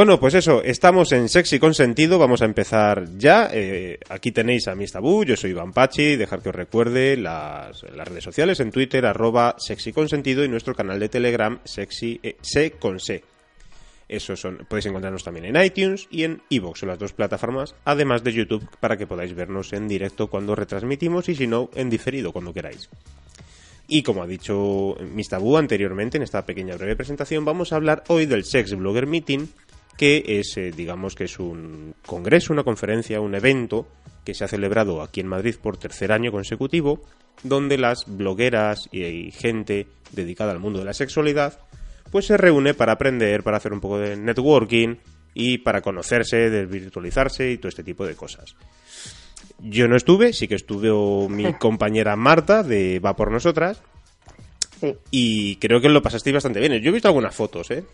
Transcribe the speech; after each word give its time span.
Bueno, 0.00 0.18
pues 0.18 0.32
eso, 0.32 0.62
estamos 0.62 1.12
en 1.12 1.28
Sexy 1.28 1.58
Consentido, 1.58 2.18
vamos 2.18 2.40
a 2.40 2.46
empezar 2.46 3.04
ya. 3.18 3.50
Eh, 3.52 3.98
aquí 4.08 4.32
tenéis 4.32 4.66
a 4.66 4.74
Miss 4.74 4.92
Tabú, 4.92 5.26
yo 5.26 5.36
soy 5.36 5.50
Iván 5.50 5.74
Pachi, 5.74 6.16
dejar 6.16 6.40
que 6.40 6.48
os 6.48 6.54
recuerde 6.54 7.18
las, 7.18 7.82
las 7.82 8.08
redes 8.08 8.24
sociales 8.24 8.60
en 8.60 8.70
Twitter, 8.70 9.04
arroba 9.04 9.56
Sexy 9.58 9.92
Consentido 9.92 10.42
y 10.42 10.48
nuestro 10.48 10.74
canal 10.74 10.98
de 10.98 11.10
Telegram, 11.10 11.60
Sexy, 11.64 12.18
eh, 12.22 12.38
Se 12.40 12.70
con 12.70 12.98
Se. 12.98 13.22
Eso 14.08 14.36
son, 14.36 14.64
podéis 14.66 14.86
encontrarnos 14.86 15.22
también 15.22 15.54
en 15.54 15.62
iTunes 15.62 16.08
y 16.10 16.24
en 16.24 16.40
Evox, 16.48 16.80
son 16.80 16.88
las 16.88 16.98
dos 16.98 17.12
plataformas, 17.12 17.74
además 17.84 18.24
de 18.24 18.32
YouTube, 18.32 18.66
para 18.80 18.96
que 18.96 19.06
podáis 19.06 19.34
vernos 19.34 19.70
en 19.74 19.86
directo 19.86 20.28
cuando 20.28 20.54
retransmitimos 20.54 21.28
y 21.28 21.34
si 21.34 21.46
no, 21.46 21.68
en 21.74 21.90
diferido 21.90 22.32
cuando 22.32 22.54
queráis. 22.54 22.88
Y 23.86 24.02
como 24.02 24.22
ha 24.22 24.26
dicho 24.26 24.96
Miss 25.12 25.28
Tabú 25.28 25.58
anteriormente 25.58 26.16
en 26.16 26.22
esta 26.22 26.46
pequeña 26.46 26.76
breve 26.76 26.96
presentación, 26.96 27.44
vamos 27.44 27.74
a 27.74 27.76
hablar 27.76 28.04
hoy 28.08 28.24
del 28.24 28.44
Sex 28.44 28.74
Blogger 28.74 29.06
Meeting, 29.06 29.48
que 29.96 30.24
es, 30.26 30.56
eh, 30.56 30.70
digamos 30.70 31.14
que 31.14 31.24
es 31.24 31.38
un 31.38 31.94
congreso, 32.06 32.52
una 32.52 32.64
conferencia, 32.64 33.20
un 33.20 33.34
evento 33.34 33.86
que 34.24 34.34
se 34.34 34.44
ha 34.44 34.48
celebrado 34.48 35.02
aquí 35.02 35.20
en 35.20 35.28
Madrid 35.28 35.56
por 35.60 35.76
tercer 35.76 36.12
año 36.12 36.32
consecutivo, 36.32 37.02
donde 37.42 37.78
las 37.78 38.04
blogueras 38.06 38.88
y 38.92 39.30
gente 39.30 39.86
dedicada 40.12 40.52
al 40.52 40.58
mundo 40.58 40.78
de 40.78 40.84
la 40.84 40.94
sexualidad, 40.94 41.58
pues 42.10 42.26
se 42.26 42.36
reúne 42.36 42.74
para 42.74 42.92
aprender, 42.92 43.42
para 43.42 43.56
hacer 43.56 43.72
un 43.72 43.80
poco 43.80 43.98
de 43.98 44.16
networking 44.16 44.96
y 45.34 45.58
para 45.58 45.80
conocerse, 45.80 46.50
desvirtualizarse 46.50 47.50
y 47.50 47.58
todo 47.58 47.68
este 47.68 47.84
tipo 47.84 48.06
de 48.06 48.16
cosas. 48.16 48.56
Yo 49.58 49.88
no 49.88 49.96
estuve, 49.96 50.32
sí 50.32 50.48
que 50.48 50.54
estuvo 50.56 51.28
mi 51.28 51.52
compañera 51.58 52.16
Marta 52.16 52.62
de 52.62 52.98
Va 52.98 53.16
por 53.16 53.30
Nosotras. 53.30 53.82
Sí. 54.80 54.94
Y 55.10 55.56
creo 55.56 55.80
que 55.80 55.88
lo 55.88 56.02
pasasteis 56.02 56.34
bastante 56.34 56.60
bien. 56.60 56.72
Yo 56.80 56.88
he 56.88 56.92
visto 56.92 57.08
algunas 57.08 57.34
fotos, 57.34 57.70
¿eh? 57.70 57.84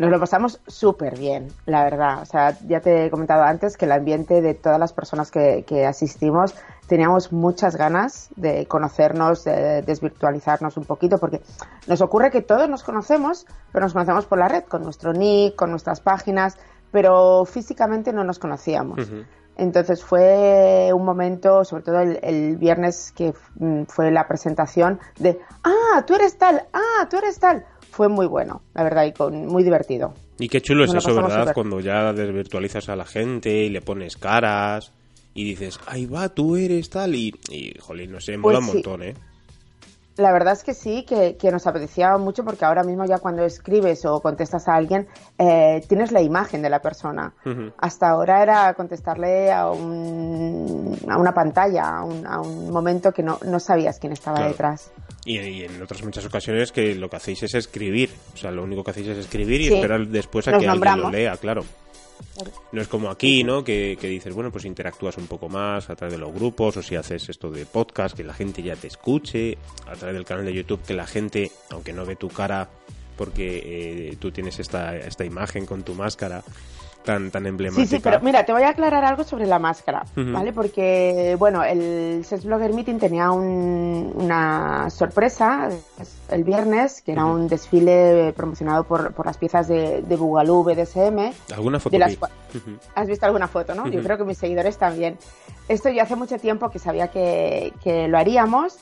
Nos 0.00 0.10
lo 0.10 0.18
pasamos 0.18 0.62
súper 0.66 1.18
bien, 1.18 1.48
la 1.66 1.84
verdad. 1.84 2.22
O 2.22 2.24
sea, 2.24 2.56
ya 2.66 2.80
te 2.80 3.04
he 3.04 3.10
comentado 3.10 3.42
antes 3.42 3.76
que 3.76 3.84
el 3.84 3.92
ambiente 3.92 4.40
de 4.40 4.54
todas 4.54 4.80
las 4.80 4.94
personas 4.94 5.30
que, 5.30 5.62
que 5.66 5.84
asistimos 5.84 6.54
teníamos 6.86 7.34
muchas 7.34 7.76
ganas 7.76 8.30
de 8.34 8.64
conocernos, 8.64 9.44
de 9.44 9.82
desvirtualizarnos 9.82 10.78
un 10.78 10.86
poquito, 10.86 11.18
porque 11.18 11.42
nos 11.86 12.00
ocurre 12.00 12.30
que 12.30 12.40
todos 12.40 12.66
nos 12.66 12.82
conocemos, 12.82 13.46
pero 13.72 13.84
nos 13.84 13.92
conocemos 13.92 14.24
por 14.24 14.38
la 14.38 14.48
red, 14.48 14.64
con 14.64 14.84
nuestro 14.84 15.12
nick, 15.12 15.54
con 15.54 15.70
nuestras 15.70 16.00
páginas, 16.00 16.56
pero 16.90 17.44
físicamente 17.44 18.10
no 18.14 18.24
nos 18.24 18.38
conocíamos. 18.38 19.06
Entonces 19.58 20.02
fue 20.02 20.92
un 20.94 21.04
momento, 21.04 21.62
sobre 21.66 21.82
todo 21.82 22.00
el, 22.00 22.18
el 22.22 22.56
viernes 22.56 23.12
que 23.14 23.34
mm, 23.56 23.82
fue 23.82 24.10
la 24.10 24.26
presentación 24.26 24.98
de, 25.18 25.38
ah, 25.62 26.04
tú 26.06 26.14
eres 26.14 26.38
tal, 26.38 26.64
ah, 26.72 27.06
tú 27.10 27.18
eres 27.18 27.38
tal 27.38 27.66
fue 27.90 28.08
muy 28.08 28.26
bueno, 28.26 28.62
la 28.74 28.82
verdad, 28.84 29.04
y 29.04 29.12
con, 29.12 29.46
muy 29.46 29.62
divertido. 29.62 30.14
Y 30.38 30.48
qué 30.48 30.60
chulo 30.60 30.84
es 30.84 30.92
Nos 30.94 31.04
eso, 31.04 31.14
¿verdad? 31.14 31.52
Cuando 31.54 31.80
ya 31.80 32.12
desvirtualizas 32.12 32.88
a 32.88 32.96
la 32.96 33.04
gente 33.04 33.50
y 33.50 33.68
le 33.68 33.80
pones 33.82 34.16
caras 34.16 34.92
y 35.34 35.44
dices, 35.44 35.78
ahí 35.86 36.06
va, 36.06 36.28
tú 36.30 36.56
eres 36.56 36.88
tal, 36.90 37.14
y, 37.14 37.34
y 37.50 37.74
jolín, 37.78 38.12
no 38.12 38.20
sé, 38.20 38.32
Pues 38.32 38.40
mola 38.40 38.58
un 38.58 38.64
sí. 38.66 38.72
montón, 38.74 39.02
¿eh? 39.02 39.14
La 40.16 40.32
verdad 40.32 40.52
es 40.52 40.64
que 40.64 40.74
sí, 40.74 41.04
que, 41.08 41.36
que 41.38 41.50
nos 41.50 41.66
apetecía 41.66 42.18
mucho 42.18 42.44
porque 42.44 42.64
ahora 42.66 42.82
mismo 42.82 43.06
ya 43.06 43.18
cuando 43.18 43.42
escribes 43.44 44.04
o 44.04 44.20
contestas 44.20 44.68
a 44.68 44.74
alguien 44.74 45.06
eh, 45.38 45.82
tienes 45.88 46.12
la 46.12 46.20
imagen 46.20 46.60
de 46.60 46.68
la 46.68 46.80
persona. 46.80 47.32
Hasta 47.78 48.10
ahora 48.10 48.42
era 48.42 48.74
contestarle 48.74 49.50
a, 49.50 49.70
un, 49.70 50.94
a 51.08 51.16
una 51.16 51.32
pantalla, 51.32 51.98
a 52.00 52.04
un, 52.04 52.26
a 52.26 52.38
un 52.40 52.70
momento 52.70 53.12
que 53.12 53.22
no, 53.22 53.38
no 53.46 53.60
sabías 53.60 53.98
quién 53.98 54.12
estaba 54.12 54.38
Claro. 54.38 54.50
detrás. 54.52 54.90
Y, 55.24 55.38
y 55.38 55.64
en 55.64 55.82
otras 55.82 56.02
muchas 56.02 56.24
ocasiones 56.24 56.72
que 56.72 56.94
lo 56.94 57.10
que 57.10 57.16
hacéis 57.16 57.42
es 57.42 57.54
escribir. 57.54 58.10
O 58.34 58.36
sea, 58.36 58.50
lo 58.50 58.62
único 58.62 58.82
que 58.82 58.90
hacéis 58.92 59.08
es 59.08 59.18
escribir 59.18 59.60
y 59.60 59.68
Sí. 59.68 59.74
esperar 59.74 60.06
después 60.06 60.48
a 60.48 60.52
Nos 60.52 60.60
que 60.62 60.68
alguien 60.68 60.98
lo 60.98 61.10
lea, 61.10 61.36
claro. 61.36 61.64
No 62.72 62.80
es 62.82 62.88
como 62.88 63.10
aquí, 63.10 63.42
¿no? 63.44 63.64
Que, 63.64 63.96
que 64.00 64.06
dices, 64.08 64.34
bueno, 64.34 64.50
pues 64.52 64.64
interactúas 64.64 65.16
un 65.18 65.26
poco 65.26 65.48
más 65.48 65.88
a 65.90 65.96
través 65.96 66.12
de 66.12 66.18
los 66.18 66.32
grupos 66.32 66.76
o 66.76 66.82
si 66.82 66.94
haces 66.94 67.28
esto 67.28 67.50
de 67.50 67.64
podcast, 67.66 68.16
que 68.16 68.24
la 68.24 68.34
gente 68.34 68.62
ya 68.62 68.76
te 68.76 68.86
escuche, 68.86 69.56
a 69.86 69.94
través 69.94 70.14
del 70.14 70.24
canal 70.24 70.44
de 70.44 70.52
YouTube, 70.54 70.82
que 70.86 70.94
la 70.94 71.06
gente, 71.06 71.50
aunque 71.70 71.92
no 71.92 72.04
ve 72.06 72.16
tu 72.16 72.28
cara, 72.28 72.68
porque 73.16 73.62
eh, 74.12 74.16
tú 74.18 74.30
tienes 74.30 74.58
esta, 74.58 74.96
esta 74.96 75.24
imagen 75.24 75.66
con 75.66 75.82
tu 75.82 75.94
máscara 75.94 76.42
tan, 77.04 77.30
tan 77.30 77.46
emblemática. 77.46 77.86
Sí, 77.88 77.96
sí, 77.96 78.00
pero 78.02 78.20
mira, 78.20 78.44
te 78.44 78.52
voy 78.52 78.62
a 78.62 78.70
aclarar 78.70 79.04
algo 79.04 79.24
sobre 79.24 79.46
la 79.46 79.58
máscara, 79.58 80.04
Ujú. 80.16 80.32
¿vale? 80.32 80.52
Porque, 80.52 81.34
bueno, 81.38 81.64
el 81.64 82.24
Sex 82.24 82.44
Blogger 82.44 82.72
Meeting 82.74 82.98
tenía 82.98 83.30
un- 83.30 84.12
una 84.14 84.88
sorpresa 84.90 85.70
el 86.30 86.44
viernes, 86.44 87.02
que 87.02 87.12
era 87.12 87.24
Ujú. 87.24 87.34
un 87.34 87.48
desfile 87.48 88.32
promocionado 88.36 88.84
por, 88.84 89.12
por 89.12 89.26
las 89.26 89.36
piezas 89.38 89.66
de, 89.68 90.02
de 90.02 90.16
Boogaloo 90.16 90.62
BDSM. 90.62 91.32
¿Alguna 91.54 91.80
foto 91.80 91.90
de 91.94 91.98
las 91.98 92.18
cua- 92.18 92.30
Ujú. 92.54 92.76
¿Has 92.94 93.06
visto 93.06 93.26
alguna 93.26 93.48
foto, 93.48 93.74
no? 93.74 93.86
Yo 93.88 94.02
creo 94.02 94.18
que 94.18 94.24
mis 94.24 94.38
seguidores 94.38 94.76
también. 94.78 95.16
Esto 95.68 95.88
yo 95.88 96.02
hace 96.02 96.16
mucho 96.16 96.36
tiempo 96.38 96.68
que 96.70 96.78
sabía 96.78 97.08
que, 97.08 97.72
que 97.82 98.08
lo 98.08 98.18
haríamos 98.18 98.78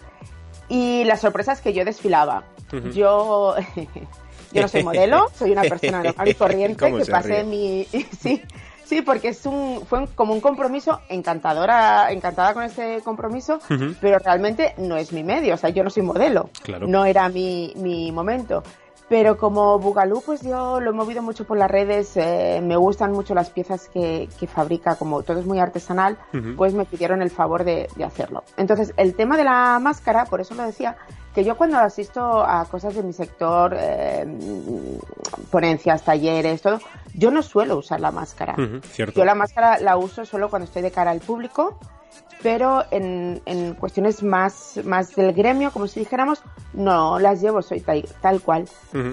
y 0.69 1.05
la 1.05 1.17
sorpresa 1.17 1.53
es 1.53 1.61
que 1.61 1.73
yo 1.73 1.85
desfilaba. 1.85 2.45
Yo, 2.93 3.55
yo 4.53 4.62
no 4.62 4.69
soy 4.69 4.82
modelo, 4.82 5.26
soy 5.34 5.53
una 5.53 5.62
persona 5.62 6.03
normal 6.03 6.28
y 6.28 6.34
corriente 6.34 6.84
¿Cómo 6.84 6.98
que 6.98 7.06
pasé 7.06 7.42
ríe? 7.42 7.44
mi... 7.44 7.84
Sí, 8.20 8.42
sí, 8.84 9.03
porque 9.03 9.28
es 9.28 9.44
un, 9.47 9.82
fue 9.86 10.00
un- 10.00 10.06
como 10.09 10.32
un 10.32 10.41
compromiso 10.41 11.00
encantadora, 11.09 12.10
encantada 12.12 12.54
con 12.54 12.62
ese 12.64 13.00
compromiso, 13.04 13.60
pero 14.00 14.19
realmente 14.19 14.75
no 14.78 14.97
es 14.97 15.12
mi 15.12 15.22
medio, 15.22 15.54
o 15.54 15.56
sea, 15.58 15.70
yo 15.70 15.84
no 15.84 15.91
soy 15.91 16.03
modelo, 16.03 16.50
Claro. 16.62 16.87
no 16.87 17.04
era 17.04 17.28
mi, 17.28 17.72
mi 17.76 18.10
momento. 18.12 18.62
Pero 19.10 19.38
como 19.38 19.78
Bugalú, 19.78 20.20
pues 20.20 20.42
yo 20.42 20.81
lo 20.81 20.91
he 20.91 20.92
movido 20.92 21.22
mucho 21.22 21.47
por 21.47 21.56
las 21.56 21.70
redes, 21.70 22.14
eh, 22.16 22.60
me 22.62 22.76
gustan 22.76 23.12
mucho 23.12 23.34
las 23.34 23.48
piezas 23.48 23.88
que, 23.88 24.28
que 24.38 24.47
fabrica, 24.47 24.97
como 24.97 25.22
todo 25.22 25.41
es 25.41 25.47
muy 25.47 25.58
artesanal, 25.60 26.19
pues 26.58 26.75
me 26.75 26.84
pidieron 26.84 27.22
el 27.22 27.31
favor 27.31 27.64
de, 27.64 27.88
de 27.97 28.04
hacerlo. 28.04 28.44
Entonces, 28.58 28.92
el 28.98 29.14
tema 29.14 29.38
de 29.38 29.44
la 29.44 29.78
máscara, 29.81 30.26
por 30.26 30.42
eso 30.42 30.54
lo 30.54 30.62
decía, 30.62 30.98
que 31.34 31.44
yo 31.44 31.56
cuando 31.56 31.78
asisto 31.78 32.43
a 32.43 32.65
cosas 32.65 32.94
de 32.94 33.03
mi 33.03 33.12
sector, 33.12 33.77
eh, 33.78 34.27
ponencias, 35.50 36.03
talleres, 36.03 36.62
todo, 36.62 36.81
yo 37.15 37.31
no 37.31 37.43
suelo 37.43 37.77
usar 37.78 38.00
la 38.00 38.11
máscara. 38.11 38.56
Cierto. 38.83 39.19
Yo 39.19 39.25
la 39.25 39.34
máscara 39.34 39.78
la 39.78 39.97
uso 39.97 40.25
solo 40.25 40.50
cuando 40.50 40.65
estoy 40.67 40.83
de 40.83 40.91
cara 40.91 41.11
al 41.11 41.21
público, 41.21 41.78
pero 42.41 42.84
en, 42.92 43.42
en 43.46 43.74
cuestiones 43.74 44.22
más, 44.22 44.78
más 44.84 45.16
del 45.16 45.32
gremio, 45.32 45.72
como 45.72 45.88
si 45.88 45.98
dijéramos, 45.98 46.41
no 46.72 47.19
las 47.19 47.41
llevo, 47.41 47.62
soy 47.62 47.80
tal, 47.80 48.06
tal 48.20 48.41
cual. 48.41 48.66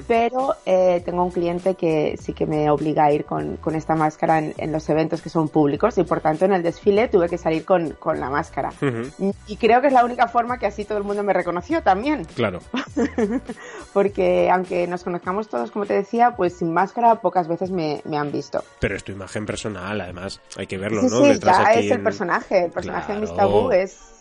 Pero 0.07 0.53
eh, 0.67 1.01
tengo 1.03 1.23
un 1.23 1.31
cliente 1.31 1.73
que 1.73 2.17
sí 2.21 2.33
que 2.33 2.45
me 2.45 2.69
obliga 2.69 3.05
a 3.05 3.11
ir 3.11 3.25
con, 3.25 3.57
con 3.57 3.73
esta 3.73 3.95
máscara 3.95 4.37
en, 4.37 4.53
en 4.57 4.71
los 4.71 4.87
eventos 4.89 5.23
que 5.23 5.29
son 5.29 5.49
públicos 5.49 5.97
y 5.97 6.03
por 6.03 6.21
tanto 6.21 6.45
en 6.45 6.53
el 6.53 6.61
desfile 6.61 7.07
tuve 7.07 7.27
que 7.27 7.39
salir 7.39 7.65
con, 7.65 7.91
con 7.93 8.19
la 8.19 8.29
máscara. 8.29 8.71
Y 9.47 9.55
creo 9.57 9.81
que 9.81 9.87
es 9.87 9.93
la 9.93 10.05
única 10.05 10.27
forma 10.27 10.59
que 10.59 10.67
así 10.67 10.85
todo 10.85 10.99
el 10.99 11.03
mundo 11.03 11.23
me 11.23 11.33
reconoció 11.33 11.81
también, 11.81 12.25
Claro. 12.35 12.59
porque 13.93 14.49
aunque 14.51 14.87
nos 14.87 15.03
conozcamos 15.03 15.47
todos, 15.47 15.71
como 15.71 15.85
te 15.85 15.93
decía, 15.93 16.35
pues 16.35 16.57
sin 16.57 16.73
máscara 16.73 17.15
pocas 17.15 17.47
veces 17.47 17.71
me, 17.71 18.01
me 18.05 18.17
han 18.17 18.31
visto. 18.31 18.63
Pero 18.79 18.95
es 18.95 19.03
tu 19.03 19.11
imagen 19.11 19.45
personal, 19.45 19.99
además, 20.01 20.41
hay 20.57 20.67
que 20.67 20.77
verlo, 20.77 21.01
Sí, 21.01 21.07
¿no? 21.09 21.21
sí, 21.21 21.27
Detrás 21.29 21.57
ya 21.57 21.67
aquí 21.69 21.79
es 21.79 21.85
el 21.91 21.97
en- 21.97 22.03
personaje. 22.03 22.65
El 22.65 22.71
personaje 22.71 22.75
de 22.91 23.19
Miss 23.19 23.31
Claro. 23.31 23.49
Tabú 23.49 23.71
es, 23.71 24.11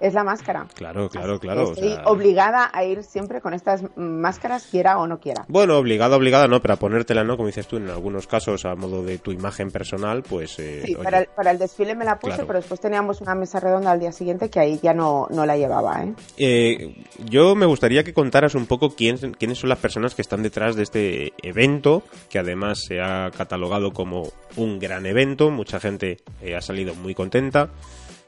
es 0.00 0.14
la 0.14 0.24
máscara. 0.24 0.66
Claro, 0.74 1.08
claro, 1.08 1.34
Así 1.34 1.40
claro. 1.40 1.68
o 1.68 1.72
Estoy 1.74 1.90
sea- 1.92 2.02
obligada 2.06 2.70
a 2.72 2.82
ir 2.82 3.04
siempre 3.04 3.40
con 3.40 3.54
estas 3.54 3.84
máscaras, 3.94 4.66
quiera 4.68 4.98
o 4.98 5.06
no 5.06 5.20
quiera. 5.20 5.44
Bueno, 5.46 5.78
obligada, 5.78 6.16
obligada, 6.16 6.48
no, 6.48 6.60
pero 6.60 6.74
a 6.74 6.76
ponértela, 6.76 7.22
¿no? 7.22 7.36
Como 7.36 7.46
dices 7.46 7.68
tú, 7.68 7.76
en 7.76 7.88
algunos 7.88 8.26
casos, 8.26 8.64
a 8.64 8.74
modo 8.74 9.04
de 9.04 9.18
tu 9.18 9.30
imagen 9.30 9.70
personal, 9.70 10.24
pues. 10.24 10.58
eh, 10.58 10.82
Sí, 10.86 10.96
para 10.96 11.20
el, 11.20 11.26
para 11.26 11.52
el 11.52 11.58
desfile 11.58 11.94
me 11.94 12.04
la 12.04 12.18
puse, 12.18 12.32
Claro. 12.34 12.46
pero 12.48 12.58
después 12.58 12.80
teníamos 12.80 13.20
una 13.20 13.36
mesa 13.36 13.60
redonda 13.60 13.92
al 13.92 14.00
día 14.00 14.10
siguiente 14.10 14.50
que 14.50 14.58
ahí 14.58 14.80
ya 14.82 14.92
no, 14.92 15.28
no 15.30 15.46
la 15.46 15.56
llevaba, 15.56 16.02
¿eh? 16.02 16.14
eh, 16.36 17.04
yo 17.26 17.54
me 17.54 17.66
gustaría 17.66 18.02
que 18.02 18.12
contaras 18.14 18.56
un 18.56 18.66
poco 18.66 18.96
quién, 18.96 19.18
quiénes 19.38 19.58
son 19.58 19.68
las 19.68 19.78
personas 19.78 20.16
que 20.16 20.22
están 20.22 20.42
detrás 20.42 20.74
de 20.74 20.82
este 20.82 21.32
evento, 21.42 22.02
que 22.28 22.40
además 22.40 22.80
se 22.88 23.00
ha 23.00 23.30
catalogado 23.30 23.92
como 23.92 24.24
un 24.56 24.80
gran 24.80 25.06
evento, 25.06 25.50
mucha 25.52 25.78
gente 25.78 26.16
eh, 26.40 26.56
ha 26.56 26.60
salido 26.60 26.94
muy 26.96 27.14
contenta. 27.14 27.70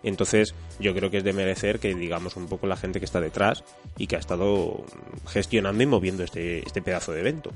Entonces, 0.05 0.55
yo 0.79 0.95
creo 0.95 1.11
que 1.11 1.19
es 1.19 1.25
de 1.25 1.33
merecer 1.33 1.81
que 1.81 1.95
digamos 1.95 2.37
un 2.37 2.47
poco 2.47 2.67
la 2.67 2.77
gente 2.77 3.01
que 3.01 3.07
está 3.07 3.21
detrás 3.21 3.65
y 3.97 4.07
que 4.07 4.17
ha 4.17 4.21
estado 4.21 4.85
gestionando 5.27 5.83
y 5.83 5.87
moviendo 5.87 6.23
este, 6.23 6.61
este 6.61 6.83
pedazo 6.83 7.13
de 7.13 7.21
evento. 7.21 7.51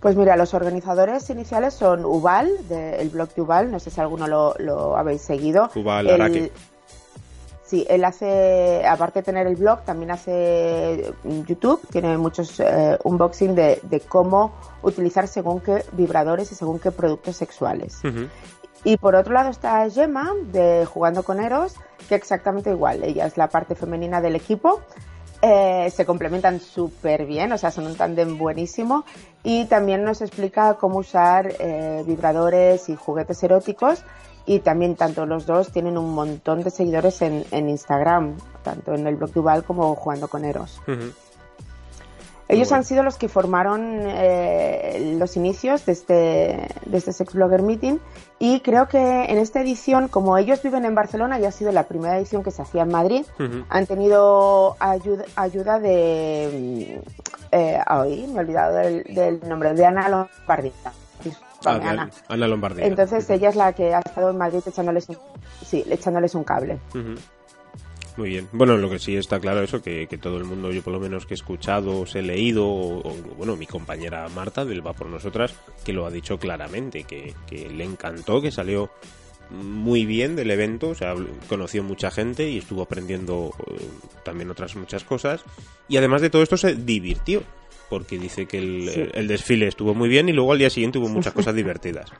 Pues 0.00 0.16
mira, 0.16 0.36
los 0.36 0.54
organizadores 0.54 1.28
iniciales 1.30 1.74
son 1.74 2.04
Ubal, 2.04 2.50
del 2.68 3.08
blog 3.10 3.34
de 3.34 3.42
Ubal, 3.42 3.70
no 3.70 3.80
sé 3.80 3.90
si 3.90 4.00
alguno 4.00 4.26
lo, 4.26 4.54
lo 4.58 4.96
habéis 4.96 5.22
seguido. 5.22 5.70
Ubal 5.74 6.08
Araque. 6.08 6.52
Sí, 7.64 7.84
él 7.90 8.04
hace, 8.04 8.86
aparte 8.86 9.18
de 9.18 9.22
tener 9.24 9.48
el 9.48 9.56
blog, 9.56 9.82
también 9.84 10.12
hace 10.12 11.12
YouTube, 11.24 11.80
tiene 11.90 12.16
muchos 12.16 12.60
eh, 12.60 12.96
unboxing 13.02 13.56
de, 13.56 13.80
de 13.82 13.98
cómo 13.98 14.54
utilizar 14.82 15.26
según 15.26 15.60
qué 15.60 15.84
vibradores 15.90 16.52
y 16.52 16.54
según 16.54 16.78
qué 16.78 16.92
productos 16.92 17.34
sexuales. 17.36 17.98
Ujú. 18.04 18.28
Y 18.86 18.98
por 18.98 19.16
otro 19.16 19.34
lado 19.34 19.50
está 19.50 19.90
Gemma, 19.90 20.30
de 20.52 20.86
Jugando 20.86 21.24
con 21.24 21.40
Eros, 21.40 21.74
que 22.08 22.14
exactamente 22.14 22.70
igual. 22.70 23.02
Ella 23.02 23.26
es 23.26 23.36
la 23.36 23.48
parte 23.48 23.74
femenina 23.74 24.20
del 24.20 24.36
equipo 24.36 24.80
Eh, 25.42 25.90
se 25.90 26.06
complementan 26.06 26.60
súper 26.60 27.26
bien, 27.26 27.52
o 27.52 27.58
sea, 27.58 27.70
son 27.70 27.86
un 27.86 27.96
tándem 27.96 28.38
buenísimo. 28.38 29.04
Y 29.42 29.66
también 29.66 30.02
nos 30.04 30.22
explica 30.22 30.74
cómo 30.74 30.98
usar 30.98 31.52
eh, 31.58 32.04
vibradores 32.06 32.88
y 32.88 32.96
juguetes 32.96 33.42
eróticos. 33.42 34.02
Y 34.46 34.60
también 34.60 34.94
tanto 34.94 35.26
los 35.26 35.46
dos 35.46 35.72
tienen 35.72 35.98
un 35.98 36.14
montón 36.14 36.62
de 36.62 36.70
seguidores 36.70 37.20
en, 37.22 37.44
en 37.50 37.68
Instagram, 37.68 38.36
tanto 38.62 38.94
en 38.94 39.06
el 39.06 39.16
blog 39.16 39.32
Duval 39.32 39.64
como 39.64 39.94
jugando 39.96 40.28
con 40.28 40.44
Eros. 40.44 40.80
Ellos 42.48 42.70
han 42.72 42.84
sido 42.84 43.02
los 43.02 43.16
que 43.16 43.28
formaron 43.28 44.02
eh, 44.04 45.16
los 45.18 45.36
inicios 45.36 45.84
de 45.84 45.92
este, 45.92 46.14
de 46.84 46.98
este 46.98 47.12
Sex 47.12 47.34
Blogger 47.34 47.62
Meeting 47.62 47.98
y 48.38 48.60
creo 48.60 48.86
que 48.86 49.24
en 49.24 49.38
esta 49.38 49.60
edición, 49.60 50.08
como 50.08 50.38
ellos 50.38 50.62
viven 50.62 50.84
en 50.84 50.94
Barcelona 50.94 51.40
y 51.40 51.44
ha 51.44 51.50
sido 51.50 51.72
la 51.72 51.84
primera 51.84 52.16
edición 52.16 52.44
que 52.44 52.52
se 52.52 52.62
hacía 52.62 52.82
en 52.82 52.90
Madrid, 52.90 53.24
han 53.68 53.86
tenido 53.86 54.76
ayuda, 54.78 55.24
ayuda 55.34 55.80
de... 55.80 57.02
Eh, 57.52 57.78
ay, 57.86 58.26
me 58.28 58.36
he 58.36 58.40
olvidado 58.40 58.76
del, 58.76 59.40
nombre, 59.48 59.74
de 59.74 59.86
Ana 59.86 60.08
Lombardi. 60.08 60.72
Ah, 61.64 61.80
Ana. 61.82 62.10
Ana. 62.28 62.50
Entonces 62.78 63.28
ella 63.30 63.48
es 63.48 63.56
la 63.56 63.72
que 63.72 63.94
ha 63.94 64.00
estado 64.00 64.30
en 64.30 64.38
Madrid 64.38 64.60
echándoles 64.64 65.08
un, 65.08 65.18
sí, 65.64 65.84
echándoles 65.88 66.34
un 66.34 66.44
cable. 66.44 66.78
Muy 68.16 68.30
bien. 68.30 68.48
Bueno, 68.52 68.76
lo 68.76 68.88
que 68.88 68.98
sí 68.98 69.14
está 69.16 69.38
claro 69.40 69.62
eso, 69.62 69.82
que, 69.82 70.06
que 70.06 70.16
todo 70.16 70.38
el 70.38 70.44
mundo, 70.44 70.72
yo 70.72 70.82
por 70.82 70.92
lo 70.92 71.00
menos 71.00 71.26
que 71.26 71.34
he 71.34 71.36
escuchado, 71.36 72.00
os 72.00 72.14
he 72.14 72.22
leído, 72.22 72.66
o, 72.66 73.14
bueno, 73.36 73.56
mi 73.56 73.66
compañera 73.66 74.26
Marta 74.28 74.64
del 74.64 74.86
Va 74.86 74.94
por 74.94 75.08
Nosotras, 75.08 75.54
que 75.84 75.92
lo 75.92 76.06
ha 76.06 76.10
dicho 76.10 76.38
claramente, 76.38 77.04
que, 77.04 77.34
que 77.46 77.68
le 77.68 77.84
encantó, 77.84 78.40
que 78.40 78.50
salió 78.50 78.90
muy 79.50 80.06
bien 80.06 80.34
del 80.34 80.50
evento, 80.50 80.88
o 80.88 80.94
sea, 80.94 81.14
conoció 81.48 81.82
mucha 81.82 82.10
gente 82.10 82.48
y 82.48 82.58
estuvo 82.58 82.82
aprendiendo 82.82 83.52
eh, 83.66 83.76
también 84.24 84.50
otras 84.50 84.76
muchas 84.76 85.04
cosas. 85.04 85.44
Y 85.88 85.98
además 85.98 86.22
de 86.22 86.30
todo 86.30 86.42
esto 86.42 86.56
se 86.56 86.74
divirtió, 86.74 87.42
porque 87.90 88.18
dice 88.18 88.46
que 88.46 88.58
el, 88.58 89.10
el 89.14 89.28
desfile 89.28 89.68
estuvo 89.68 89.94
muy 89.94 90.08
bien 90.08 90.28
y 90.28 90.32
luego 90.32 90.52
al 90.52 90.58
día 90.58 90.70
siguiente 90.70 90.98
hubo 90.98 91.08
muchas 91.08 91.32
cosas 91.34 91.54
divertidas. 91.54 92.10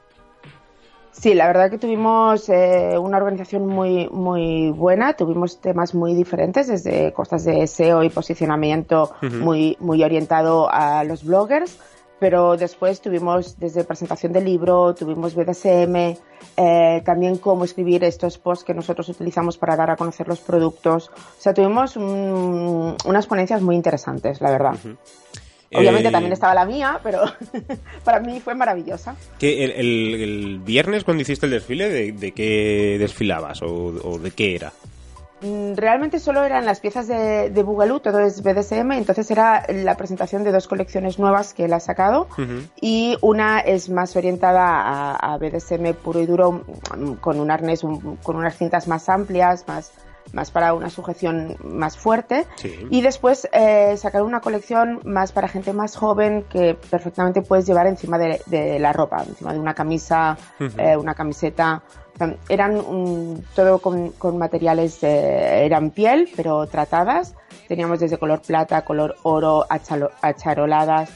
Sí, 1.19 1.33
la 1.33 1.47
verdad 1.47 1.71
que 1.71 1.79
tuvimos 1.79 2.47
eh, 2.51 2.99
una 2.99 3.17
organización 3.17 3.67
muy, 3.67 4.07
muy 4.11 4.71
buena, 4.71 5.15
tuvimos 5.15 5.61
temas 5.63 5.95
muy 5.95 6.15
diferentes, 6.15 6.67
desde 6.67 7.13
cosas 7.15 7.45
de 7.45 7.67
SEO 7.67 8.03
y 8.03 8.11
posicionamiento 8.11 9.13
muy, 9.23 9.79
muy 9.81 10.05
orientado 10.05 10.69
a 10.71 11.05
los 11.05 11.25
bloggers, 11.25 11.79
pero 12.19 12.59
después 12.59 13.01
tuvimos 13.01 13.59
desde 13.59 13.85
presentación 13.85 14.35
del 14.35 14.45
libro, 14.45 14.95
tuvimos 14.95 15.35
BDSM, 15.35 16.19
eh, 16.59 17.03
también 17.05 17.39
cómo 17.39 17.65
escribir 17.65 18.05
estos 18.05 18.37
posts 18.37 18.65
que 18.65 18.75
nosotros 18.75 19.09
utilizamos 19.09 19.57
para 19.57 19.75
dar 19.75 19.91
a 19.91 19.97
conocer 19.97 20.29
los 20.29 20.41
productos. 20.41 21.09
O 21.09 21.41
sea, 21.41 21.55
tuvimos 21.55 21.97
unas 21.97 23.27
ponencias 23.27 23.63
muy 23.63 23.75
interesantes, 23.75 24.43
la 24.43 24.51
verdad. 24.51 24.75
Obviamente 25.75 26.11
también 26.11 26.33
eh, 26.33 26.35
estaba 26.35 26.55
la 26.55 26.65
mía, 26.65 27.01
pero 27.03 27.23
para 28.05 28.21
mí 28.21 28.41
fue 28.41 28.55
maravillosa. 28.55 29.17
¿Que 29.39 29.65
el, 29.65 30.61
viernes 30.65 31.05
cuando 31.05 31.23
hiciste 31.23 31.47
el 31.47 31.53
desfile, 31.53 32.13
de, 32.13 32.33
qué 32.33 32.97
desfilabas 32.99 33.63
o, 33.63 34.19
de 34.19 34.31
qué 34.31 34.55
era? 34.55 34.73
Mm, 35.43 35.75
realmente 35.75 36.19
solo 36.19 36.45
eran 36.45 36.65
las 36.65 36.81
piezas 36.81 37.09
de, 37.09 37.51
de 37.51 37.63
Boogaloo, 37.63 38.01
todo 38.01 38.21
es 38.21 38.43
BDSM, 38.43 38.93
entonces 38.93 39.31
era 39.31 39.67
la 39.69 39.97
presentación 39.97 40.45
de 40.45 40.53
dos 40.53 40.67
colecciones 40.67 41.19
nuevas 41.19 41.53
que 41.53 41.67
él 41.67 41.75
ha 41.75 41.81
sacado 41.81 42.29
y 42.81 43.19
una 43.21 43.61
es 43.61 43.91
más 43.91 44.17
orientada 44.17 45.15
a, 45.15 45.37
BDSM 45.37 45.93
puro 46.03 46.21
y 46.21 46.27
duro 46.27 46.65
mm, 46.97 47.15
con 47.15 47.39
un 47.39 47.51
arnés, 47.51 47.83
con 48.23 48.37
unas 48.37 48.57
cintas 48.57 48.89
más 48.89 49.11
amplias, 49.11 49.69
más, 49.69 49.93
más 50.33 50.51
para 50.51 50.75
una 50.75 50.91
sujeción 50.91 51.57
más 51.65 51.97
fuerte. 51.97 52.47
Y 52.91 53.01
después 53.01 53.49
eh, 53.53 53.97
sacar 53.97 54.23
una 54.23 54.41
colección 54.41 55.01
más 55.05 55.33
para 55.33 55.49
gente 55.49 55.73
más 55.73 55.97
joven 55.97 56.45
que 56.49 56.75
perfectamente 56.75 57.43
puedes 57.43 57.67
llevar 57.67 57.87
encima 57.87 58.19
de, 58.19 58.79
la 58.79 58.93
ropa, 58.93 59.25
encima 59.27 59.53
de 59.53 59.59
una 59.59 59.75
camisa, 59.75 60.37
eh, 60.59 60.97
una 60.97 61.15
camiseta. 61.15 61.83
Eran 62.49 63.43
todo 63.55 63.79
con, 63.79 64.39
materiales, 64.39 65.03
eran 65.03 65.91
piel, 65.91 66.29
pero 66.35 66.67
tratadas. 66.67 67.35
Teníamos 67.69 68.01
desde 68.01 68.19
color 68.19 68.41
plata, 68.41 68.83
color 68.85 69.17
oro, 69.23 69.67
acharoladas, 69.69 71.11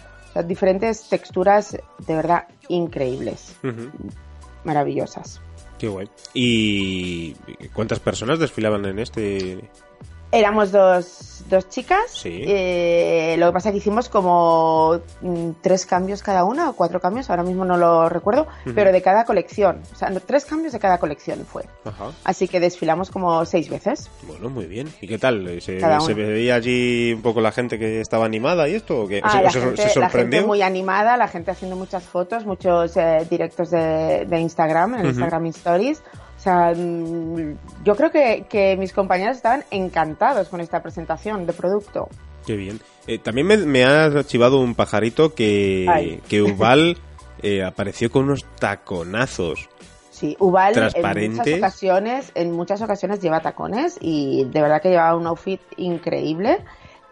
diferentes 0.47 1.09
texturas 1.09 1.77
de 2.07 2.15
verdad 2.15 2.45
increíbles, 2.69 3.57
maravillosas. 4.65 5.41
Qué 5.81 5.89
guay. 5.89 6.11
¿Y 6.35 7.33
cuántas 7.73 8.01
personas 8.01 8.39
desfilaban 8.39 8.85
en 8.85 8.99
este 8.99 9.71
Éramos 10.33 10.71
dos, 10.71 11.45
dos 11.49 11.69
chicas. 11.69 12.13
Sí. 12.13 12.45
Eh, 12.47 13.35
lo 13.39 13.47
que 13.47 13.53
pasa 13.53 13.69
es 13.69 13.73
que 13.73 13.79
hicimos 13.79 14.09
como 14.09 15.01
mm, 15.21 15.51
tres 15.61 15.87
cambios 15.87 16.23
cada 16.23 16.45
una 16.45 16.71
o 16.71 16.75
cuatro 16.75 17.01
cambios, 17.01 17.31
ahora 17.31 17.43
mismo 17.43 17.65
no 17.65 17.77
lo 17.77 18.09
recuerdo, 18.09 18.47
pero 18.75 18.93
de 18.93 19.03
cada 19.03 19.25
colección. 19.25 19.83
O 19.93 19.97
sea, 19.97 20.09
tres 20.21 20.45
cambios 20.45 20.73
de 20.73 20.79
cada 20.79 20.99
colección 20.99 21.45
fue. 21.45 21.65
Ajá. 21.85 22.13
Así 22.23 22.47
que 22.47 22.61
desfilamos 22.61 23.11
como 23.11 23.45
seis 23.45 23.69
veces. 23.69 24.09
Bueno, 24.23 24.51
muy 24.51 24.67
bien. 24.67 24.89
¿Y 25.01 25.09
qué 25.09 25.19
tal? 25.19 25.61
¿Se, 25.61 25.81
veía 26.15 26.55
allí 26.55 27.13
un 27.15 27.23
poco 27.23 27.41
la 27.41 27.51
gente 27.51 27.79
que 27.79 28.01
estaba 28.01 28.25
animada 28.25 28.69
y 28.69 28.75
esto? 28.75 29.03
¿O 29.03 29.09
qué? 29.09 29.21
Ah, 29.25 29.43
la, 29.43 29.51
gente, 29.51 29.89
se, 29.89 29.99
la, 29.99 30.11
gente, 30.11 30.43
muy 30.43 30.63
animada, 30.63 31.17
la 31.17 31.27
gente 31.27 31.51
haciendo 31.51 31.77
muchas 31.77 32.05
fotos, 32.05 32.47
muchos 32.47 32.97
eh, 32.97 33.27
directos 33.29 33.71
de, 33.71 34.27
de 34.27 34.41
Instagram, 34.41 34.95
en 34.95 35.07
Instagram 35.07 35.47
Stories. 35.47 36.03
O 36.41 36.43
sea, 36.43 36.73
mm, 36.75 37.59
yo 37.85 37.95
creo 37.97 38.11
que, 38.11 38.75
mis 38.79 38.95
compañeros 38.95 39.37
estaban 39.37 39.63
encantados 39.71 40.49
con 40.49 40.63
esta 40.63 40.83
presentación 40.83 41.45
de 41.45 41.53
producto. 41.53 42.09
Qué 42.47 42.57
bien. 42.57 42.81
Eh, 43.07 43.19
también 43.19 43.47
me, 43.47 43.85
ha 43.85 44.05
archivado 44.05 44.59
un 44.59 44.75
pajarito 44.75 45.35
que, 45.35 46.23
que 46.31 46.41
Ubal 46.41 46.97
eh, 47.43 47.63
apareció 47.63 48.11
con 48.11 48.25
unos 48.25 48.47
taconazos. 48.59 49.69
Sí, 50.11 50.35
Ubal 50.41 50.73
en 50.95 51.33
muchas 51.33 51.59
ocasiones, 51.59 52.33
en 52.35 52.53
muchas 52.53 52.81
ocasiones 52.81 53.21
lleva 53.21 53.41
tacones 53.41 53.99
y 54.01 54.45
de 54.45 54.63
verdad 54.63 54.81
que 54.81 54.89
llevaba 54.89 55.17
un 55.17 55.27
outfit 55.27 55.61
increíble. 55.77 56.61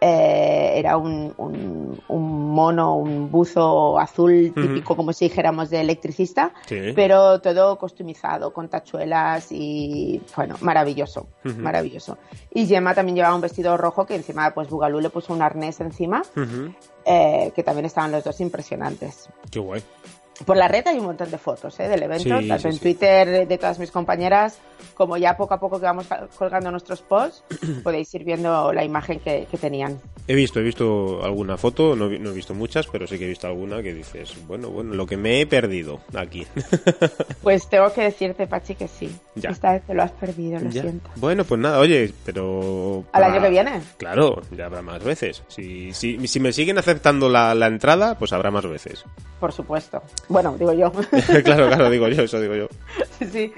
Eh, 0.01 0.75
era 0.77 0.97
un, 0.97 1.35
un, 1.37 2.53
mono, 2.55 2.97
un 2.97 3.31
buzo 3.31 3.99
azul 3.99 4.53
típico, 4.55 4.95
como 4.95 5.13
si 5.13 5.29
dijéramos, 5.29 5.71
de 5.71 5.81
electricista, 5.81 6.53
pero 6.95 7.41
todo 7.41 7.79
costumizado, 7.79 8.53
con 8.53 8.69
tachuelas 8.69 9.51
y, 9.51 10.23
bueno, 10.37 10.57
maravilloso, 10.61 11.27
maravilloso. 11.43 12.19
Y 12.55 12.67
Gemma 12.67 12.95
también 12.95 13.17
llevaba 13.17 13.35
un 13.35 13.41
vestido 13.41 13.77
rojo 13.77 14.07
que 14.07 14.15
encima, 14.15 14.53
pues 14.55 14.69
Bugalú 14.69 15.01
le 15.01 15.11
puso 15.11 15.33
un 15.33 15.43
arnés 15.43 15.81
encima, 15.81 16.23
eh, 17.05 17.53
que 17.55 17.63
también 17.65 17.87
estaban 17.87 18.13
los 18.13 18.23
dos 18.23 18.41
impresionantes. 18.41 19.29
Qué 19.51 19.59
guay 19.59 19.83
por 20.45 20.57
la 20.57 20.69
red 20.69 20.87
hay 20.87 20.99
un 20.99 21.07
montón 21.07 21.31
de 21.31 21.39
fotos 21.39 21.79
¿eh? 21.81 21.89
del 21.89 22.03
evento, 22.03 22.39
tanto 22.47 22.69
en 22.69 22.79
Twitter 22.79 23.49
de 23.49 23.59
todas 23.59 23.79
mis 23.79 23.91
compañeras, 23.91 24.59
como 24.95 25.17
ya 25.17 25.37
poco 25.37 25.55
a 25.55 25.61
poco 25.61 25.79
que 25.79 25.87
vamos 25.87 26.07
colgando 26.37 26.71
nuestros 26.71 27.03
posts, 27.03 27.43
podéis 27.83 28.13
ir 28.15 28.25
viendo 28.25 28.73
la 28.73 28.85
imagen 28.85 29.21
que, 29.21 29.47
tenían. 29.61 30.01
He 30.29 30.35
visto, 30.35 30.61
he 30.61 30.63
visto 30.63 31.25
alguna 31.25 31.57
foto, 31.57 31.97
no, 31.97 32.07
he 32.07 32.33
visto 32.33 32.55
muchas, 32.55 32.87
pero 32.87 33.07
sí 33.07 33.19
que 33.19 33.25
he 33.25 33.29
visto 33.29 33.47
alguna 33.47 33.83
que 33.83 33.93
dices, 33.93 34.35
bueno, 34.47 34.69
bueno, 34.71 34.95
lo 34.95 35.07
que 35.07 35.17
me 35.17 35.41
he 35.41 35.47
perdido 35.47 36.01
aquí. 36.15 36.47
pues 37.43 37.69
tengo 37.69 37.93
que 37.93 38.03
decirte, 38.03 38.47
Pachi, 38.47 38.75
que 38.75 38.87
sí. 38.87 39.11
Esta 39.35 39.73
vez 39.73 39.83
te 39.83 39.95
lo 39.95 40.03
has 40.03 40.13
perdido, 40.13 40.61
lo 40.61 40.71
siento. 40.71 41.11
Bueno, 41.17 41.45
pues 41.45 41.61
nada, 41.61 41.79
oye, 41.79 42.13
pero... 42.25 43.05
¿Al 43.13 43.25
año 43.25 43.41
que 43.41 43.51
viene? 43.51 43.81
Claro, 43.97 44.43
ya 44.57 44.67
habrá 44.67 44.83
más 44.83 45.03
veces. 45.03 45.43
Si, 45.49 45.93
si, 45.93 46.27
si 46.29 46.41
me 46.41 46.53
siguen 46.53 46.79
aceptando 46.79 47.29
la, 47.29 47.55
la 47.55 47.67
entrada, 47.67 48.17
pues 48.19 48.33
habrá 48.33 48.51
más 48.51 48.67
veces. 48.67 49.05
Por 49.41 49.53
supuesto. 49.53 50.03
Bueno, 50.29 50.57
digo 50.59 50.73
yo. 50.73 50.93
claro, 51.45 51.69
claro, 51.69 51.91
digo 51.91 52.09
yo, 52.09 52.23
eso 52.23 52.41
digo 52.41 52.55
yo. 52.55 52.69
Sí. 53.31 53.53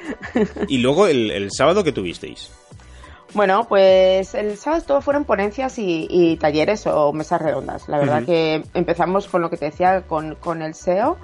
y 0.68 0.78
luego 0.78 1.06
el, 1.06 1.50
sábado 1.50 1.84
que 1.84 1.92
tuvisteis. 1.92 2.50
Bueno, 3.34 3.66
pues 3.68 4.34
el 4.34 4.56
sábado 4.56 4.82
todo 4.86 5.00
fueron 5.00 5.24
ponencias 5.24 5.74
y, 5.78 6.36
talleres 6.40 6.86
o 6.86 7.12
mesas 7.12 7.40
redondas. 7.40 7.88
La 7.88 7.98
verdad 7.98 8.24
que 8.24 8.62
empezamos 8.74 9.28
con 9.28 9.42
lo 9.42 9.50
que 9.50 9.56
te 9.56 9.66
decía, 9.66 10.02
con, 10.02 10.34
con 10.36 10.62
el 10.62 10.74
SEO. 10.74 11.16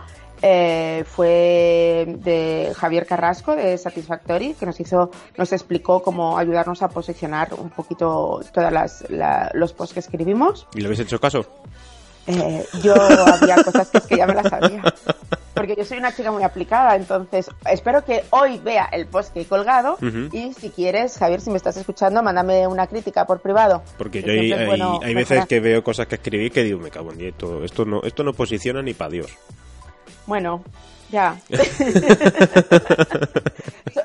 Eh, 0.42 1.04
fue 1.06 2.04
de 2.18 2.72
Javier 2.76 3.06
Carrasco 3.06 3.56
de 3.56 3.78
Satisfactory 3.78 4.52
que 4.52 4.66
nos 4.66 4.78
hizo, 4.80 5.10
nos 5.38 5.50
explicó 5.52 6.02
cómo 6.02 6.36
ayudarnos 6.36 6.82
a 6.82 6.88
posicionar 6.88 7.54
un 7.54 7.70
poquito 7.70 8.42
todas 8.52 8.70
las 8.70 9.04
los 9.54 9.72
posts 9.72 9.94
que 9.94 10.00
escribimos. 10.00 10.68
¿Y 10.74 10.80
le 10.80 10.86
habéis 10.86 11.00
hecho 11.00 11.18
caso? 11.18 11.46
Eh, 12.26 12.64
yo 12.82 12.94
había 12.94 13.56
cosas 13.62 13.90
que, 14.08 14.16
ya 14.16 14.26
me 14.26 14.34
las 14.34 14.48
sabía. 14.48 14.82
Porque 15.54 15.74
yo 15.74 15.84
soy 15.84 15.98
una 15.98 16.14
chica 16.14 16.30
muy 16.30 16.42
aplicada, 16.42 16.96
entonces 16.96 17.48
espero 17.70 18.04
que 18.04 18.24
hoy 18.30 18.58
vea 18.58 18.88
el 18.92 19.06
post 19.06 19.32
que 19.32 19.40
he 19.40 19.44
colgado 19.46 19.96
y 20.30 20.52
si 20.52 20.68
quieres, 20.68 21.16
Javier, 21.16 21.40
si 21.40 21.48
me 21.50 21.56
estás 21.56 21.78
escuchando, 21.78 22.22
mándame 22.22 22.66
una 22.66 22.86
crítica 22.86 23.26
por 23.26 23.40
privado. 23.40 23.82
Porque 23.96 24.22
yo 24.22 24.32
hay, 24.32 24.52
hay, 24.52 25.14
veces 25.14 25.46
que 25.46 25.60
veo 25.60 25.82
cosas 25.82 26.08
que 26.08 26.16
escribí 26.16 26.50
que 26.50 26.62
digo, 26.62 26.78
me 26.78 26.90
cago 26.90 27.10
en 27.12 27.22
esto, 27.22 27.64
esto 27.64 27.86
no, 27.86 28.02
esto 28.02 28.22
no 28.22 28.34
posiciona 28.34 28.82
ni 28.82 28.92
para 28.92 29.12
Dios. 29.12 29.32
Bueno, 30.26 30.62
ya. 31.10 31.36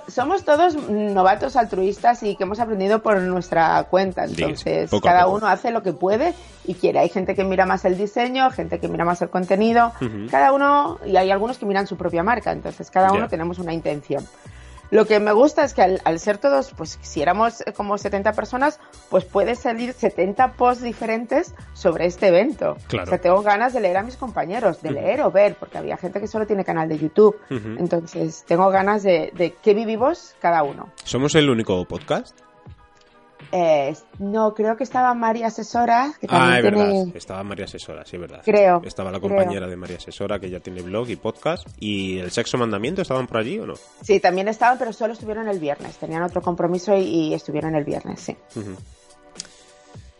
Somos 0.07 0.43
todos 0.43 0.75
novatos 0.75 1.55
altruistas 1.55 2.21
y 2.23 2.35
que 2.35 2.43
hemos 2.43 2.59
aprendido 2.59 3.01
por 3.01 3.19
nuestra 3.21 3.83
cuenta. 3.89 4.25
Entonces, 4.25 4.91
cada 5.01 5.27
uno 5.27 5.47
hace 5.47 5.71
lo 5.71 5.83
que 5.83 5.93
puede 5.93 6.33
y 6.65 6.75
quiere. 6.75 6.99
Hay 6.99 7.09
gente 7.09 7.33
que 7.33 7.43
mira 7.43 7.65
más 7.65 7.85
el 7.85 7.97
diseño, 7.97 8.49
gente 8.51 8.79
que 8.79 8.87
mira 8.87 9.05
más 9.05 9.21
el 9.21 9.29
contenido. 9.29 9.93
Cada 10.29 10.51
uno, 10.51 10.99
y 11.05 11.15
hay 11.15 11.31
algunos 11.31 11.57
que 11.57 11.65
miran 11.65 11.87
su 11.87 11.97
propia 11.97 12.23
marca. 12.23 12.51
Entonces, 12.51 12.91
cada 12.91 13.11
uno 13.11 13.29
tenemos 13.29 13.59
una 13.59 13.73
intención. 13.73 14.27
Lo 14.91 15.05
que 15.05 15.19
me 15.21 15.31
gusta 15.31 15.63
es 15.63 15.73
que 15.73 15.81
al, 15.81 16.19
ser 16.19 16.37
todos, 16.37 16.71
pues 16.75 16.99
si 17.01 17.21
éramos 17.21 17.63
como 17.75 17.97
70 17.97 18.33
personas, 18.33 18.79
pues 19.09 19.23
puede 19.23 19.55
salir 19.55 19.93
70 19.93 20.53
posts 20.53 20.83
diferentes 20.83 21.55
sobre 21.73 22.05
este 22.05 22.27
evento. 22.27 22.75
Claro. 22.87 23.05
O 23.05 23.09
sea, 23.09 23.19
tengo 23.19 23.41
ganas 23.41 23.73
de 23.73 23.79
leer 23.79 23.97
a 23.97 24.03
mis 24.03 24.17
compañeros, 24.17 24.81
de 24.81 24.91
leer 24.91 25.21
o 25.21 25.31
ver, 25.31 25.55
porque 25.55 25.77
había 25.77 25.95
gente 25.95 26.19
que 26.19 26.27
solo 26.27 26.45
tiene 26.45 26.65
canal 26.65 26.89
de 26.89 26.97
YouTube. 26.97 27.37
Entonces, 27.49 28.43
tengo 28.45 28.69
ganas 28.69 29.01
de, 29.03 29.31
de 29.33 29.55
qué 29.63 29.73
vivimos 29.73 30.35
cada 30.41 30.63
uno. 30.63 30.89
¿Somos 31.05 31.35
el 31.35 31.49
único 31.49 31.85
podcast? 31.85 32.37
Eh, 33.51 33.93
no, 34.19 34.53
creo 34.53 34.77
que 34.77 34.83
estaba 34.83 35.13
María 35.13 35.47
Asesora. 35.47 36.13
Que 36.19 36.27
ah, 36.29 36.57
es 36.57 36.63
verdad. 36.63 37.07
Estaba 37.13 37.43
María 37.43 37.65
Asesora, 37.65 38.05
sí, 38.05 38.15
es 38.15 38.21
verdad. 38.21 38.41
Creo. 38.43 38.81
Estaba 38.83 39.11
la 39.11 39.19
compañera 39.19 39.67
de 39.67 39.75
María 39.75 39.97
Asesora, 39.97 40.39
que 40.39 40.49
ya 40.49 40.59
tiene 40.59 40.81
blog 40.81 41.09
y 41.09 41.15
podcast. 41.15 41.67
¿Y 41.79 42.19
el 42.19 42.31
Sexo 42.31 42.57
Mandamiento 42.57 43.01
estaban 43.01 43.27
por 43.27 43.37
allí 43.37 43.59
o 43.59 43.65
no? 43.65 43.73
Sí, 44.01 44.19
también 44.19 44.47
estaban, 44.47 44.77
pero 44.77 44.93
solo 44.93 45.13
estuvieron 45.13 45.47
el 45.47 45.59
viernes. 45.59 45.97
Tenían 45.97 46.23
otro 46.23 46.41
compromiso 46.41 46.95
y, 46.97 47.33
estuvieron 47.33 47.75
el 47.75 47.83
viernes, 47.83 48.19
sí. 48.19 48.37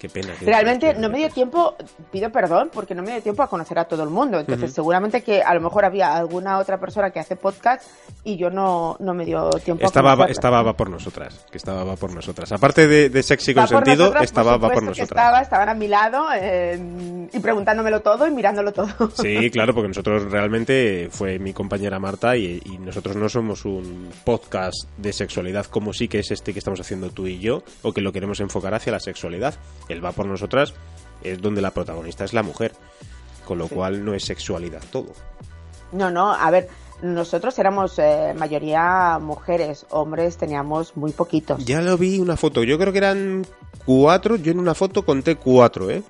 Qué 0.02 0.10
pena. 0.10 0.34
Realmente 0.42 0.96
no 0.96 1.10
me 1.10 1.20
dio 1.20 1.30
tiempo, 1.30 1.76
pido 2.12 2.32
perdón, 2.32 2.72
porque 2.74 2.96
no 2.96 3.04
me 3.04 3.12
dio 3.12 3.22
tiempo 3.22 3.44
a 3.44 3.48
conocer 3.48 3.78
a 3.78 3.86
todo 3.86 4.02
el 4.02 4.10
mundo. 4.10 4.40
Entonces, 4.40 4.74
seguramente 4.74 5.22
que 5.22 5.44
a 5.44 5.54
lo 5.54 5.62
mejor 5.62 5.86
había 5.86 6.16
alguna 6.16 6.58
otra 6.58 6.80
persona 6.80 7.12
que 7.12 7.20
hace 7.20 7.36
podcast 7.36 7.88
y 8.24 8.36
yo 8.36 8.50
no, 8.50 8.98
no 9.00 9.14
me 9.14 9.26
dio 9.26 9.52
tiempo 9.64 9.86
estaba, 9.86 10.14
a 10.14 10.26
Estaba 10.26 10.76
por 10.76 10.90
nosotras, 10.90 11.46
que 11.52 11.60
estaba 11.60 11.84
va 11.84 11.98
por 11.98 12.16
nosotras. 12.16 12.52
Aparte 12.52 12.88
de, 12.88 13.10
de 13.10 13.22
sexy 13.22 13.54
consentido, 13.54 14.16
estaba 14.20 14.58
va 14.58 14.72
por 14.72 14.82
nosotras. 14.82 15.10
Estaba, 15.12 15.42
estaban 15.42 15.70
a 15.70 15.76
mi 15.76 15.88
lado 15.88 16.30
eh, 16.36 17.30
y 17.32 17.40
preguntándomelo 17.40 18.00
todo 18.00 18.26
y 18.26 18.32
mirándolo 18.32 18.72
todo. 18.72 19.12
Sí, 19.12 19.50
claro, 19.54 19.76
porque 19.76 19.90
nosotros 19.90 20.32
realmente 20.32 21.10
fue 21.12 21.38
mi 21.38 21.54
compañera 21.54 22.00
Marta 22.00 22.36
y, 22.36 22.60
y 22.66 22.80
nosotros 22.80 23.16
no 23.18 23.30
somos 23.30 23.66
un 23.66 24.10
podcast 24.24 24.90
de 24.98 25.14
sexualidad 25.14 25.68
como 25.68 25.94
sí 25.94 26.08
que 26.08 26.18
es 26.18 26.32
este 26.32 26.54
que 26.54 26.60
estamos 26.60 26.80
haciendo 26.80 27.12
tú 27.12 27.28
y 27.28 27.38
yo, 27.38 27.62
o 27.84 27.94
que 27.94 28.02
lo 28.02 28.12
queremos 28.12 28.40
enfocar 28.40 28.74
hacia 28.74 28.92
la 28.92 29.00
sexualidad 29.00 29.54
él 29.92 30.04
va 30.04 30.12
por 30.12 30.26
nosotras, 30.26 30.74
es 31.24 31.42
donde 31.42 31.62
la 31.62 31.72
protagonista 31.72 32.24
es 32.24 32.34
la 32.34 32.44
mujer. 32.44 32.74
Con 33.46 33.58
lo 33.58 33.68
cual 33.68 34.06
no 34.06 34.14
es 34.14 34.24
sexualidad 34.24 34.82
todo. 34.92 35.14
No, 35.92 36.10
no, 36.10 36.32
a 36.32 36.50
ver, 36.52 36.70
nosotros 37.02 37.58
éramos 37.60 37.98
eh, 37.98 38.34
mayoría 38.38 39.20
mujeres, 39.20 39.86
hombres 39.90 40.38
teníamos 40.38 40.96
muy 40.96 41.12
poquitos. 41.12 41.64
Ya 41.66 41.82
lo 41.82 41.98
vi 41.98 42.20
una 42.20 42.38
foto, 42.38 42.64
yo 42.64 42.78
creo 42.78 42.92
que 42.92 43.00
eran 43.00 43.46
cuatro, 43.86 44.36
yo 44.36 44.52
en 44.52 44.60
una 44.60 44.76
foto 44.76 45.04
conté 45.04 45.36
cuatro, 45.36 45.90
¿eh? 45.90 46.04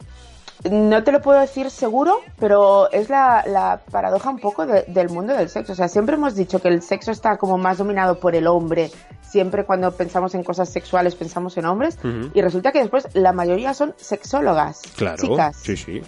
No 0.70 1.04
te 1.04 1.12
lo 1.12 1.22
puedo 1.22 1.40
decir 1.40 1.72
seguro, 1.72 2.20
pero 2.40 2.92
es 2.92 3.10
la, 3.10 3.82
paradoja 3.92 4.30
un 4.30 4.40
poco 4.40 4.66
del 4.66 5.10
mundo 5.10 5.34
del 5.34 5.50
sexo. 5.50 5.74
O 5.74 5.76
sea, 5.76 5.88
siempre 5.88 6.16
hemos 6.16 6.36
dicho 6.36 6.62
que 6.62 6.68
el 6.68 6.82
sexo 6.82 7.12
está 7.12 7.38
como 7.38 7.58
más 7.58 7.80
dominado 7.80 8.20
por 8.20 8.36
el 8.36 8.48
hombre. 8.48 8.92
Siempre 9.22 9.66
cuando 9.66 9.92
pensamos 9.92 10.36
en 10.36 10.44
cosas 10.44 10.70
sexuales 10.70 11.16
pensamos 11.16 11.58
en 11.58 11.66
hombres. 11.66 11.98
Y 12.34 12.42
resulta 12.42 12.72
que 12.72 12.80
después 12.80 13.08
la 13.14 13.34
mayoría 13.34 13.74
son 13.74 13.96
sexólogas. 13.98 14.82
Claro. 14.96 15.18
Chicas. 15.18 15.58
Sí, 15.58 15.78
sí. 15.78 16.02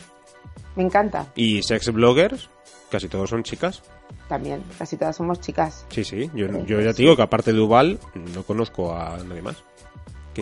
Me 0.75 0.83
encanta. 0.83 1.27
¿Y 1.35 1.63
sex 1.63 1.91
bloggers? 1.91 2.49
Casi 2.91 3.07
todos 3.07 3.29
son 3.29 3.43
chicas. 3.43 3.81
También, 4.27 4.63
casi 4.77 4.97
todas 4.97 5.15
somos 5.15 5.39
chicas. 5.39 5.85
Sí, 5.89 6.03
sí. 6.03 6.29
Yo, 6.35 6.47
yo 6.65 6.79
ya 6.79 6.93
te 6.93 7.01
digo 7.01 7.15
que 7.15 7.23
aparte 7.23 7.51
de 7.51 7.57
Duval, 7.57 7.99
no 8.13 8.43
conozco 8.43 8.95
a 8.95 9.17
nadie 9.17 9.41
más 9.41 9.63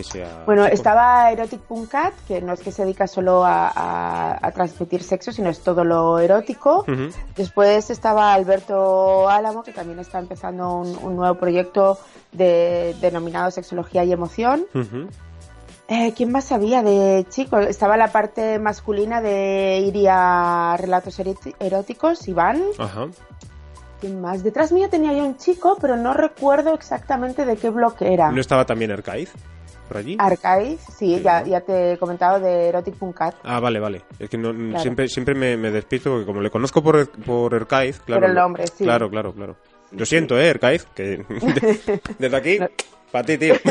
sea... 0.02 0.44
Bueno, 0.46 0.64
estaba 0.64 1.30
Erotic.cat, 1.30 2.14
que 2.26 2.40
no 2.40 2.54
es 2.54 2.60
que 2.60 2.72
se 2.72 2.82
dedica 2.82 3.06
solo 3.06 3.42
a, 3.44 4.50
transmitir 4.54 5.02
sexo, 5.02 5.32
sino 5.32 5.50
es 5.50 5.60
todo 5.60 5.84
lo 5.84 6.18
erótico. 6.18 6.84
Después 7.36 7.90
estaba 7.90 8.32
Alberto 8.32 9.28
Álamo, 9.28 9.62
que 9.62 9.72
también 9.72 9.98
está 9.98 10.18
empezando 10.18 10.76
un, 10.76 11.16
nuevo 11.16 11.34
proyecto 11.38 11.98
de, 12.32 12.96
denominado 13.00 13.50
Sexología 13.50 14.04
y 14.04 14.12
Emoción. 14.12 14.64
Eh, 15.88 16.14
¿Quién 16.16 16.32
más 16.32 16.44
sabía 16.44 16.82
de 16.82 17.26
chicos? 17.28 17.66
Estaba 17.66 17.96
la 17.98 18.10
parte 18.10 18.58
masculina 18.58 19.20
de 19.20 19.78
Iria 19.86 20.74
Relatos 20.78 21.20
Eróticos, 21.60 22.26
Iván. 22.28 22.62
Ajá. 22.78 23.08
¿Quién 24.00 24.20
más? 24.20 24.42
Detrás 24.42 24.72
mío 24.72 24.88
tenía 24.90 25.12
yo 25.12 25.24
un 25.24 25.36
chico, 25.36 25.76
pero 25.80 25.96
no 25.96 26.12
recuerdo 26.12 26.74
exactamente 26.74 27.44
de 27.44 27.56
qué 27.56 27.70
bloque 27.70 28.12
era. 28.12 28.32
¿No 28.32 28.40
estaba 28.40 28.64
también 28.64 28.90
Arcaiz? 28.90 29.32
Allí? 29.96 30.16
Archive, 30.18 30.78
sí, 30.96 31.20
ya, 31.22 31.44
ya 31.44 31.60
te 31.60 31.92
he 31.92 31.98
comentado 31.98 32.40
de 32.40 32.68
Erotic.cat. 32.68 33.34
Ah, 33.42 33.60
vale, 33.60 33.80
vale. 33.80 34.02
Es 34.18 34.28
que 34.28 34.38
no, 34.38 34.78
siempre, 34.78 35.08
siempre 35.08 35.34
me, 35.34 35.56
me, 35.56 35.70
despisto 35.70 36.10
porque 36.10 36.26
como 36.26 36.40
le 36.40 36.50
conozco 36.50 36.82
por, 36.82 37.08
por 37.08 37.54
Archive, 37.54 37.94
claro. 38.04 38.20
Por 38.20 38.30
el 38.30 38.36
nombre, 38.36 38.66
sí. 38.66 38.84
Claro, 38.84 39.08
claro, 39.10 39.32
claro. 39.32 39.56
Lo 39.92 40.06
siento, 40.06 40.38
eh, 40.38 40.50
Archive, 40.50 40.82
que 40.94 41.24
desde 42.18 42.36
aquí, 42.36 42.58
para 43.10 43.24
ti, 43.24 43.38
tío. 43.38 43.54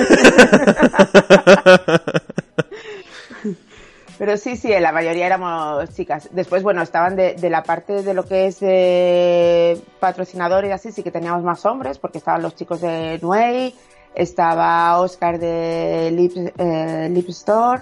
Pero 4.21 4.37
sí, 4.37 4.55
sí, 4.55 4.69
la 4.79 4.91
mayoría 4.91 5.25
éramos 5.25 5.89
chicas. 5.95 6.29
Después, 6.31 6.61
bueno, 6.61 6.83
estaban 6.83 7.15
de, 7.15 7.33
de 7.33 7.49
la 7.49 7.63
parte 7.63 8.03
de 8.03 8.13
lo 8.13 8.23
que 8.23 8.45
es 8.45 8.59
eh, 8.61 9.81
patrocinador 9.99 10.63
y 10.63 10.69
así, 10.69 10.91
sí 10.91 11.01
que 11.01 11.09
teníamos 11.09 11.41
más 11.41 11.65
hombres, 11.65 11.97
porque 11.97 12.19
estaban 12.19 12.43
los 12.43 12.55
chicos 12.55 12.81
de 12.81 13.17
Nuey, 13.23 13.73
estaba 14.15 14.99
Oscar 14.99 15.39
de 15.39 16.11
Lip, 16.11 16.33
eh, 16.57 17.23
Store. 17.29 17.81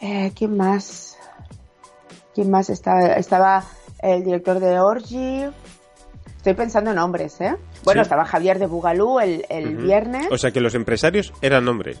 Eh, 0.00 0.32
¿Quién 0.34 0.56
más? 0.56 1.16
¿Quién 2.34 2.50
más 2.50 2.70
estaba? 2.70 3.14
Estaba 3.14 3.64
el 4.00 4.24
director 4.24 4.60
de 4.60 4.78
Orgy. 4.80 5.44
Estoy 6.36 6.54
pensando 6.54 6.92
en 6.92 6.98
hombres, 6.98 7.40
¿eh? 7.40 7.56
Bueno, 7.84 8.02
estaba 8.02 8.24
Javier 8.24 8.58
de 8.58 8.66
Bugalú 8.66 9.18
el, 9.18 9.44
el 9.48 9.76
viernes. 9.76 10.28
O 10.30 10.38
sea 10.38 10.50
que 10.50 10.60
los 10.60 10.74
empresarios 10.74 11.32
eran 11.42 11.66
hombres. 11.66 11.98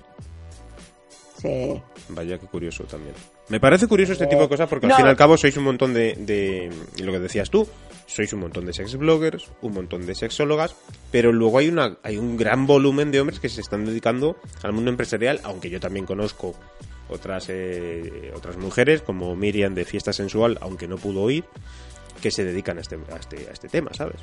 Sí. 1.40 1.80
Vaya, 2.08 2.38
qué 2.38 2.46
curioso 2.46 2.84
también. 2.84 3.14
Me 3.48 3.60
parece 3.60 3.86
curioso 3.86 4.12
este 4.12 4.26
tipo 4.26 4.42
de 4.42 4.48
cosas 4.48 4.68
porque 4.68 4.86
al 4.86 4.94
fin 4.94 5.06
y 5.06 5.08
al 5.08 5.16
cabo 5.16 5.36
sois 5.36 5.56
un 5.56 5.64
montón 5.64 5.94
de, 5.94 6.14
de, 6.18 6.70
lo 7.04 7.12
que 7.12 7.20
decías 7.20 7.48
tú, 7.48 7.66
sois 8.08 8.32
un 8.32 8.40
montón 8.40 8.64
de 8.64 8.72
sex 8.72 8.96
bloggers, 8.96 9.50
un 9.60 9.74
montón 9.74 10.06
de 10.06 10.14
sexólogas, 10.14 10.74
pero 11.12 11.30
luego 11.30 11.58
hay 11.58 11.68
una 11.68 11.98
hay 12.02 12.16
un 12.16 12.36
gran 12.36 12.66
volumen 12.66 13.12
de 13.12 13.20
hombres 13.20 13.38
que 13.38 13.48
se 13.48 13.60
están 13.60 13.84
dedicando 13.84 14.36
al 14.62 14.72
mundo 14.72 14.90
empresarial, 14.90 15.40
aunque 15.44 15.70
yo 15.70 15.78
también 15.78 16.06
conozco 16.06 16.54
otras 17.10 17.46
eh, 17.48 18.32
otras 18.34 18.56
mujeres 18.56 19.02
como 19.02 19.36
Miriam 19.36 19.74
de 19.74 19.84
Fiesta 19.84 20.12
Sensual, 20.12 20.58
aunque 20.62 20.88
no 20.88 20.96
pudo 20.96 21.30
ir, 21.30 21.44
que 22.22 22.30
se 22.30 22.44
dedican 22.44 22.78
a 22.78 22.80
este, 22.80 22.96
a 23.12 23.16
este, 23.16 23.46
a 23.48 23.52
este 23.52 23.68
tema, 23.68 23.92
¿sabes? 23.92 24.16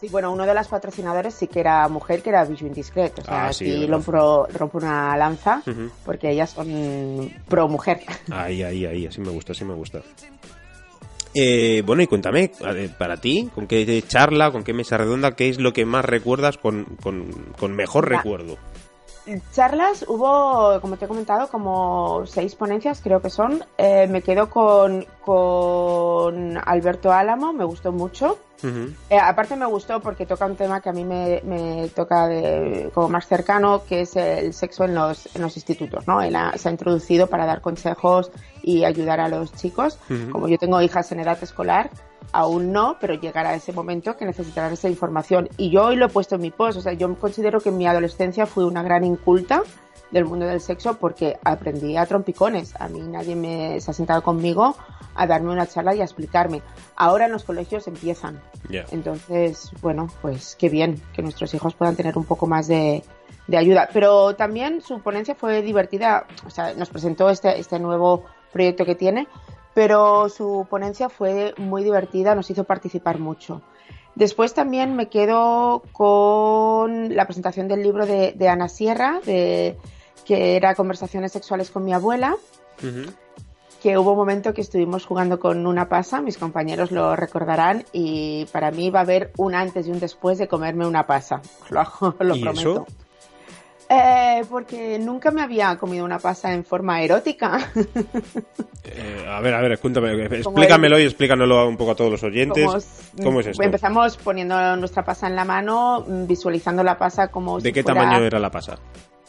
Sí, 0.00 0.08
bueno, 0.08 0.32
uno 0.32 0.46
de 0.46 0.54
los 0.54 0.68
patrocinadores 0.68 1.34
sí 1.34 1.48
que 1.48 1.58
era 1.60 1.88
mujer, 1.88 2.22
que 2.22 2.30
era 2.30 2.44
Bijou 2.44 2.68
Indiscreto. 2.68 3.20
O 3.20 3.24
sea, 3.24 3.46
ah, 3.46 3.48
aquí 3.48 3.86
rompo, 3.86 4.46
una 4.74 5.16
lanza 5.16 5.60
porque 6.04 6.30
ellas 6.30 6.50
son 6.50 7.32
pro 7.48 7.68
mujer. 7.68 8.02
Ahí, 8.30 8.62
ahí, 8.62 8.86
ahí, 8.86 9.06
así 9.06 9.20
me 9.20 9.30
gusta, 9.30 9.52
así 9.52 9.64
me 9.64 9.74
gusta. 9.74 10.02
Eh, 11.40 11.82
bueno, 11.86 12.02
y 12.02 12.08
cuéntame, 12.08 12.50
para 12.98 13.16
ti, 13.16 13.48
¿con 13.54 13.68
qué 13.68 14.02
charla, 14.08 14.50
con 14.50 14.64
qué 14.64 14.72
mesa 14.72 14.98
redonda, 14.98 15.36
qué 15.36 15.48
es 15.48 15.60
lo 15.60 15.72
que 15.72 15.84
más 15.84 16.04
recuerdas 16.04 16.58
con, 16.58 16.84
con, 17.00 17.76
mejor 17.76 18.08
recuerdo? 18.08 18.58
Charlas, 19.52 20.04
hubo, 20.08 20.80
como 20.80 20.96
te 20.96 21.04
he 21.04 21.08
comentado, 21.08 21.48
como 21.48 22.24
seis 22.26 22.54
ponencias, 22.54 23.00
creo 23.02 23.20
que 23.20 23.30
son. 23.30 23.64
Eh, 23.76 24.06
me 24.08 24.22
quedo 24.22 24.48
con, 24.48 25.06
con 25.20 26.58
Alberto 26.64 27.12
Álamo, 27.12 27.52
me 27.52 27.64
gustó 27.64 27.92
mucho. 27.92 28.38
Eh, 29.08 29.16
aparte 29.16 29.54
me 29.54 29.66
gustó 29.66 30.00
porque 30.00 30.26
toca 30.26 30.46
un 30.46 30.56
tema 30.56 30.80
que 30.80 30.88
a 30.88 30.92
mí 30.92 31.04
me, 31.04 31.88
toca 31.94 32.26
de, 32.26 32.90
como 32.92 33.08
más 33.08 33.26
cercano, 33.26 33.84
que 33.88 34.00
es 34.00 34.16
el 34.16 34.52
sexo 34.52 34.84
en 34.84 34.94
los, 34.94 35.34
en 35.36 35.42
los 35.42 35.56
institutos, 35.56 36.08
¿no? 36.08 36.20
Él 36.22 36.36
se 36.56 36.68
ha 36.68 36.72
introducido 36.72 37.28
para 37.28 37.46
dar 37.46 37.60
consejos 37.60 38.32
y 38.62 38.84
ayudar 38.84 39.20
a 39.20 39.28
los 39.28 39.52
chicos. 39.52 39.98
Como 40.32 40.48
yo 40.48 40.58
tengo 40.58 40.80
hijas 40.82 41.12
en 41.12 41.20
edad 41.20 41.38
escolar, 41.40 41.90
aún 42.32 42.72
no, 42.72 42.96
pero 43.00 43.14
llegará 43.14 43.54
ese 43.54 43.72
momento 43.72 44.16
que 44.16 44.24
necesitarán 44.24 44.72
esa 44.72 44.88
información. 44.88 45.48
Y 45.56 45.70
yo 45.70 45.86
hoy 45.86 45.96
lo 45.96 46.06
he 46.06 46.08
puesto 46.08 46.34
en 46.36 46.42
mi 46.42 46.50
post, 46.50 46.78
o 46.78 46.80
sea, 46.80 46.92
yo 46.92 47.14
considero 47.16 47.60
que 47.60 47.70
mi 47.70 47.86
adolescencia 47.86 48.46
fue 48.46 48.64
una 48.64 48.82
gran 48.82 49.04
inculta 49.04 49.62
del 50.10 50.24
mundo 50.24 50.46
del 50.46 50.60
sexo 50.60 50.94
porque 50.94 51.38
aprendí 51.44 51.96
a 51.96 52.06
trompicones. 52.06 52.74
A 52.80 52.88
mí 52.88 53.00
nadie 53.00 53.36
me 53.36 53.80
se 53.80 53.90
ha 53.90 53.94
sentado 53.94 54.22
conmigo 54.22 54.76
a 55.14 55.26
darme 55.26 55.52
una 55.52 55.66
charla 55.66 55.94
y 55.94 56.00
a 56.00 56.04
explicarme. 56.04 56.62
Ahora 56.96 57.26
en 57.26 57.32
los 57.32 57.44
colegios 57.44 57.88
empiezan. 57.88 58.40
Entonces, 58.90 59.70
bueno, 59.82 60.08
pues 60.22 60.56
qué 60.58 60.68
bien 60.68 61.02
que 61.12 61.22
nuestros 61.22 61.52
hijos 61.54 61.74
puedan 61.74 61.96
tener 61.96 62.16
un 62.16 62.24
poco 62.24 62.46
más 62.46 62.68
de, 62.68 63.02
ayuda. 63.52 63.88
Pero 63.92 64.36
también 64.36 64.80
su 64.80 65.00
ponencia 65.00 65.34
fue 65.34 65.62
divertida. 65.62 66.26
O 66.46 66.50
sea, 66.50 66.74
nos 66.74 66.88
presentó 66.88 67.30
este, 67.30 67.58
este 67.58 67.78
nuevo 67.78 68.24
proyecto 68.52 68.84
que 68.84 68.94
tiene, 68.94 69.26
pero 69.78 70.28
su 70.28 70.66
ponencia 70.68 71.08
fue 71.08 71.54
muy 71.56 71.84
divertida, 71.84 72.34
nos 72.34 72.50
hizo 72.50 72.64
participar 72.64 73.20
mucho. 73.20 73.62
Después 74.16 74.52
también 74.52 74.96
me 74.96 75.08
quedo 75.08 75.84
con 75.92 77.14
la 77.14 77.26
presentación 77.26 77.68
del 77.68 77.84
libro 77.84 78.04
de, 78.04 78.48
Ana 78.48 78.68
Sierra, 78.68 79.20
de, 79.24 79.78
que 80.24 80.56
era 80.56 80.74
Conversaciones 80.74 81.30
sexuales 81.30 81.70
con 81.70 81.84
mi 81.84 81.92
abuela. 81.92 82.34
Que 83.80 83.96
hubo 83.96 84.10
un 84.10 84.18
momento 84.18 84.52
que 84.52 84.62
estuvimos 84.62 85.06
jugando 85.06 85.38
con 85.38 85.64
una 85.64 85.88
pasa, 85.88 86.20
mis 86.20 86.38
compañeros 86.38 86.90
lo 86.90 87.14
recordarán, 87.14 87.84
y 87.92 88.46
para 88.46 88.72
mí 88.72 88.90
va 88.90 88.98
a 88.98 89.02
haber 89.02 89.30
un 89.36 89.54
antes 89.54 89.86
y 89.86 89.92
un 89.92 90.00
después 90.00 90.38
de 90.38 90.48
comerme 90.48 90.88
una 90.88 91.06
pasa. 91.06 91.40
Lo, 91.70 91.84
lo 92.18 92.40
prometo. 92.40 92.84
Eh, 93.90 94.44
porque 94.50 94.98
nunca 94.98 95.30
me 95.30 95.40
había 95.40 95.76
comido 95.78 96.04
una 96.04 96.18
pasa 96.18 96.52
en 96.52 96.64
forma 96.64 97.02
erótica. 97.02 97.70
Eh, 98.84 99.26
a 99.28 99.40
ver, 99.40 99.54
a 99.54 99.60
ver, 99.60 99.78
cuéntame, 99.78 100.24
explícamelo 100.24 100.98
y 100.98 101.04
explícanoslo 101.04 101.68
un 101.68 101.76
poco 101.76 101.90
a 101.90 101.94
todos 101.94 102.10
los 102.10 102.22
oyentes. 102.22 103.12
¿Cómo 103.22 103.40
es 103.40 103.46
esto? 103.48 103.62
Empezamos 103.62 104.16
poniendo 104.16 104.76
nuestra 104.76 105.04
pasa 105.04 105.26
en 105.26 105.36
la 105.36 105.44
mano, 105.44 106.04
visualizando 106.06 106.82
la 106.82 106.96
pasa 106.96 107.28
como 107.28 107.60
¿De 107.60 107.72
qué 107.72 107.82
tamaño 107.82 108.24
era 108.24 108.38
la 108.38 108.50
pasa? 108.50 108.78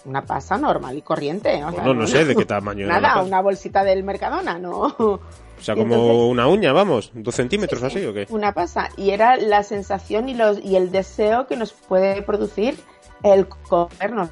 Una 0.05 0.25
pasa 0.25 0.57
normal 0.57 0.97
y 0.97 1.01
corriente. 1.01 1.59
no, 1.59 1.93
no 1.93 2.07
sé 2.07 2.25
de 2.25 2.35
qué 2.35 2.45
tamaño 2.45 2.85
era. 2.85 2.99
Nada, 2.99 3.21
una 3.21 3.41
bolsita 3.41 3.83
del 3.83 4.03
Mercadona, 4.03 4.57
¿no? 4.57 4.95
O 4.97 5.19
sea, 5.61 5.75
como 5.75 6.29
una 6.29 6.47
uña, 6.47 6.71
vamos, 6.71 7.11
dos 7.13 7.35
centímetros 7.35 7.83
así, 7.83 8.05
¿o 8.05 8.13
qué? 8.13 8.27
Una 8.29 8.53
pasa. 8.53 8.89
Y 8.95 9.09
era 9.09 9.35
la 9.35 9.63
sensación 9.63 10.29
y, 10.29 10.35
los, 10.35 10.63
y 10.63 10.77
el 10.77 10.89
deseo 10.89 11.47
que 11.47 11.57
nos 11.57 11.73
puede 11.73 12.21
producir 12.21 12.77
el 13.23 13.47
comernos. 13.47 14.29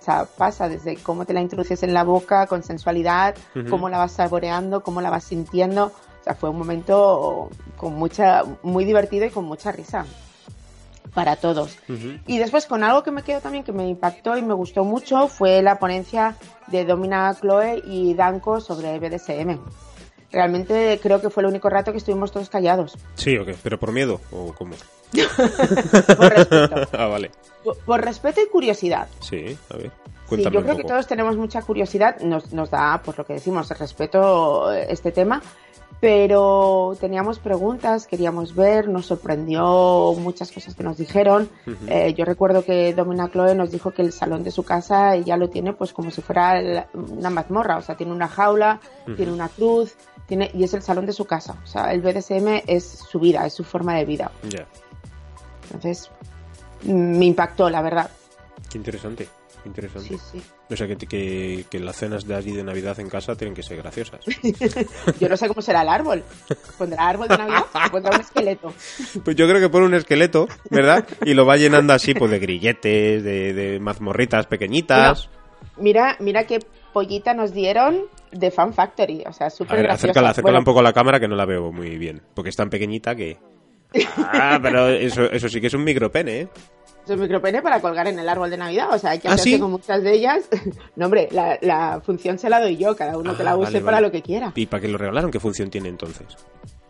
O 0.00 0.02
sea, 0.02 0.26
pasa 0.26 0.68
desde 0.68 0.96
cómo 0.96 1.24
te 1.24 1.32
la 1.32 1.40
introduces 1.40 1.82
en 1.82 1.94
la 1.94 2.04
boca 2.04 2.46
con 2.46 2.62
sensualidad, 2.62 3.34
cómo 3.68 3.88
la 3.88 3.98
vas 3.98 4.12
saboreando, 4.12 4.82
cómo 4.82 5.00
la 5.00 5.10
vas 5.10 5.24
sintiendo. 5.24 5.86
O 6.20 6.24
sea, 6.24 6.34
fue 6.34 6.50
un 6.50 6.58
momento 6.58 7.50
con 7.76 7.94
mucha, 7.94 8.42
muy 8.62 8.84
divertido 8.84 9.26
y 9.26 9.30
con 9.30 9.44
mucha 9.44 9.72
risa 9.72 10.04
para 11.14 11.36
todos. 11.36 11.76
Y 12.26 12.38
después 12.38 12.66
con 12.66 12.84
algo 12.84 13.02
que 13.02 13.10
me 13.10 13.22
quedó 13.22 13.40
también 13.40 13.64
que 13.64 13.72
me 13.72 13.88
impactó 13.88 14.36
y 14.36 14.42
me 14.42 14.54
gustó 14.54 14.84
mucho 14.84 15.28
fue 15.28 15.62
la 15.62 15.78
ponencia 15.78 16.36
de 16.68 16.84
Domina 16.84 17.34
Chloe 17.34 17.82
y 17.84 18.14
Danko 18.14 18.60
sobre 18.60 18.98
BDSM. 18.98 19.58
Realmente 20.30 21.00
creo 21.02 21.20
que 21.20 21.30
fue 21.30 21.42
el 21.42 21.48
único 21.48 21.70
rato 21.70 21.92
que 21.92 21.98
estuvimos 21.98 22.30
todos 22.30 22.50
callados. 22.50 22.98
Sí, 23.14 23.36
ok, 23.38 23.48
pero 23.62 23.78
por 23.80 23.92
miedo 23.92 24.20
o 24.30 24.52
cómo? 24.52 24.74
por 26.16 26.30
respeto. 26.30 26.88
Ah, 26.92 27.06
vale. 27.06 27.30
Por, 27.84 28.00
respeto 28.04 28.40
y 28.40 28.46
curiosidad. 28.48 29.08
Sí, 29.20 29.56
a 29.70 29.76
ver. 29.76 29.90
Sí, 30.30 30.42
yo 30.42 30.62
creo 30.62 30.76
que 30.76 30.84
todos 30.84 31.06
tenemos 31.06 31.36
mucha 31.36 31.62
curiosidad, 31.62 32.20
nos, 32.20 32.52
nos 32.52 32.70
da, 32.70 33.00
pues 33.02 33.16
lo 33.16 33.24
que 33.24 33.32
decimos, 33.34 33.70
respeto 33.70 34.70
este 34.72 35.10
tema, 35.10 35.40
pero 36.00 36.96
teníamos 37.00 37.38
preguntas, 37.38 38.06
queríamos 38.06 38.54
ver, 38.54 38.88
nos 38.88 39.06
sorprendió 39.06 40.14
muchas 40.18 40.52
cosas 40.52 40.74
que 40.74 40.84
nos 40.84 40.96
dijeron. 40.96 41.48
Eh, 41.88 42.14
yo 42.14 42.24
recuerdo 42.24 42.64
que 42.64 42.94
Domina 42.94 43.30
Chloe 43.30 43.54
nos 43.54 43.70
dijo 43.70 43.90
que 43.90 44.02
el 44.02 44.12
salón 44.12 44.44
de 44.44 44.50
su 44.50 44.62
casa 44.62 45.16
ya 45.16 45.36
lo 45.36 45.48
tiene 45.48 45.72
pues 45.72 45.92
como 45.92 46.10
si 46.10 46.22
fuera 46.22 46.86
una 46.92 47.30
mazmorra, 47.30 47.78
o 47.78 47.82
sea, 47.82 47.96
tiene 47.96 48.12
una 48.12 48.28
jaula, 48.28 48.80
tiene 49.16 49.32
una 49.32 49.48
cruz, 49.48 49.96
tiene 50.26 50.50
y 50.54 50.62
es 50.62 50.74
el 50.74 50.82
salón 50.82 51.06
de 51.06 51.12
su 51.12 51.24
casa. 51.24 51.56
O 51.64 51.66
sea, 51.66 51.92
el 51.92 52.00
BDSM 52.00 52.62
es 52.66 52.84
su 52.84 53.18
vida, 53.18 53.44
es 53.46 53.54
su 53.54 53.64
forma 53.64 53.94
de 53.96 54.04
vida. 54.04 54.30
Entonces, 55.72 56.10
me 56.84 57.26
impactó, 57.26 57.68
la 57.70 57.82
verdad. 57.82 58.10
Qué 58.70 58.78
interesante, 58.78 59.28
interesante. 59.64 60.08
Sí, 60.08 60.18
sí. 60.32 60.42
O 60.70 60.76
sea, 60.76 60.86
que, 60.86 61.64
que, 61.68 61.80
las 61.80 61.96
cenas 61.96 62.26
de 62.26 62.34
allí 62.34 62.52
de 62.52 62.62
Navidad 62.62 62.98
en 63.00 63.08
casa 63.08 63.34
tienen 63.34 63.54
que 63.54 63.62
ser 63.62 63.78
graciosas. 63.78 64.20
yo 65.20 65.28
no 65.28 65.36
sé 65.36 65.48
cómo 65.48 65.62
será 65.62 65.82
el 65.82 65.88
árbol. 65.88 66.22
¿Pondrá 66.76 67.08
árbol 67.08 67.28
de 67.28 67.38
Navidad 67.38 67.64
o 67.72 67.90
pondrá 67.90 68.14
un 68.14 68.20
esqueleto? 68.20 68.74
Pues 69.24 69.36
yo 69.36 69.48
creo 69.48 69.60
que 69.60 69.68
pone 69.70 69.86
un 69.86 69.94
esqueleto, 69.94 70.48
¿verdad? 70.70 71.06
Y 71.24 71.34
lo 71.34 71.46
va 71.46 71.56
llenando 71.56 71.92
así, 71.94 72.14
pues 72.14 72.30
de 72.30 72.38
grilletes, 72.38 73.22
de, 73.22 73.52
de 73.54 73.80
mazmorritas 73.80 74.46
pequeñitas. 74.46 75.30
mira, 75.78 76.16
mira 76.20 76.44
qué 76.44 76.60
pollita 76.92 77.32
nos 77.32 77.52
dieron 77.52 78.02
de 78.32 78.50
Fan 78.50 78.74
Factory. 78.74 79.24
O 79.26 79.32
sea, 79.32 79.50
súper 79.50 79.82
graciosa. 79.82 80.10
Acércala, 80.10 80.30
acércala 80.30 80.58
un 80.58 80.64
poco 80.64 80.80
a 80.80 80.82
la 80.82 80.92
cámara 80.92 81.20
que 81.20 81.28
no 81.28 81.36
la 81.36 81.46
veo 81.46 81.72
muy 81.72 81.96
bien. 81.96 82.22
Porque 82.34 82.50
es 82.50 82.56
tan 82.56 82.70
pequeñita 82.70 83.14
que... 83.14 83.38
Ah, 84.18 84.58
pero 84.62 84.88
eso, 84.88 85.24
eso 85.24 85.48
sí 85.48 85.60
que 85.60 85.68
es 85.68 85.74
un 85.74 85.84
micropene, 85.84 86.40
¿eh? 86.40 86.48
Es 87.04 87.10
un 87.10 87.20
micropene 87.20 87.62
para 87.62 87.80
colgar 87.80 88.06
en 88.06 88.18
el 88.18 88.28
árbol 88.28 88.50
de 88.50 88.58
Navidad. 88.58 88.92
O 88.92 88.98
sea, 88.98 89.12
hay 89.12 89.18
que 89.18 89.28
¿Ah, 89.28 89.32
hacerse 89.32 89.58
con 89.58 89.70
muchas 89.70 90.02
de 90.02 90.12
ellas. 90.12 90.48
no, 90.96 91.06
hombre, 91.06 91.28
la, 91.30 92.02
función 92.04 92.38
se 92.38 92.50
la 92.50 92.60
doy 92.60 92.76
yo. 92.76 92.94
Cada 92.96 93.16
uno 93.16 93.34
que 93.36 93.44
la 93.44 93.52
ah, 93.52 93.56
use 93.56 93.80
para 93.80 94.00
lo 94.00 94.10
que 94.10 94.20
quiera. 94.20 94.52
¿Y 94.54 94.66
para 94.66 94.82
qué 94.82 94.88
lo 94.88 94.98
regalaron? 94.98 95.30
¿Qué 95.30 95.40
función 95.40 95.70
tiene 95.70 95.88
entonces? 95.88 96.26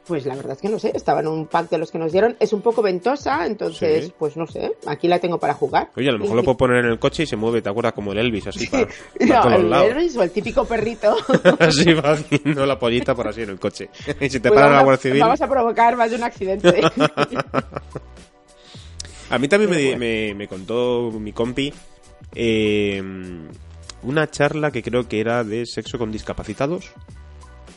Pues 0.09 0.25
la 0.25 0.35
verdad 0.35 0.53
es 0.53 0.62
que 0.62 0.71
no 0.71 0.79
sé, 0.79 0.90
estaba 0.94 1.21
en 1.21 1.29
un 1.29 1.47
pack 1.47 1.68
de 1.68 1.77
los 1.77 1.90
que 1.90 1.99
nos 1.99 2.12
dieron. 2.12 2.35
Es 2.40 2.55
un 2.55 2.62
poco 2.62 2.81
ventosa, 2.81 3.44
entonces, 3.44 4.11
pues 4.18 4.38
no 4.38 4.47
sé, 4.47 4.73
aquí 4.87 5.07
la 5.07 5.18
tengo 5.18 5.38
para 5.38 5.53
jugar. 5.53 5.90
Oye, 5.97 6.09
a 6.09 6.12
lo 6.12 6.18
mejor 6.18 6.37
lo 6.37 6.42
puedo 6.42 6.57
poner 6.57 6.87
en 6.87 6.92
el 6.92 6.99
coche 6.99 7.25
y 7.25 7.27
se 7.27 7.37
mueve, 7.37 7.61
¿te 7.61 7.68
acuerdas? 7.68 7.92
Como 7.92 8.12
el 8.12 8.18
Elvis, 8.18 8.47
así 8.47 8.66
para, 8.68 8.88
no, 9.21 9.55
el 9.55 9.71
Elvis 9.71 10.16
o 10.16 10.23
el 10.23 10.31
típico 10.31 10.64
perrito. 10.64 11.14
así 11.59 11.92
va 11.92 12.12
haciendo 12.12 12.64
la 12.64 12.79
pollita 12.79 13.14
por 13.14 13.29
así 13.29 13.42
en 13.42 13.51
el 13.51 13.61
coche. 13.61 13.90
y 14.21 14.31
si 14.31 14.40
te 14.40 14.49
pues 14.49 14.59
para 14.59 14.77
la 14.77 14.83
Guardia 14.83 15.03
Civil... 15.03 15.21
Vamos 15.21 15.42
a 15.42 15.49
provocar 15.49 15.94
más 15.94 16.11
de 16.11 16.16
un 16.16 16.23
accidente. 16.23 16.81
a 19.29 19.38
mí 19.38 19.47
también 19.49 19.99
me, 19.99 20.35
me, 20.35 20.49
contó 20.49 21.12
mi 21.21 21.33
compi 21.33 21.71
eh, 22.35 23.03
una 24.03 24.31
charla 24.31 24.71
que 24.71 24.83
creo 24.83 25.07
que 25.07 25.21
era 25.21 25.44
de 25.44 25.66
sexo 25.66 25.99
con 25.99 26.11
discapacitados 26.11 26.94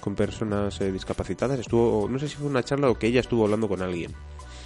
con 0.01 0.15
personas 0.15 0.81
eh, 0.81 0.91
discapacitadas. 0.91 1.59
Estuvo, 1.59 2.09
no 2.09 2.19
sé 2.19 2.27
si 2.27 2.35
fue 2.35 2.47
una 2.47 2.63
charla 2.63 2.89
o 2.89 2.95
que 2.95 3.07
ella 3.07 3.21
estuvo 3.21 3.45
hablando 3.45 3.69
con 3.69 3.81
alguien. 3.81 4.11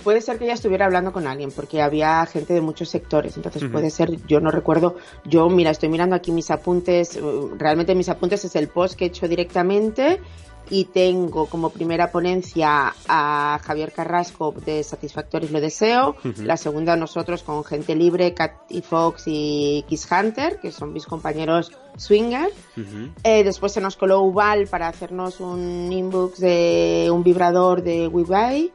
Puede 0.04 0.22
ser 0.22 0.38
que 0.38 0.46
ella 0.46 0.54
estuviera 0.54 0.86
hablando 0.86 1.12
con 1.12 1.26
alguien, 1.26 1.52
porque 1.52 1.82
había 1.82 2.26
gente 2.28 2.54
de 2.54 2.62
muchos 2.62 2.90
sectores. 2.90 3.38
Entonces 3.38 3.64
puede 3.72 3.90
ser, 3.90 4.24
yo 4.28 4.40
no 4.40 4.52
recuerdo. 4.52 4.98
Yo, 5.26 5.50
mira, 5.50 5.72
estoy 5.72 5.90
mirando 5.90 6.16
aquí 6.16 6.32
mis 6.32 6.52
apuntes. 6.52 7.18
Uh, 7.18 7.56
realmente 7.58 7.96
mis 7.96 8.10
apuntes 8.10 8.46
es 8.46 8.56
el 8.56 8.68
post 8.68 8.96
que 8.96 9.06
he 9.06 9.08
hecho 9.08 9.28
directamente 9.28 10.22
y 10.70 10.86
tengo 10.86 11.48
como 11.48 11.70
primera 11.70 12.12
ponencia 12.12 12.94
a 13.08 13.60
Javier 13.64 13.92
Carrasco 13.92 14.54
de 14.66 14.84
Satisfactory 14.84 15.48
Lo 15.50 15.62
Deseo, 15.62 16.16
la 16.38 16.58
segunda 16.58 16.96
nosotros 16.96 17.44
con 17.44 17.64
Gente 17.64 17.96
Libre, 17.96 18.34
Cat 18.34 18.54
y 18.70 18.82
Fox 18.82 19.24
y 19.28 19.86
Kiss 19.88 20.08
Hunter, 20.12 20.60
que 20.60 20.72
son 20.72 20.94
mis 20.94 21.06
compañeros 21.06 21.72
swinger. 21.98 22.50
Eh, 23.24 23.44
después 23.44 23.72
se 23.72 23.82
nos 23.82 23.96
coló 23.96 24.22
Uval 24.22 24.68
para 24.68 24.88
hacernos 24.88 25.40
un 25.40 25.92
inbox 25.92 26.40
de 26.40 27.10
un 27.12 27.24
vibrador 27.24 27.82
de 27.82 28.08
WeBuy. 28.08 28.72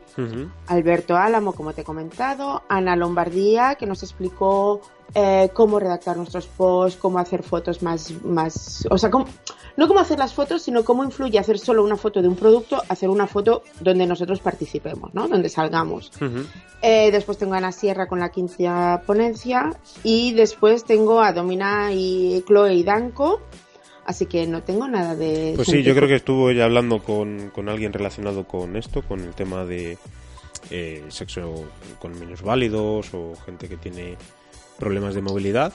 Alberto 0.67 1.17
Álamo, 1.17 1.53
como 1.53 1.73
te 1.73 1.83
he 1.83 1.85
comentado. 1.85 2.63
Ana 2.69 2.97
Lombardía, 2.97 3.77
que 3.77 3.87
nos 3.87 4.03
explicó 4.03 4.81
eh, 5.15 5.51
cómo 5.53 5.81
redactar 5.81 6.17
nuestros 6.17 6.47
posts, 6.47 6.99
cómo 7.01 7.19
hacer 7.19 7.43
fotos 7.43 7.83
más, 7.83 8.13
más, 8.25 8.87
o 8.91 8.99
sea, 8.99 9.11
no 9.11 9.89
cómo 9.89 10.01
hacer 10.01 10.19
las 10.19 10.35
fotos, 10.35 10.63
sino 10.63 10.85
cómo 10.85 11.05
influye 11.05 11.39
hacer 11.39 11.59
solo 11.59 11.85
una 11.85 11.97
foto 11.97 12.23
de 12.23 12.29
un 12.29 12.37
producto, 12.37 12.83
hacer 12.89 13.09
una 13.09 13.27
foto 13.27 13.63
donde 13.81 14.07
nosotros 14.07 14.41
participemos, 14.41 15.15
¿no? 15.15 15.29
Donde 15.29 15.49
salgamos. 15.49 16.13
Eh, 16.83 17.11
después 17.11 17.39
tengo 17.39 17.55
a 17.55 17.59
Ana 17.59 17.73
Sierra 17.73 18.07
con 18.07 18.21
la 18.21 18.31
quinta 18.31 19.03
ponencia 19.07 19.71
y 20.03 20.33
después 20.33 20.85
tengo 20.85 21.21
a 21.21 21.33
Domina 21.33 21.93
y 21.93 22.43
Chloe 22.47 22.75
y 22.75 22.83
Danko. 22.85 23.41
Así 24.05 24.27
que 24.27 24.47
no 24.47 24.63
tengo 24.63 24.89
nada 24.89 25.15
de... 25.15 25.53
Pues 25.55 25.69
sí, 25.69 25.83
yo 25.83 25.95
creo 25.95 26.09
que 26.09 26.17
estuvo 26.17 26.51
ella 26.51 26.65
hablando 26.65 27.01
con, 27.01 27.51
con 27.51 27.69
alguien 27.69 27.93
relacionado 27.93 28.45
con 28.45 28.77
esto, 28.77 29.03
con 29.03 29.21
el 29.21 29.35
tema 29.35 29.65
de 29.65 29.99
eh, 30.71 31.05
sexo 31.09 31.65
con 31.99 32.19
niños 32.19 32.43
válidos 32.43 33.13
o 33.15 33.35
gente 33.45 33.69
que 33.69 33.77
tiene 33.77 34.17
problemas 34.81 35.15
de 35.15 35.23
movilidad. 35.23 35.73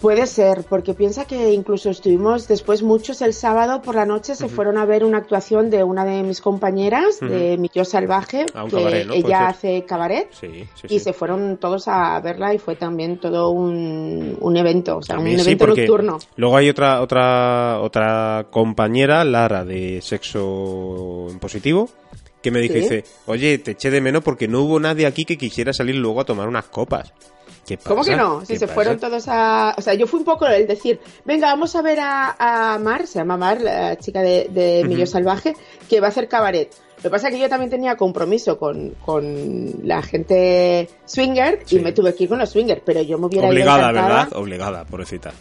Puede 0.00 0.26
ser, 0.26 0.64
porque 0.66 0.94
piensa 0.94 1.26
que 1.26 1.52
incluso 1.52 1.90
estuvimos 1.90 2.48
después 2.48 2.82
muchos 2.82 3.20
el 3.20 3.34
sábado 3.34 3.82
por 3.82 3.94
la 3.94 4.06
noche 4.06 4.34
se 4.34 4.48
fueron 4.48 4.78
a 4.78 4.86
ver 4.86 5.04
una 5.04 5.18
actuación 5.18 5.68
de 5.68 5.84
una 5.84 6.06
de 6.06 6.22
mis 6.22 6.40
compañeras, 6.40 7.20
de 7.20 7.58
Mi 7.58 7.70
Yo 7.74 7.84
Salvaje, 7.84 8.46
que 8.70 9.06
ella 9.12 9.48
hace 9.48 9.84
cabaret, 9.84 10.30
y 10.88 11.00
se 11.00 11.12
fueron 11.12 11.58
todos 11.58 11.86
a 11.86 12.18
verla 12.20 12.54
y 12.54 12.58
fue 12.58 12.76
también 12.76 13.18
todo 13.18 13.50
un, 13.50 14.38
un 14.40 14.56
evento, 14.56 14.96
o 14.96 15.02
sea, 15.02 15.18
un 15.18 15.26
evento 15.26 15.66
nocturno. 15.66 16.18
Luego 16.36 16.56
hay 16.56 16.70
otra, 16.70 17.02
otra, 17.02 17.80
otra 17.82 18.46
compañera, 18.50 19.22
Lara, 19.24 19.66
de 19.66 20.00
sexo 20.00 21.26
en 21.28 21.38
positivo, 21.38 21.90
que 22.42 22.50
me 22.50 22.60
dice, 22.60 23.04
oye, 23.26 23.58
te 23.58 23.72
eché 23.72 23.90
de 23.90 24.00
menos 24.00 24.22
porque 24.22 24.48
no 24.48 24.62
hubo 24.62 24.80
nadie 24.80 25.04
aquí 25.04 25.26
que 25.26 25.36
quisiera 25.36 25.74
salir 25.74 25.96
luego 25.96 26.22
a 26.22 26.24
tomar 26.24 26.48
unas 26.48 26.64
copas. 26.64 27.12
¿Cómo 27.78 28.02
que 28.02 28.16
no? 28.16 28.44
Si 28.44 28.56
se 28.56 28.66
fueron 28.66 28.98
todos 28.98 29.26
a... 29.28 29.74
O 29.76 29.82
sea, 29.82 29.94
yo 29.94 30.06
fui 30.06 30.20
un 30.20 30.24
poco 30.24 30.46
el 30.46 30.66
decir, 30.66 31.00
venga, 31.24 31.48
vamos 31.48 31.74
a 31.76 31.82
ver 31.82 31.98
a, 32.00 32.78
Mar, 32.82 33.06
se 33.06 33.18
llama 33.18 33.36
Mar, 33.36 33.60
la 33.60 33.96
chica 33.96 34.22
de, 34.22 34.48
de 34.50 35.06
Salvaje, 35.06 35.54
que 35.88 36.00
va 36.00 36.08
a 36.08 36.10
hacer 36.10 36.28
cabaret. 36.28 36.70
Lo 37.02 37.04
que 37.04 37.10
pasa 37.10 37.28
es 37.28 37.34
que 37.34 37.40
yo 37.40 37.48
también 37.48 37.70
tenía 37.70 37.96
compromiso 37.96 38.58
con, 38.58 38.94
la 39.82 40.02
gente 40.02 40.90
swinger 41.06 41.64
y 41.70 41.78
me 41.78 41.92
tuve 41.92 42.14
que 42.14 42.24
ir 42.24 42.28
con 42.28 42.38
los 42.38 42.50
swingers, 42.50 42.82
pero 42.84 43.00
yo 43.00 43.18
me 43.18 43.26
hubiera 43.26 43.48
Obligada, 43.48 43.90
¿verdad? 43.90 44.28
Obligada, 44.34 44.84
pobrecita. 44.84 45.32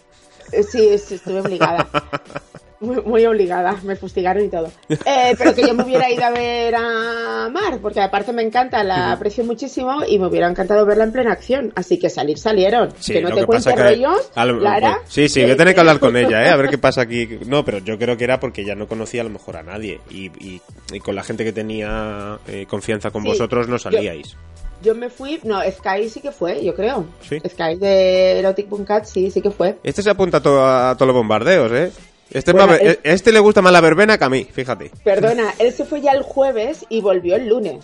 Eh, 0.54 0.64
sí, 0.64 0.98
sí, 0.98 1.16
estuve 1.16 1.42
obligada. 1.42 1.90
Muy, 2.82 3.02
muy 3.02 3.26
obligada, 3.26 3.76
me 3.84 3.98
fustigaron 3.98 4.46
y 4.46 4.48
todo. 4.48 4.72
Eh, 4.88 5.36
pero 5.38 5.54
que 5.54 5.68
yo 5.68 5.74
me 5.74 5.84
hubiera 5.84 6.10
ido 6.10 6.24
a 6.24 6.30
ver 6.32 6.74
a 6.76 7.50
Mar, 7.52 7.80
porque 7.82 8.00
aparte 8.00 8.32
me 8.32 8.42
encanta, 8.42 8.84
la 8.86 9.12
aprecio 9.12 9.44
muchísimo 9.44 10.02
y 10.08 10.18
me 10.18 10.28
hubiera 10.28 10.50
encantado 10.50 10.86
verla 10.86 11.04
en 11.04 11.12
plena 11.12 11.34
acción. 11.34 11.74
Así 11.76 12.00
que 12.00 12.10
salir 12.10 12.38
salieron. 12.38 12.94
Sí, 13.00 13.14
que 13.14 13.22
no 13.22 13.32
te 13.32 13.42
que 13.42 13.46
cuentes 13.46 13.74
que- 13.74 13.82
rollos, 13.82 14.32
a 14.34 14.46
lo- 14.46 14.60
Lara. 14.62 15.00
Sí, 15.08 15.28
sí, 15.28 15.42
voy 15.42 15.52
a 15.52 15.58
tener 15.58 15.74
que 15.74 15.82
hablar 15.82 16.00
con 16.00 16.16
ella, 16.16 16.46
¿eh? 16.46 16.50
A 16.50 16.56
ver 16.56 16.70
qué 16.70 16.78
pasa 16.78 17.02
aquí. 17.02 17.40
No, 17.46 17.66
pero 17.66 17.80
yo 17.80 17.98
creo 17.98 18.16
que 18.16 18.24
era 18.24 18.40
porque 18.40 18.64
ya 18.64 18.76
no 18.76 18.88
conocía 18.88 19.22
a 19.22 19.24
lo 19.26 19.30
mejor 19.32 19.58
a 19.58 19.64
nadie. 19.64 20.00
Y, 20.10 20.28
y- 20.40 20.62
y 20.94 21.00
con 21.02 21.16
la 21.16 21.24
gente 21.24 21.44
que 21.44 21.52
tenía 21.52 22.40
eh, 22.48 22.66
confianza 22.70 23.12
con 23.12 23.24
Sí, 23.24 23.28
vosotros 23.28 23.68
no 23.68 23.78
salíais. 23.78 24.38
Yo 24.82 24.96
me 24.96 25.10
fui, 25.10 25.42
no, 25.44 25.60
Sky 25.70 26.08
sí 26.08 26.22
que 26.22 26.32
fue, 26.32 26.64
yo 26.64 26.74
creo. 26.74 27.06
Sí. 27.28 27.38
Sky 27.46 27.76
de 27.76 28.40
Erotic 28.40 28.68
Cat 28.86 29.04
sí, 29.04 29.30
sí 29.30 29.42
que 29.42 29.52
fue. 29.52 29.76
Este 29.84 30.02
se 30.02 30.10
apunta 30.10 30.38
a, 30.38 30.42
to- 30.42 30.66
a 30.66 30.96
todos 30.96 31.08
los 31.08 31.16
bombardeos, 31.18 31.70
¿eh? 31.74 31.92
Este, 32.32 32.52
es 32.52 32.54
Bueno, 32.54 32.68
más- 32.68 32.80
es- 32.82 33.00
este 33.04 33.32
le 33.32 33.40
gusta 33.40 33.62
más 33.62 33.74
la 33.74 33.82
verbena 33.82 34.18
que 34.18 34.24
a 34.26 34.30
mí, 34.30 34.46
fíjate. 34.52 34.92
Perdona, 35.04 35.54
él 35.60 35.74
se 35.74 35.86
fue 35.86 36.02
ya 36.02 36.12
el 36.12 36.22
jueves 36.24 36.86
y 36.90 37.02
volvió 37.02 37.36
el 37.36 37.48
lunes. 37.48 37.84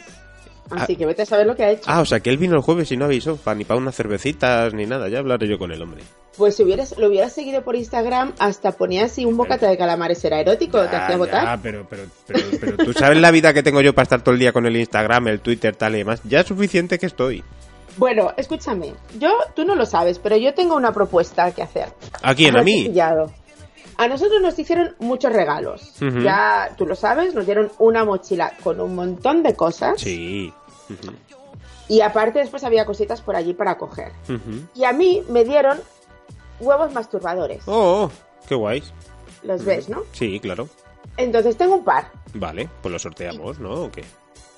Así 0.72 0.94
Ah. 0.94 0.98
que 0.98 1.06
vete 1.06 1.22
a 1.22 1.26
saber 1.28 1.46
lo 1.46 1.56
que 1.56 1.64
ha 1.64 1.70
hecho. 1.72 1.84
Ah, 1.86 2.02
o 2.02 2.06
sea 2.06 2.20
que 2.22 2.30
él 2.32 2.38
vino 2.38 2.56
el 2.56 2.62
jueves 2.62 2.92
y 2.92 2.98
no 2.98 3.06
avisó, 3.06 3.38
pa, 3.38 3.54
ni 3.54 3.66
para 3.66 3.80
unas 3.80 3.96
cervecitas 3.96 4.74
ni 4.74 4.86
nada. 4.88 5.10
Ya 5.10 5.20
hablaré 5.20 5.48
yo 5.48 5.60
con 5.60 5.72
el 5.72 5.82
hombre. 5.82 6.02
Pues 6.38 6.56
si 6.56 6.64
hubieras, 6.64 6.98
lo 6.98 7.08
hubieras 7.08 7.32
seguido 7.34 7.64
por 7.64 7.76
Instagram, 7.76 8.34
hasta 8.40 8.72
ponía 8.74 9.06
así 9.06 9.26
un 9.26 9.38
bocata 9.38 9.70
de 9.70 9.78
calamares 9.78 10.26
era 10.26 10.40
erótico, 10.42 10.82
te 10.82 10.96
hacía 10.96 11.18
votar. 11.18 11.44
ya, 11.46 11.60
pero, 11.62 11.86
pero, 11.90 12.04
pero, 12.28 12.40
pero 12.60 12.78
tú 12.78 12.94
sabes 12.94 13.18
la 13.20 13.32
vida 13.32 13.54
que 13.54 13.64
tengo 13.64 13.80
yo 13.82 13.94
para 13.94 14.04
estar 14.04 14.22
todo 14.22 14.34
el 14.34 14.40
día 14.40 14.52
con 14.52 14.66
el 14.66 14.76
Instagram, 14.76 15.28
el 15.30 15.40
Twitter, 15.40 15.76
tal 15.76 15.96
y 15.96 16.00
demás. 16.00 16.20
Ya 16.26 16.42
es 16.42 16.48
suficiente 16.48 16.98
que 17.00 17.06
estoy. 17.06 17.44
Bueno, 17.98 18.34
escúchame, 18.36 18.94
yo, 19.18 19.30
tú 19.56 19.64
no 19.64 19.76
lo 19.76 19.86
sabes, 19.86 20.20
pero 20.20 20.36
yo 20.36 20.54
tengo 20.54 20.76
una 20.76 20.92
propuesta 20.94 21.52
que 21.52 21.62
hacer. 21.62 21.88
¿A 22.22 22.36
quién? 22.36 22.58
¿A 22.58 22.64
mí? 22.64 22.86
pillado. 22.90 23.32
A 23.98 24.08
nosotros 24.08 24.42
nos 24.42 24.58
hicieron 24.60 24.96
muchos 25.00 25.32
regalos. 25.32 25.94
Ya, 26.22 26.74
tú 26.78 26.86
lo 26.86 26.96
sabes, 26.96 27.34
nos 27.34 27.46
dieron 27.46 27.72
una 27.80 28.04
mochila 28.04 28.54
con 28.64 28.80
un 28.82 28.94
montón 28.96 29.42
de 29.44 29.56
cosas. 29.56 30.00
Sí. 30.02 30.52
Y 31.88 32.02
aparte 32.02 32.40
después 32.40 32.64
había 32.64 32.86
cositas 32.86 33.22
por 33.22 33.36
allí 33.36 33.54
para 33.54 33.78
coger. 33.78 34.12
Y 34.74 34.84
a 34.84 34.92
mí 34.94 35.24
me 35.30 35.44
dieron 35.44 35.80
huevos 36.60 36.92
masturbadores. 36.94 37.64
Oh, 37.68 38.10
qué 38.48 38.56
guays. 38.56 38.92
Los 39.44 39.64
ves, 39.64 39.88
¿no? 39.90 40.04
Sí, 40.12 40.40
claro. 40.40 40.68
Entonces 41.18 41.56
tengo 41.56 41.76
un 41.76 41.84
par. 41.86 42.12
Vale, 42.34 42.68
pues 42.82 42.92
lo 42.92 43.00
sorteamos, 43.00 43.60
¿no? 43.60 43.86
¿O 43.86 43.92
qué? 43.92 44.04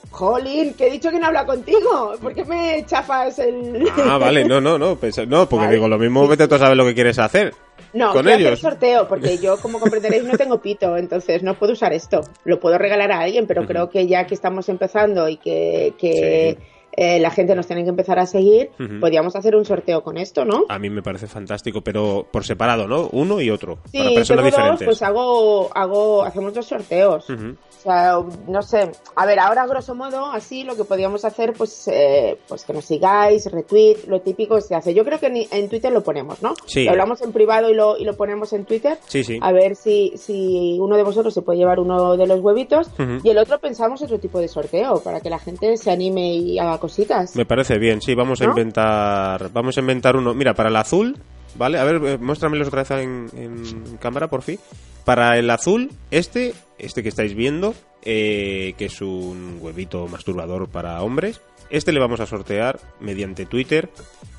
Jolín, 0.09 0.73
que 0.73 0.87
he 0.87 0.91
dicho 0.91 1.11
que 1.11 1.19
no 1.19 1.27
habla 1.27 1.45
contigo. 1.45 2.13
¿Por 2.21 2.33
qué 2.33 2.45
me 2.45 2.83
chafas 2.85 3.37
el...? 3.39 3.87
Ah, 4.09 4.17
vale, 4.17 4.45
no, 4.45 4.61
no, 4.61 4.77
no. 4.79 4.95
pensa- 4.95 5.25
no, 5.27 5.47
porque 5.49 5.65
Vale. 5.65 5.75
digo, 5.75 5.87
lo 5.89 5.99
mismo 5.99 6.27
vete 6.27 6.47
tú 6.47 6.55
a 6.55 6.59
saber 6.59 6.77
lo 6.77 6.85
que 6.85 6.95
quieres 6.95 7.19
hacer. 7.19 7.53
No, 7.93 8.11
con 8.11 8.23
voy 8.23 8.33
a 8.33 8.35
hacer 8.35 8.47
ellos. 8.47 8.59
sorteo, 8.59 9.07
porque 9.07 9.37
yo, 9.37 9.57
como 9.61 9.79
comprenderéis, 9.79 10.23
no 10.23 10.37
tengo 10.37 10.61
pito, 10.61 10.97
entonces 10.97 11.43
no 11.43 11.53
puedo 11.55 11.73
usar 11.73 11.93
esto. 11.93 12.21
Lo 12.43 12.59
puedo 12.59 12.77
regalar 12.77 13.11
a 13.11 13.19
alguien, 13.19 13.47
pero 13.47 13.65
creo 13.65 13.89
que 13.89 14.07
ya 14.07 14.25
que 14.25 14.33
estamos 14.33 14.69
empezando 14.69 15.27
y 15.29 15.37
que, 15.37 15.93
que 15.97 16.57
Sí. 16.59 16.63
Eh, 16.97 17.19
la 17.19 17.29
gente 17.31 17.55
nos 17.55 17.67
tiene 17.67 17.83
que 17.83 17.89
empezar 17.89 18.19
a 18.19 18.25
seguir, 18.25 18.71
Ujú. 18.79 18.99
podríamos 18.99 19.35
hacer 19.35 19.55
un 19.55 19.63
sorteo 19.63 20.03
con 20.03 20.17
esto, 20.17 20.43
¿no? 20.43 20.65
A 20.67 20.79
mí 20.79 20.89
me 20.89 21.01
parece 21.03 21.27
fantástico, 21.27 21.81
pero 21.81 22.25
por 22.29 22.43
separado, 22.43 22.87
¿no? 22.87 23.07
Uno 23.13 23.39
y 23.39 23.49
otro. 23.51 23.77
Sí, 23.91 23.99
para 23.99 24.09
personas 24.11 24.25
tengo 24.27 24.41
dos, 24.41 24.45
diferentes. 24.57 24.85
pues 24.85 25.01
hago, 25.03 25.69
hago, 25.75 26.23
hacemos 26.23 26.53
dos 26.53 26.65
sorteos. 26.65 27.29
Ujú. 27.29 27.55
O 27.77 27.79
sea, 27.89 28.19
no 28.47 28.61
sé. 28.63 28.91
A 29.15 29.25
ver, 29.27 29.39
ahora 29.39 29.65
grosso 29.67 29.93
modo, 29.95 30.25
así 30.25 30.63
lo 30.63 30.75
que 30.75 30.83
podríamos 30.83 31.23
hacer, 31.23 31.53
pues, 31.53 31.87
eh, 31.87 32.37
pues 32.47 32.65
que 32.65 32.73
nos 32.73 32.83
sigáis, 32.83 33.49
retweet, 33.51 33.97
lo 34.07 34.19
típico 34.21 34.59
se 34.59 34.73
hace. 34.75 34.93
Yo 34.95 35.05
creo 35.05 35.19
que 35.19 35.29
ni- 35.29 35.47
en 35.51 35.69
Twitter 35.69 35.91
lo 35.91 36.01
ponemos, 36.03 36.41
¿no? 36.41 36.53
Sí. 36.65 36.83
Lo 36.83 36.91
hablamos 36.91 37.21
en 37.21 37.31
privado 37.31 37.69
y 37.69 37.75
lo, 37.75 37.95
y 37.97 38.03
lo 38.03 38.17
ponemos 38.17 38.51
en 38.53 38.65
Twitter. 38.65 38.97
Sí, 39.07 39.23
sí. 39.23 39.37
A 39.41 39.51
ver 39.51 39.75
si, 39.75 40.13
si 40.17 40.77
uno 40.81 40.97
de 40.97 41.03
vosotros 41.03 41.33
se 41.33 41.43
puede 41.43 41.59
llevar 41.59 41.79
uno 41.79 42.17
de 42.17 42.25
los 42.27 42.39
huevitos 42.41 42.87
Ujú. 42.99 43.19
y 43.23 43.29
el 43.29 43.37
otro 43.37 43.59
pensamos 43.59 44.01
otro 44.01 44.19
tipo 44.19 44.39
de 44.39 44.47
sorteo 44.47 44.99
para 45.01 45.21
que 45.21 45.29
la 45.29 45.39
gente 45.39 45.77
se 45.77 45.91
anime 45.91 46.33
y 46.33 46.57
haga 46.59 46.79
cositas. 46.87 47.35
Me 47.35 47.45
parece 47.45 47.77
bien, 47.77 48.01
sí, 48.01 48.15
vamos 48.15 48.41
a 48.41 48.45
inventar 48.45 49.51
vamos 49.51 49.77
a 49.77 49.81
inventar 49.81 50.15
uno. 50.15 50.33
Mira, 50.33 50.53
para 50.53 50.69
el 50.69 50.75
azul, 50.75 51.17
¿vale? 51.55 51.79
A 51.79 51.83
ver, 51.83 52.01
eh, 52.03 52.17
muéstramelos 52.17 52.67
otra 52.67 52.83
vez 52.83 52.91
en, 52.91 53.27
en 53.35 53.97
cámara, 53.97 54.27
por 54.27 54.41
fin. 54.41 54.59
Para 55.05 55.37
el 55.37 55.49
azul, 55.49 55.91
este, 56.11 56.53
este 56.77 57.03
que 57.03 57.09
estáis 57.09 57.33
viendo, 57.33 57.73
eh, 58.03 58.73
que 58.77 58.85
es 58.85 59.01
un 59.01 59.57
huevito 59.61 60.07
masturbador 60.07 60.67
para 60.69 61.01
hombres, 61.01 61.41
este 61.69 61.91
le 61.91 61.99
vamos 61.99 62.19
a 62.19 62.25
sortear 62.25 62.79
mediante 62.99 63.45
Twitter 63.45 63.89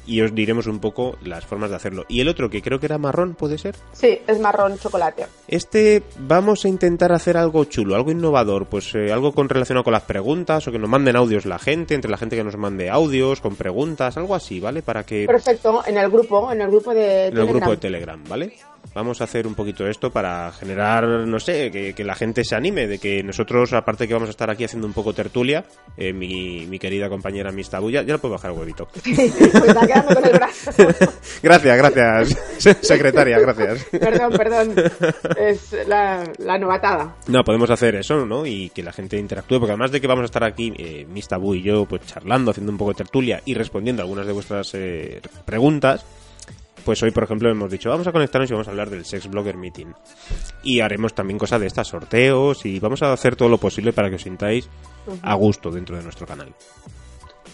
y 0.08 0.22
os 0.22 0.34
diremos 0.34 0.66
un 0.66 0.80
poco 0.80 1.16
las 1.22 1.44
formas 1.44 1.70
de 1.70 1.76
hacerlo. 1.76 2.04
Y 2.08 2.20
el 2.20 2.28
otro, 2.28 2.48
que 2.48 2.62
creo 2.62 2.80
que 2.80 2.86
era 2.86 2.98
marrón, 2.98 3.34
¿puede 3.34 3.58
ser? 3.58 3.76
Sí, 3.92 4.18
es 4.26 4.40
marrón 4.40 4.78
chocolate. 4.78 5.26
Este 5.46 6.02
vamos 6.18 6.64
a 6.64 6.68
intentar 6.68 7.12
hacer 7.12 7.36
algo 7.36 7.64
chulo, 7.64 7.94
algo 7.94 8.10
innovador, 8.10 8.66
pues 8.66 8.94
eh, 8.94 9.12
algo 9.12 9.32
con 9.32 9.48
relacionado 9.48 9.84
con 9.84 9.92
las 9.92 10.02
preguntas 10.02 10.66
o 10.66 10.72
que 10.72 10.78
nos 10.78 10.88
manden 10.88 11.16
audios 11.16 11.46
la 11.46 11.58
gente, 11.58 11.94
entre 11.94 12.10
la 12.10 12.16
gente 12.16 12.36
que 12.36 12.44
nos 12.44 12.56
mande 12.56 12.90
audios 12.90 13.40
con 13.40 13.54
preguntas, 13.54 14.16
algo 14.16 14.34
así, 14.34 14.60
¿vale? 14.60 14.82
Para 14.82 15.04
que 15.04 15.26
Perfecto, 15.26 15.82
en 15.86 15.98
el 15.98 16.10
grupo, 16.10 16.50
en 16.50 16.62
el 16.62 16.68
grupo 16.68 16.94
de 16.94 17.26
en 17.26 17.36
el 17.36 17.46
grupo 17.46 17.70
de 17.70 17.76
Telegram. 17.76 18.22
Telegram, 18.22 18.24
¿vale? 18.28 18.52
Vamos 18.94 19.20
a 19.20 19.24
hacer 19.24 19.46
un 19.46 19.54
poquito 19.54 19.86
esto 19.86 20.10
para 20.10 20.50
generar, 20.52 21.06
no 21.06 21.38
sé, 21.38 21.70
que, 21.70 21.94
que 21.94 22.04
la 22.04 22.14
gente 22.14 22.44
se 22.44 22.56
anime, 22.56 22.86
de 22.86 22.98
que 22.98 23.22
nosotros, 23.22 23.72
aparte 23.72 24.08
que 24.08 24.14
vamos 24.14 24.28
a 24.28 24.30
estar 24.30 24.50
aquí 24.50 24.64
haciendo 24.64 24.86
un 24.86 24.92
poco 24.92 25.12
tertulia, 25.12 25.64
eh, 25.96 26.12
mi, 26.12 26.66
mi 26.66 26.78
querida 26.78 27.08
compañera 27.08 27.52
Mista 27.52 27.78
Bulla, 27.78 28.02
ya 28.02 28.14
le 28.14 28.18
puedo 28.18 28.34
bajar 28.34 28.50
el 28.52 28.58
huevito. 28.58 28.88
Está 29.04 29.86
quedando 29.86 30.14
con 30.14 30.24
el 30.24 30.32
brazo. 30.32 30.70
gracias, 31.42 31.76
gracias, 31.78 32.36
secretaria, 32.86 33.38
gracias. 33.38 33.84
perdón, 33.90 34.32
perdón. 34.32 34.74
Es 35.38 35.76
la, 35.86 36.24
la 36.38 36.58
novatada. 36.58 37.16
No, 37.28 37.44
podemos 37.44 37.70
hacer 37.70 37.94
eso, 37.96 38.26
¿no? 38.26 38.46
Y 38.46 38.70
que 38.70 38.82
la 38.82 38.92
gente 38.92 39.16
interactúe, 39.18 39.58
porque 39.58 39.72
además 39.72 39.92
de 39.92 40.00
que 40.00 40.06
vamos 40.06 40.22
a 40.22 40.26
estar 40.26 40.44
aquí, 40.44 40.72
eh, 40.76 41.06
Miss 41.08 41.28
Tabú 41.28 41.54
y 41.54 41.62
yo, 41.62 41.84
pues 41.84 42.06
charlando, 42.06 42.50
haciendo 42.50 42.72
un 42.72 42.78
poco 42.78 42.92
de 42.92 42.96
tertulia 42.96 43.42
y 43.44 43.54
respondiendo 43.54 44.02
algunas 44.02 44.26
de 44.26 44.32
vuestras 44.32 44.74
eh, 44.74 45.20
preguntas, 45.44 46.04
pues 46.88 47.02
hoy, 47.02 47.10
por 47.10 47.24
ejemplo, 47.24 47.50
hemos 47.50 47.70
dicho, 47.70 47.90
vamos 47.90 48.06
a 48.06 48.12
conectarnos 48.12 48.48
y 48.48 48.54
vamos 48.54 48.66
a 48.66 48.70
hablar 48.70 48.88
del 48.88 49.04
Sex 49.04 49.28
Blogger 49.28 49.58
Meeting. 49.58 49.92
Y 50.62 50.80
haremos 50.80 51.12
también 51.12 51.38
cosas 51.38 51.60
de 51.60 51.66
estas, 51.66 51.86
sorteos, 51.86 52.64
y 52.64 52.80
vamos 52.80 53.02
a 53.02 53.12
hacer 53.12 53.36
todo 53.36 53.50
lo 53.50 53.58
posible 53.58 53.92
para 53.92 54.08
que 54.08 54.14
os 54.14 54.22
sintáis 54.22 54.70
a 55.20 55.34
gusto 55.34 55.70
dentro 55.70 55.98
de 55.98 56.02
nuestro 56.02 56.26
canal. 56.26 56.54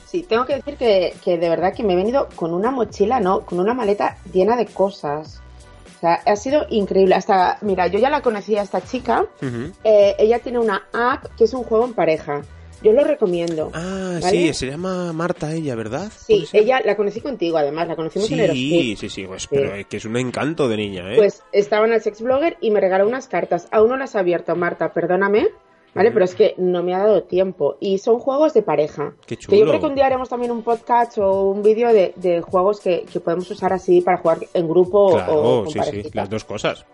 Sí, 0.07 0.23
tengo 0.23 0.47
que 0.47 0.55
decir 0.55 0.77
que, 0.77 1.16
que 1.25 1.37
de 1.37 1.49
verdad 1.49 1.75
que 1.75 1.83
me 1.83 1.94
he 1.94 1.97
venido 1.97 2.29
con 2.37 2.55
una 2.55 2.70
mochila, 2.70 3.18
¿no? 3.18 3.40
Con 3.40 3.59
una 3.59 3.75
maleta 3.75 4.18
llena 4.33 4.55
de 4.55 4.66
cosas. 4.66 5.42
O 5.97 6.01
sea, 6.01 6.20
ha 6.25 6.37
sido 6.37 6.66
increíble. 6.70 7.16
Hasta, 7.16 7.59
mira, 7.62 7.88
yo 7.88 7.99
ya 7.99 8.11
la 8.11 8.23
conocía 8.23 8.61
a 8.61 8.62
esta 8.62 8.83
chica. 8.83 9.27
Eh, 9.83 10.14
ella 10.16 10.38
tiene 10.38 10.61
una 10.61 10.87
app 10.92 11.25
que 11.37 11.42
es 11.42 11.55
un 11.55 11.64
juego 11.64 11.87
en 11.87 11.94
pareja. 11.94 12.42
Yo 12.85 12.92
lo 12.92 13.03
recomiendo. 13.03 13.70
Ah, 13.73 14.18
¿Vale? 14.20 14.31
sí, 14.31 14.53
se 14.53 14.66
llama 14.66 15.11
Marta 15.14 15.51
ella, 15.55 15.75
¿verdad? 15.75 16.12
Sí, 16.14 16.47
ella 16.53 16.83
la 16.85 16.97
conocí 16.97 17.23
contigo, 17.23 17.57
además, 17.57 17.88
la 17.88 17.97
conocimos 17.97 18.31
en 18.31 18.40
Aerosmith. 18.40 18.83
Sí, 18.83 18.97
sí, 18.97 19.09
sí, 19.09 19.27
pues, 19.27 19.47
pero 19.47 19.75
es 19.75 19.87
que 19.87 19.97
es 19.97 20.05
un 20.05 20.18
encanto 20.18 20.68
de 20.68 20.77
niña, 20.77 21.11
¿eh? 21.11 21.16
Pues 21.16 21.42
estaba 21.51 21.87
en 21.87 21.94
el 21.94 22.03
sex 22.03 22.20
blogger 22.20 22.59
y 22.61 22.70
me 22.70 22.81
regaló 22.81 23.09
unas 23.09 23.27
cartas. 23.27 23.68
Aún 23.70 23.88
no 23.88 23.97
las 23.97 24.14
ha 24.16 24.20
abierto, 24.20 24.55
Marta, 24.55 24.92
perdóname. 24.92 25.49
¿Vale? 25.94 26.11
Pero 26.11 26.24
es 26.24 26.35
que 26.35 26.54
no 26.59 26.83
me 26.83 26.92
ha 26.94 26.98
dado 26.98 27.22
tiempo. 27.22 27.76
Y 27.80 27.98
son 27.98 28.18
juegos 28.18 28.52
de 28.52 28.62
pareja. 28.62 29.14
Qué 29.26 29.37
Que 29.37 29.42
yo 29.44 29.59
chulo. 29.59 29.70
creo 29.70 29.80
que 29.80 29.87
un 29.87 29.94
día 29.94 30.07
haremos 30.07 30.28
también 30.28 30.50
un 30.50 30.62
podcast 30.62 31.18
o 31.18 31.42
un 31.50 31.62
vídeo 31.62 31.92
de, 31.92 32.12
de 32.16 32.40
juegos 32.40 32.80
que, 32.80 33.04
que 33.11 33.20
podemos 33.20 33.48
usar 33.50 33.72
así 33.72 34.00
para 34.00 34.18
jugar 34.18 34.38
en 34.54 34.68
grupo 34.68 35.04
o- 35.14 35.62
con 35.62 35.66
sí, 35.66 35.72
sí, 35.74 35.78
parejita. 35.78 36.20
las 36.22 36.30
dos 36.30 36.44
cosas. 36.44 36.85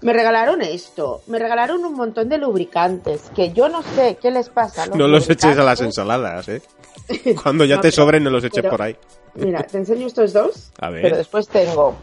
Me 0.00 0.12
regalaron 0.14 0.62
esto. 0.62 1.20
Me 1.26 1.38
regalaron 1.38 1.84
un 1.84 1.92
montón 1.94 2.28
de 2.30 2.38
lubricantes. 2.38 3.30
Que 3.34 3.52
yo 3.52 3.68
no 3.68 3.82
sé 3.82 4.16
qué 4.22 4.30
les 4.30 4.48
pasa. 4.48 4.86
los 4.86 4.96
No 4.96 5.06
los 5.06 5.28
eches 5.28 5.58
a 5.58 5.62
las 5.62 5.80
ensaladas, 5.82 6.48
¿eh? 6.48 6.62
Cuando 7.42 7.64
ya 7.66 7.76
No, 7.76 7.80
te 7.82 7.88
pero- 7.90 7.96
sobren, 8.02 8.24
no 8.24 8.30
los 8.30 8.42
eches 8.44 8.62
pero- 8.62 8.70
por 8.70 8.82
ahí. 8.82 8.96
Mira, 9.34 9.62
te 9.64 9.76
enseño 9.76 10.06
estos 10.06 10.32
dos. 10.32 10.72
A 10.80 10.88
ver. 10.88 11.02
Pero 11.02 11.18
después 11.18 11.46
tengo 11.46 11.94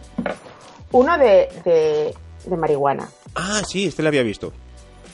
uno 0.92 1.18
de, 1.18 1.50
de, 1.66 2.14
de 2.46 2.58
marihuana. 2.58 3.10
Ah, 3.34 3.62
sí, 3.68 3.88
este 3.88 4.04
lo 4.04 4.10
había 4.10 4.22
visto. 4.22 4.54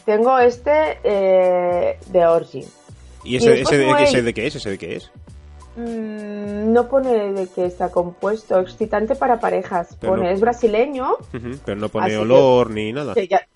Tengo 0.10 0.40
este 0.40 0.98
eh, 1.04 2.00
de 2.08 2.26
Orgy. 2.26 2.66
¿Y 3.24 3.36
ese, 3.36 3.52
de, 3.78 3.92
hay- 3.94 4.06
ese 4.06 4.24
de 4.24 4.34
qué 4.34 4.48
es? 4.48 4.56
¿Ese 4.56 4.72
de 4.72 4.78
qué 4.80 4.96
es? 4.96 5.12
Mm, 5.76 6.74
no 6.74 6.88
pone 6.90 7.32
de 7.34 7.48
qué 7.48 7.68
está 7.68 7.90
compuesto. 7.92 8.60
Excitante 8.60 9.14
para 9.16 9.40
parejas. 9.40 9.96
Pero 10.00 10.14
Pone, 10.14 10.24
no- 10.24 10.30
es 10.32 10.40
brasileño. 10.42 11.12
Pero 11.64 11.80
no 11.80 11.90
pone 11.90 12.10
que- 12.10 12.18
olor 12.18 12.72
ni 12.72 12.92
nada. 12.92 13.14
que 13.14 13.28
ya- 13.28 13.48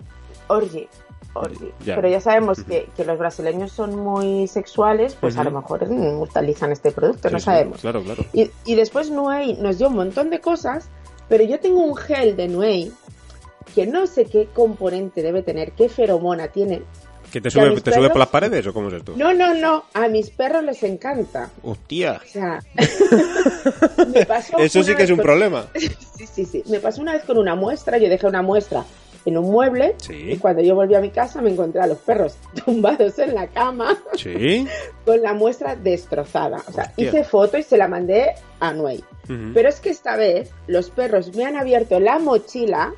Orgy. 0.47 0.87
Orgy. 1.33 1.71
Ya. 1.83 1.95
Pero 1.95 2.07
ya 2.07 2.21
sabemos 2.21 2.63
que, 2.63 2.87
que 2.95 3.03
los 3.03 3.17
brasileños 3.17 3.71
son 3.71 3.95
muy 3.95 4.47
sexuales, 4.47 5.17
pues 5.19 5.35
a 5.37 5.43
lo 5.43 5.49
mejor 5.49 5.81
utilizan 5.81 6.71
este 6.71 6.91
producto, 6.91 7.29
Sí, 7.29 7.33
no 7.33 7.39
sí, 7.39 7.45
sabemos. 7.45 7.81
Claro, 7.81 8.03
claro. 8.03 8.23
Y, 8.33 8.51
y 8.65 8.75
después 8.75 9.09
Nuey 9.09 9.55
nos 9.59 9.79
dio 9.79 9.87
un 9.87 9.95
montón 9.95 10.29
de 10.29 10.39
cosas, 10.39 10.87
pero 11.29 11.43
yo 11.45 11.59
tengo 11.59 11.79
un 11.79 11.95
gel 11.95 12.35
de 12.35 12.47
Nuey 12.47 12.91
que 13.75 13.85
no 13.87 14.07
sé 14.07 14.25
qué 14.25 14.47
componente 14.53 15.21
debe 15.21 15.41
tener, 15.43 15.71
qué 15.73 15.89
feromona 15.89 16.47
tiene. 16.49 16.81
¿Que 17.31 17.41
te 17.41 17.47
¿Y 17.47 17.49
a 17.49 17.51
sube, 17.51 17.81
te 17.81 17.91
sube 17.91 18.09
por 18.09 18.19
las 18.19 18.27
paredes 18.27 18.67
o 18.67 18.73
cómo 18.73 18.89
es 18.89 18.93
esto? 18.95 19.13
No, 19.15 19.33
no, 19.33 19.55
no, 19.55 19.85
a 19.95 20.07
mis 20.07 20.29
perros 20.29 20.63
les 20.63 20.83
encanta. 20.83 21.49
Hostia. 21.63 22.21
O 22.23 22.27
sea, 22.27 22.59
me 24.13 24.25
pasó 24.25 24.57
Eso 24.59 24.83
sí 24.83 24.95
que 24.95 25.03
es 25.03 25.09
un 25.09 25.17
con- 25.17 25.25
problema. 25.25 25.67
Sí, 25.73 26.27
sí, 26.27 26.45
sí. 26.45 26.63
Me 26.67 26.79
pasó 26.79 27.01
una 27.01 27.13
vez 27.13 27.23
con 27.25 27.37
una 27.37 27.55
muestra, 27.55 27.97
yo 27.97 28.07
dejé 28.07 28.27
una 28.27 28.41
muestra 28.41 28.85
en 29.25 29.37
un 29.37 29.49
mueble 29.51 29.95
Sí. 29.97 30.31
y 30.33 30.37
cuando 30.37 30.61
yo 30.61 30.75
volví 30.75 30.95
a 30.95 31.01
mi 31.01 31.09
casa 31.09 31.41
me 31.41 31.49
encontré 31.49 31.81
a 31.81 31.87
los 31.87 31.97
perros 31.97 32.35
tumbados 32.65 33.17
en 33.19 33.33
la 33.33 33.47
cama 33.47 33.97
Sí. 34.15 34.65
con 35.05 35.21
la 35.21 35.33
muestra 35.33 35.75
destrozada. 35.75 36.63
O 36.67 36.71
sea, 36.71 36.83
Hostia. 36.85 37.07
hice 37.09 37.23
foto 37.23 37.57
y 37.57 37.63
se 37.63 37.77
la 37.77 37.87
mandé 37.87 38.27
a 38.59 38.73
Nuey. 38.73 39.03
Pero 39.53 39.69
es 39.69 39.79
que 39.79 39.89
esta 39.89 40.17
vez 40.17 40.51
los 40.67 40.89
perros 40.91 41.33
me 41.35 41.45
han 41.45 41.55
abierto 41.57 41.99
la 41.99 42.19
mochila 42.19 42.93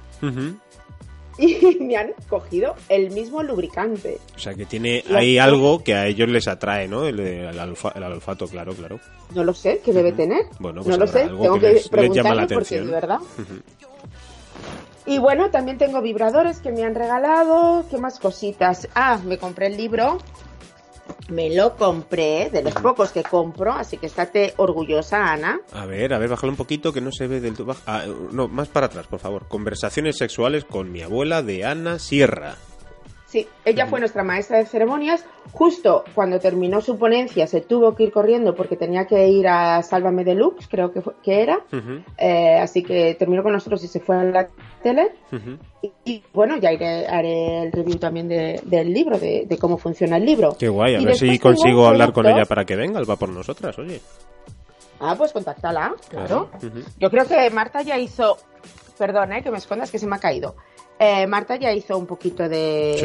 Y 1.37 1.77
me 1.81 1.97
han 1.97 2.11
cogido 2.29 2.75
el 2.87 3.11
mismo 3.11 3.43
lubricante. 3.43 4.19
O 4.35 4.39
sea, 4.39 4.53
que 4.53 4.65
tiene 4.65 5.03
ahí 5.13 5.33
que- 5.33 5.41
algo 5.41 5.83
que 5.83 5.93
a 5.93 6.07
ellos 6.07 6.29
les 6.29 6.47
atrae, 6.47 6.87
¿no? 6.87 7.05
El, 7.05 7.19
el 7.19 7.59
alfa- 7.59 7.91
el 7.95 8.03
olfato, 8.03 8.47
claro, 8.47 8.73
claro. 8.73 8.99
No 9.33 9.43
lo 9.43 9.53
sé, 9.53 9.81
¿qué 9.83 9.91
debe 9.91 10.13
tener? 10.13 10.45
Bueno, 10.59 10.81
pues 10.81 10.97
no 10.97 11.05
lo 11.05 11.11
sé, 11.11 11.23
algo 11.23 11.43
tengo 11.43 11.59
que 11.59 11.73
les- 11.73 11.75
les 11.75 11.83
llama 11.91 11.97
preguntarle 12.01 12.41
la 12.43 12.47
porque 12.47 12.81
de 12.81 12.91
verdad. 12.91 13.19
Y 15.07 15.19
bueno, 15.19 15.51
también 15.51 15.77
tengo 15.77 16.01
vibradores 16.01 16.59
que 16.59 16.71
me 16.71 16.83
han 16.83 16.95
regalado. 16.95 17.85
¿Qué 17.91 17.97
más 17.97 18.17
cositas? 18.19 18.87
Ah, 18.95 19.19
me 19.23 19.37
compré 19.37 19.67
el 19.67 19.77
libro. 19.77 20.17
Me 21.29 21.53
lo 21.55 21.75
compré, 21.75 22.49
de 22.51 22.61
los 22.63 22.73
pocos 22.75 23.11
que 23.11 23.23
compro, 23.23 23.71
así 23.73 23.97
que 23.97 24.05
estate 24.05 24.53
orgullosa, 24.57 25.31
Ana. 25.31 25.59
A 25.73 25.85
ver, 25.85 26.13
a 26.13 26.19
ver, 26.19 26.29
bájalo 26.29 26.51
un 26.53 26.57
poquito 26.57 26.93
que 26.93 27.01
no 27.01 27.11
se 27.11 27.27
ve 27.27 27.39
del 27.41 27.55
todo. 27.55 27.75
ah, 27.87 28.03
no, 28.31 28.47
más 28.47 28.67
para 28.67 28.85
atrás, 28.87 29.07
por 29.07 29.19
favor. 29.19 29.47
Conversaciones 29.47 30.17
sexuales 30.17 30.65
con 30.65 30.91
mi 30.91 31.01
abuela 31.01 31.41
de 31.41 31.65
Ana 31.65 31.97
Sierra. 31.99 32.55
Sí, 33.27 33.47
ella 33.65 33.87
fue 33.87 33.99
nuestra 33.99 34.23
maestra 34.23 34.59
de 34.59 34.65
ceremonias. 34.65 35.25
Justo 35.51 36.05
cuando 36.13 36.39
terminó 36.39 36.79
su 36.79 36.97
ponencia 36.97 37.47
se 37.47 37.59
tuvo 37.59 37.93
que 37.95 38.03
ir 38.03 38.11
corriendo 38.11 38.55
porque 38.55 38.77
tenía 38.77 39.07
que 39.07 39.27
ir 39.27 39.47
a 39.47 39.81
Sálvame 39.83 40.23
Deluxe, 40.23 40.67
creo 40.69 40.93
que, 40.93 41.01
fue- 41.01 41.15
que 41.21 41.41
era. 41.41 41.59
Eh, 42.17 42.59
así 42.61 42.81
que 42.83 43.15
terminó 43.15 43.43
con 43.43 43.51
nosotros 43.51 43.83
y 43.83 43.87
se 43.87 43.99
fue 43.99 44.15
a 44.15 44.23
la 44.23 44.47
Y, 45.81 45.91
y, 46.05 46.23
bueno, 46.33 46.57
ya 46.57 46.71
iré, 46.71 47.07
haré 47.07 47.63
el 47.63 47.71
review 47.71 47.97
también 47.97 48.27
de- 48.27 48.61
del 48.63 48.93
libro, 48.93 49.17
de, 49.19 49.45
de 49.47 49.57
cómo 49.57 49.77
funciona 49.77 50.17
el 50.17 50.25
libro. 50.25 50.55
Qué 50.57 50.69
guay, 50.69 50.95
a 50.95 50.99
Y 51.01 51.05
ver 51.05 51.15
si 51.15 51.39
consigo 51.39 51.87
hablar 51.87 52.13
con 52.13 52.25
ella 52.27 52.45
para 52.45 52.65
que 52.65 52.75
venga, 52.75 53.01
va 53.03 53.15
por 53.15 53.29
nosotras, 53.29 53.77
oye. 53.79 54.01
Ah, 54.99 55.15
pues 55.17 55.33
contáctala, 55.33 55.93
claro. 56.09 56.49
Yo 56.99 57.09
creo 57.09 57.25
que 57.27 57.49
Marta 57.49 57.81
ya 57.81 57.97
hizo, 57.97 58.37
perdón, 58.97 59.33
eh, 59.33 59.43
que 59.43 59.51
me 59.51 59.57
escondas 59.57 59.91
que 59.91 59.99
se 59.99 60.07
me 60.07 60.15
ha 60.15 60.19
caído. 60.19 60.55
Eh, 60.97 61.27
Marta 61.27 61.57
ya 61.57 61.73
hizo 61.73 61.97
un 61.97 62.05
poquito 62.05 62.47
de, 62.47 62.95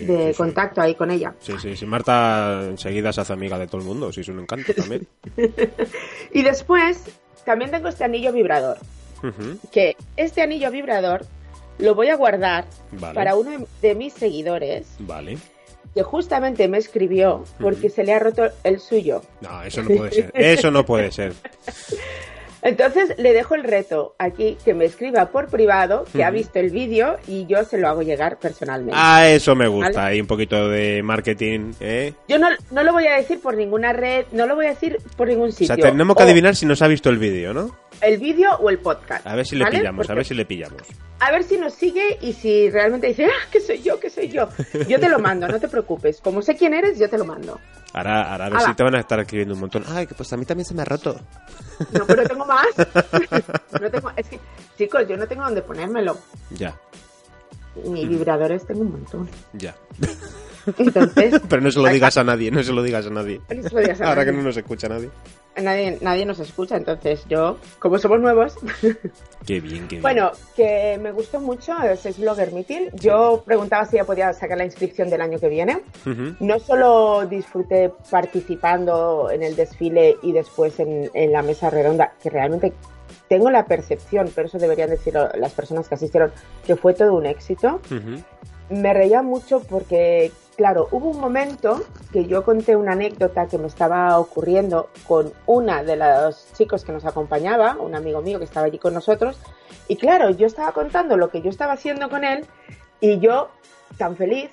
Sí, 0.00 0.06
de 0.06 0.18
sí, 0.26 0.32
sí. 0.32 0.36
contacto 0.36 0.80
ahí 0.80 0.96
con 0.96 1.12
ella. 1.12 1.32
Sí, 1.38 1.52
sí, 1.62 1.76
sí. 1.76 1.86
Marta 1.86 2.62
enseguida 2.68 3.12
se 3.12 3.20
hace 3.20 3.32
amiga 3.32 3.56
de 3.56 3.68
todo 3.68 3.80
el 3.80 3.86
mundo, 3.86 4.10
sí, 4.12 4.22
es 4.22 4.28
un 4.28 4.40
encanto 4.40 4.74
también. 4.74 5.06
Y 6.32 6.42
después 6.42 7.04
también 7.44 7.70
tengo 7.70 7.86
este 7.88 8.02
anillo 8.02 8.32
vibrador, 8.32 8.78
Que 9.72 9.96
este 10.16 10.42
anillo 10.42 10.70
vibrador 10.70 11.26
lo 11.78 11.94
voy 11.94 12.08
a 12.08 12.16
guardar 12.16 12.64
Vale. 12.92 13.14
para 13.14 13.34
uno 13.34 13.66
de- 13.82 13.94
mis 13.94 14.12
seguidores 14.14 14.86
Vale. 15.00 15.38
que 15.94 16.02
justamente 16.02 16.68
me 16.68 16.78
escribió 16.78 17.44
porque 17.60 17.90
se 17.90 18.04
le 18.04 18.14
ha 18.14 18.18
roto 18.18 18.48
el 18.64 18.80
suyo. 18.80 19.22
No, 19.40 19.62
eso 19.62 19.82
no 19.82 19.88
puede 19.96 20.10
ser. 20.12 20.30
Eso 20.34 20.70
no 20.70 20.84
puede 20.86 21.12
ser. 21.12 21.32
Entonces 22.62 23.14
le 23.18 23.32
dejo 23.32 23.54
el 23.54 23.62
reto 23.62 24.16
aquí 24.18 24.56
que 24.64 24.74
me 24.74 24.86
escriba 24.86 25.26
por 25.26 25.46
privado, 25.48 26.04
que 26.12 26.24
ha 26.24 26.30
visto 26.30 26.58
el 26.58 26.70
vídeo 26.70 27.16
y 27.28 27.46
yo 27.46 27.62
se 27.64 27.78
lo 27.78 27.86
hago 27.88 28.02
llegar 28.02 28.38
personalmente. 28.40 28.94
Ah, 29.00 29.28
eso 29.28 29.54
me 29.54 29.68
gusta. 29.68 29.92
Vale. 30.00 30.14
Hay 30.14 30.20
un 30.20 30.26
poquito 30.26 30.68
de 30.68 31.00
marketing, 31.04 31.74
¿eh? 31.78 32.12
Yo 32.26 32.38
no, 32.40 32.48
no 32.72 32.82
lo 32.82 32.92
voy 32.92 33.06
a 33.06 33.14
decir 33.14 33.40
por 33.40 33.56
ninguna 33.56 33.92
red, 33.92 34.24
no 34.32 34.46
lo 34.46 34.56
voy 34.56 34.66
a 34.66 34.70
decir 34.70 34.98
por 35.16 35.28
ningún 35.28 35.50
O 35.50 35.52
sitio. 35.52 35.76
sea, 35.76 35.76
tenemos 35.76 36.16
que 36.16 36.22
O 36.24 36.26
adivinar 36.26 36.56
si 36.56 36.66
nos 36.66 36.82
ha 36.82 36.88
visto 36.88 37.08
el 37.08 37.18
vídeo, 37.18 37.54
¿no? 37.54 37.76
El 38.00 38.18
vídeo 38.18 38.50
o 38.56 38.70
el 38.70 38.78
podcast. 38.78 39.26
A 39.26 39.34
ver 39.34 39.46
si 39.46 39.56
le 39.56 39.64
¿vale? 39.64 39.78
pillamos, 39.78 40.08
a 40.10 40.14
ver 40.14 40.24
si 40.24 40.34
le 40.34 40.44
pillamos. 40.44 40.82
a 41.20 41.30
ver 41.30 41.44
si 41.44 41.56
nos 41.56 41.72
sigue 41.74 42.18
y 42.20 42.32
si 42.34 42.70
realmente 42.70 43.06
dice, 43.08 43.26
ah, 43.26 43.48
que 43.50 43.60
soy 43.60 43.82
yo, 43.82 43.98
que 43.98 44.10
soy 44.10 44.28
yo. 44.28 44.48
Yo 44.88 45.00
te 45.00 45.08
lo 45.08 45.18
mando, 45.18 45.48
no 45.48 45.58
te 45.58 45.68
preocupes. 45.68 46.20
Como 46.20 46.42
sé 46.42 46.56
quién 46.56 46.74
eres, 46.74 46.98
yo 46.98 47.08
te 47.08 47.16
lo 47.18 47.24
mando. 47.24 47.58
Ahora, 47.94 48.30
ahora 48.32 48.46
a 48.46 48.50
ver 48.50 48.60
si 48.60 48.74
te 48.74 48.82
van 48.82 48.94
a 48.96 49.00
estar 49.00 49.18
escribiendo 49.20 49.54
un 49.54 49.60
montón. 49.60 49.84
Ay, 49.88 50.06
que 50.06 50.14
pues 50.14 50.30
a 50.32 50.36
mí 50.36 50.44
también 50.44 50.66
se 50.66 50.74
me 50.74 50.82
ha 50.82 50.84
roto. 50.84 51.18
No, 51.92 52.06
pero 52.06 52.24
tengo 52.28 52.44
más. 52.44 52.66
No 53.80 53.90
tengo, 53.90 54.10
es 54.16 54.28
que, 54.28 54.40
chicos, 54.78 55.06
yo 55.08 55.16
no 55.16 55.26
tengo 55.26 55.44
dónde 55.44 55.62
ponérmelo. 55.62 56.18
Ya, 56.50 56.74
Ni 57.84 58.06
vibradores 58.06 58.66
tengo 58.66 58.80
un 58.82 58.92
montón. 58.92 59.28
ya. 59.54 59.74
Entonces, 60.78 61.40
Pero 61.48 61.62
no 61.62 61.70
se 61.70 61.78
lo 61.80 61.88
digas 61.88 62.16
a 62.16 62.24
nadie, 62.24 62.50
no 62.50 62.62
se 62.62 62.72
lo 62.72 62.82
digas 62.82 63.06
a 63.06 63.10
nadie. 63.10 63.40
No 63.54 63.62
se 63.62 63.74
lo 63.74 63.80
digas 63.80 64.00
a 64.00 64.08
Ahora 64.08 64.24
que 64.24 64.32
no 64.32 64.42
nos 64.42 64.56
escucha 64.56 64.88
nadie. 64.88 65.10
nadie, 65.62 65.98
nadie 66.00 66.26
nos 66.26 66.38
escucha, 66.40 66.76
entonces 66.76 67.24
yo, 67.28 67.58
como 67.78 67.98
somos 67.98 68.20
nuevos, 68.20 68.54
Qué 69.46 69.60
bien, 69.60 69.86
qué 69.88 69.96
bien. 69.96 70.02
Bueno, 70.02 70.32
que 70.56 70.98
me 71.00 71.12
gustó 71.12 71.40
mucho 71.40 71.72
ese 71.82 72.12
Blogger 72.12 72.52
Meeting. 72.52 72.90
Yo 72.94 73.42
preguntaba 73.46 73.84
si 73.86 73.96
ya 73.96 74.04
podía 74.04 74.32
sacar 74.32 74.58
la 74.58 74.64
inscripción 74.64 75.08
del 75.08 75.20
año 75.20 75.38
que 75.38 75.48
viene. 75.48 75.82
No 76.40 76.58
solo 76.58 77.26
disfruté 77.26 77.92
participando 78.10 79.30
en 79.30 79.42
el 79.42 79.56
desfile 79.56 80.16
y 80.22 80.32
después 80.32 80.78
en, 80.80 81.10
en 81.14 81.32
la 81.32 81.42
mesa 81.42 81.70
redonda, 81.70 82.12
que 82.22 82.28
realmente 82.30 82.72
tengo 83.28 83.50
la 83.50 83.66
percepción, 83.66 84.30
pero 84.34 84.48
eso 84.48 84.58
deberían 84.58 84.90
decirlo 84.90 85.28
las 85.36 85.52
personas 85.52 85.88
que 85.88 85.94
asistieron, 85.94 86.32
que 86.66 86.76
fue 86.76 86.94
todo 86.94 87.14
un 87.14 87.26
éxito. 87.26 87.80
Me 88.68 88.92
reía 88.92 89.22
mucho 89.22 89.60
porque, 89.60 90.32
claro, 90.56 90.88
hubo 90.90 91.10
un 91.10 91.20
momento 91.20 91.82
que 92.12 92.26
yo 92.26 92.44
conté 92.44 92.76
una 92.76 92.92
anécdota 92.92 93.46
que 93.46 93.58
me 93.58 93.66
estaba 93.66 94.18
ocurriendo 94.18 94.88
con 95.06 95.32
una 95.46 95.82
de 95.82 95.96
los 95.96 96.52
chicos 96.54 96.84
que 96.84 96.92
nos 96.92 97.04
acompañaba, 97.04 97.76
un 97.78 97.94
amigo 97.94 98.22
mío 98.22 98.38
que 98.38 98.44
estaba 98.44 98.66
allí 98.66 98.78
con 98.78 98.94
nosotros, 98.94 99.38
y 99.88 99.96
claro, 99.96 100.30
yo 100.30 100.46
estaba 100.46 100.72
contando 100.72 101.16
lo 101.16 101.30
que 101.30 101.42
yo 101.42 101.50
estaba 101.50 101.74
haciendo 101.74 102.08
con 102.08 102.24
él 102.24 102.46
y 103.00 103.18
yo, 103.18 103.50
tan 103.98 104.16
feliz, 104.16 104.50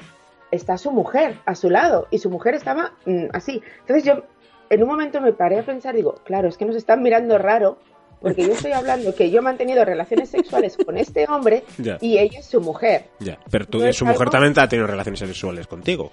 está 0.51 0.77
su 0.77 0.91
mujer 0.91 1.39
a 1.45 1.55
su 1.55 1.69
lado 1.69 2.07
y 2.11 2.19
su 2.19 2.29
mujer 2.29 2.53
estaba 2.53 2.91
mm, 3.05 3.27
así. 3.33 3.61
Entonces 3.79 4.03
yo, 4.03 4.23
en 4.69 4.83
un 4.83 4.89
momento 4.89 5.21
me 5.21 5.33
paré 5.33 5.59
a 5.59 5.65
pensar, 5.65 5.95
digo, 5.95 6.15
claro, 6.23 6.47
es 6.47 6.57
que 6.57 6.65
nos 6.65 6.75
están 6.75 7.01
mirando 7.01 7.37
raro. 7.37 7.77
Porque 8.23 8.41
yo 8.47 8.53
estoy 8.53 8.71
hablando 8.71 9.13
que 9.13 9.29
yo 9.29 9.37
he 9.39 9.41
mantenido 9.43 9.85
relaciones 9.85 10.29
sexuales 10.29 10.75
con 10.83 10.97
este 10.97 11.25
hombre 11.29 11.63
Ya. 11.77 11.99
y 12.01 12.17
ella 12.17 12.39
es 12.39 12.45
su 12.47 12.59
mujer. 12.61 13.05
Ya, 13.19 13.37
pero 13.51 13.67
tú, 13.67 13.79
No 13.79 13.93
su 13.93 14.05
mujer 14.05 14.29
también 14.31 14.57
ha 14.57 14.67
tenido 14.67 14.87
relaciones 14.87 15.19
sexuales 15.19 15.67
contigo. 15.67 16.11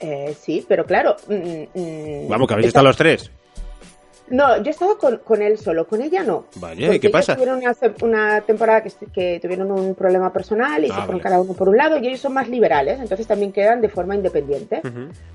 Eh, 0.00 0.34
sí, 0.40 0.64
pero 0.68 0.84
claro. 0.84 1.16
mm, 1.28 1.34
mm, 1.74 2.28
Vamos, 2.28 2.46
que 2.48 2.54
habéis 2.54 2.68
esta- 2.68 2.78
estado 2.80 2.86
los 2.86 2.96
tres. 2.96 3.30
No, 4.28 4.56
yo 4.56 4.64
he 4.64 4.70
estado 4.70 4.98
con, 4.98 5.18
con 5.18 5.40
él 5.40 5.56
solo, 5.56 5.86
con 5.86 6.02
ella 6.02 6.24
no. 6.24 6.46
Vaya, 6.56 6.80
¿y 6.80 6.86
Porque 6.86 7.00
qué 7.00 7.10
pasa? 7.10 7.34
Tuvieron 7.36 7.62
una, 8.02 8.40
temporada 8.40 8.82
que, 8.82 9.38
tuvieron 9.40 9.70
un 9.70 9.94
problema 9.94 10.32
personal 10.32 10.82
y 10.84 10.86
Ah, 10.86 10.88
se 10.88 10.94
fueron 10.94 11.08
vale. 11.18 11.22
cada 11.22 11.40
uno 11.40 11.52
por 11.52 11.68
un 11.68 11.76
lado 11.76 11.96
y 11.98 12.08
ellos 12.08 12.18
son 12.20 12.32
más 12.34 12.48
liberales, 12.48 12.98
entonces 12.98 13.24
también 13.28 13.52
quedan 13.52 13.80
de 13.80 13.88
forma 13.88 14.16
independiente. 14.16 14.82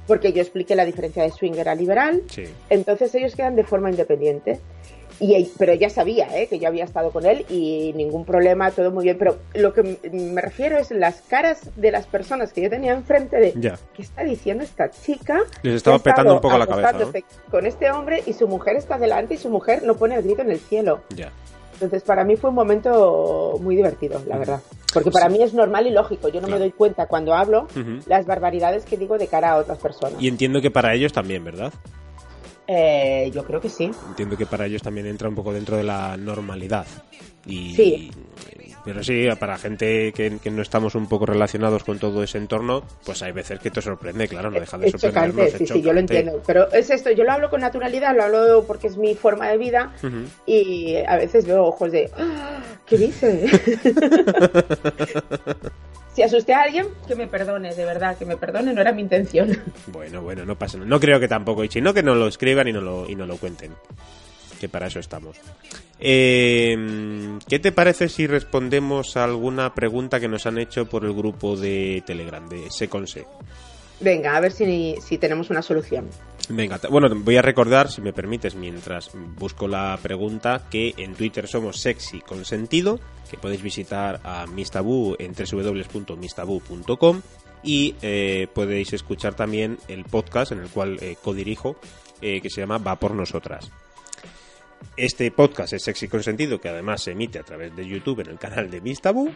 Porque 0.06 0.34
yo 0.34 0.42
expliqué 0.42 0.76
la 0.76 0.84
diferencia 0.84 1.24
de 1.24 1.32
swinger 1.32 1.70
a 1.70 1.76
liberal, 1.76 2.22
Sí. 2.28 2.44
entonces 2.70 3.16
ellos 3.16 3.34
quedan 3.34 3.56
de 3.56 3.64
forma 3.64 3.90
independiente. 3.90 4.60
Y, 5.19 5.52
pero 5.58 5.71
ella 5.74 5.89
sabía 5.89 6.28
¿eh? 6.38 6.47
que 6.47 6.60
yo 6.60 6.67
había 6.67 6.84
estado 6.84 7.12
con 7.12 7.26
él 7.26 7.45
y 7.50 7.93
ningún 7.95 8.26
problema, 8.26 8.71
todo 8.71 8.91
muy 8.91 9.04
bien. 9.04 9.17
Pero 9.17 9.38
lo 9.54 9.74
que 9.74 10.00
me 10.12 10.41
refiero 10.41 10.78
es 10.78 10.91
las 10.91 11.21
caras 11.21 11.69
de 11.76 11.91
las 11.91 12.08
personas 12.08 12.54
que 12.54 12.62
yo 12.62 12.69
tenía 12.69 12.93
enfrente 12.93 13.38
de. 13.38 13.52
¿qué 13.93 14.02
está 14.02 14.24
diciendo 14.24 14.63
esta 14.63 14.89
chica? 14.89 15.39
Les 15.63 15.76
estaba 15.76 16.00
petando 16.00 16.36
un 16.36 16.41
poco 16.41 16.58
la 16.58 16.67
cabeza, 16.67 16.93
¿no? 16.93 17.12
Con 17.50 17.65
este 17.65 17.91
hombre 17.91 18.24
y 18.26 18.34
su 18.34 18.47
mujer 18.47 18.76
está 18.76 18.97
delante 18.97 19.36
y 19.36 19.38
su 19.38 19.50
mujer 19.50 19.84
no 19.84 19.95
pone 19.95 20.15
el 20.15 20.24
grito 20.24 20.41
en 20.41 20.52
el 20.52 20.60
cielo. 20.60 21.02
Entonces, 21.74 22.04
para 22.04 22.24
mí 22.24 22.36
fue 22.36 22.52
un 22.52 22.56
momento 22.56 23.58
muy 23.60 23.76
divertido, 23.76 24.21
la 24.28 24.38
verdad. 24.38 24.62
Porque 24.93 25.10
para 25.10 25.30
mí 25.30 25.41
es 25.41 25.54
normal 25.54 25.88
y 25.88 25.89
lógico. 25.89 26.28
Yo 26.28 26.36
no 26.41 26.47
Claro. 26.47 26.54
me 26.54 26.60
doy 26.60 26.71
cuenta 26.71 27.08
cuando 27.08 27.34
hablo 27.34 27.63
Ujú. 27.76 28.00
las 28.06 28.26
barbaridades 28.28 28.86
que 28.86 28.97
digo 28.97 29.17
de 29.17 29.26
cara 29.28 29.52
a 29.52 29.58
otras 29.58 29.80
personas. 29.80 30.21
Y 30.21 30.28
entiendo 30.28 30.62
que 30.62 30.69
para 30.69 30.93
ellos 30.93 31.12
también, 31.12 31.43
¿verdad? 31.43 31.74
Eh, 32.74 33.30
yo 33.34 33.44
creo 33.44 33.60
que 33.60 33.68
sí. 33.68 33.92
Entiendo 34.08 34.38
que 34.38 34.46
para 34.46 34.66
ellos 34.66 34.82
también 34.82 35.06
entra 35.06 35.28
un 35.28 35.36
poco 35.36 35.52
dentro 35.52 35.76
de 35.76 35.84
la 35.84 36.16
normalidad. 36.16 36.88
Y, 37.46 37.76
Sí. 37.76 38.12
Pero 38.84 39.04
sí, 39.04 39.28
para 39.39 39.58
gente 39.58 40.12
que, 40.13 40.38
que 40.41 40.50
no 40.52 40.62
estamos 40.62 40.96
un 40.96 41.08
poco 41.08 41.26
relacionados 41.28 41.84
con 41.84 42.00
todo 42.00 42.24
ese 42.24 42.38
entorno, 42.39 42.84
pues 43.06 43.22
hay 43.22 43.32
veces 43.32 43.60
que 43.60 43.70
te 43.70 43.82
sorprende, 43.82 44.28
claro, 44.28 44.50
no 44.50 44.60
deja 44.60 44.78
de 44.78 44.88
es 44.88 44.94
chocante, 44.94 45.20
sorprendernos. 45.30 45.58
sí, 45.58 45.63
es 45.65 45.70
sí, 45.70 45.82
yo 45.82 45.94
lo 45.94 46.00
entiendo. 46.00 46.41
Pero 46.46 46.72
es 46.72 46.89
esto, 46.89 47.12
yo 47.12 47.24
lo 47.24 47.32
hablo 47.32 47.50
con 47.50 47.62
naturalidad, 47.62 48.15
lo 48.15 48.24
hablo 48.24 48.63
porque 48.65 48.88
es 48.88 48.98
mi 48.98 49.15
forma 49.15 49.50
de 49.50 49.58
vida 49.58 49.94
y 50.46 50.96
a 51.08 51.17
veces 51.17 51.46
veo 51.46 51.65
ojos 51.65 51.91
de, 51.91 52.10
"Ah, 52.17 52.62
¿qué 52.86 52.98
dice? 52.98 53.48
si 56.13 56.24
asusté 56.24 56.54
a 56.54 56.63
alguien, 56.63 56.88
que 57.08 57.15
me 57.15 57.28
perdone, 57.28 57.74
de 57.74 57.86
verdad, 57.86 58.17
que 58.17 58.26
me 58.26 58.38
perdone, 58.38 58.74
no 58.74 58.82
era 58.82 58.91
mi 58.91 59.02
intención. 59.02 59.58
Bueno, 59.88 60.22
bueno, 60.22 60.46
no 60.46 60.58
pasa 60.58 60.78
nada. 60.78 60.89
No 60.89 61.00
creo 61.00 61.20
que 61.20 61.28
tampoco. 61.28 61.63
Y 61.63 61.70
si 61.70 61.82
no, 61.82 61.94
que 61.94 62.04
nos 62.04 62.17
lo 62.17 62.28
escriban 62.28 62.67
y 62.67 62.74
nos 62.74 62.84
lo, 62.84 63.10
y 63.10 63.15
nos 63.15 63.28
lo 63.28 63.38
cuenten. 63.38 63.72
Que 64.62 64.69
para 64.69 64.86
eso 64.86 65.00
estamos. 65.00 65.38
Eh, 66.00 66.78
¿Qué 67.50 67.58
te 67.58 67.71
parece 67.71 68.10
si 68.10 68.28
respondemos 68.28 69.17
a 69.17 69.24
alguna 69.24 69.74
pregunta 69.74 70.19
que 70.19 70.28
nos 70.28 70.45
han 70.45 70.60
hecho 70.60 70.88
por 70.88 71.04
el 71.04 71.13
grupo 71.13 71.58
de 71.58 72.04
Telegram 72.06 72.47
de 72.47 72.69
Seconse? 72.69 73.26
Venga, 74.02 74.38
a 74.38 74.39
ver 74.39 74.52
si, 74.52 74.97
si 75.02 75.17
tenemos 75.17 75.50
una 75.50 75.63
solución. 75.63 76.08
Venga, 76.50 76.80
bueno, 76.91 77.10
voy 77.10 77.38
a 77.38 77.41
recordar, 77.41 77.89
si 77.89 78.04
me 78.04 78.13
permites, 78.13 78.54
mientras 78.54 79.10
busco 79.15 79.67
la 79.67 79.97
pregunta, 80.00 80.67
que 80.69 80.93
en 80.95 81.15
Twitter 81.15 81.47
somos 81.47 81.80
sexy 81.80 82.19
con 82.19 82.45
sentido, 82.45 83.00
que 83.32 83.38
podéis 83.38 83.63
visitar 83.63 84.21
a 84.24 84.45
Mistabu 84.45 85.15
en 85.17 85.34
www.mistabu.com 85.34 87.21
y 87.63 87.95
eh, 88.04 88.47
podéis 88.54 88.93
escuchar 88.93 89.34
también 89.34 89.80
el 89.88 90.04
podcast 90.04 90.52
en 90.52 90.60
el 90.60 90.69
cual 90.69 91.00
eh, 91.02 91.15
codirijo, 91.19 91.78
eh, 92.21 92.41
que 92.41 92.52
se 92.52 92.62
llama 92.62 92.78
Va 92.78 92.97
por 92.97 93.15
Nosotras. 93.15 93.71
Este 94.98 95.32
podcast 95.32 95.74
es 95.74 95.84
Sexy 95.84 96.08
con 96.08 96.24
Sentido, 96.24 96.60
que 96.60 96.70
además 96.70 97.04
se 97.04 97.12
emite 97.12 97.39
a 97.39 97.44
través 97.44 97.76
de 97.76 97.88
YouTube 97.88 98.22
en 98.22 98.30
el 98.30 98.38
canal 98.38 98.70
de 98.70 98.82
Mistabu 98.82 99.32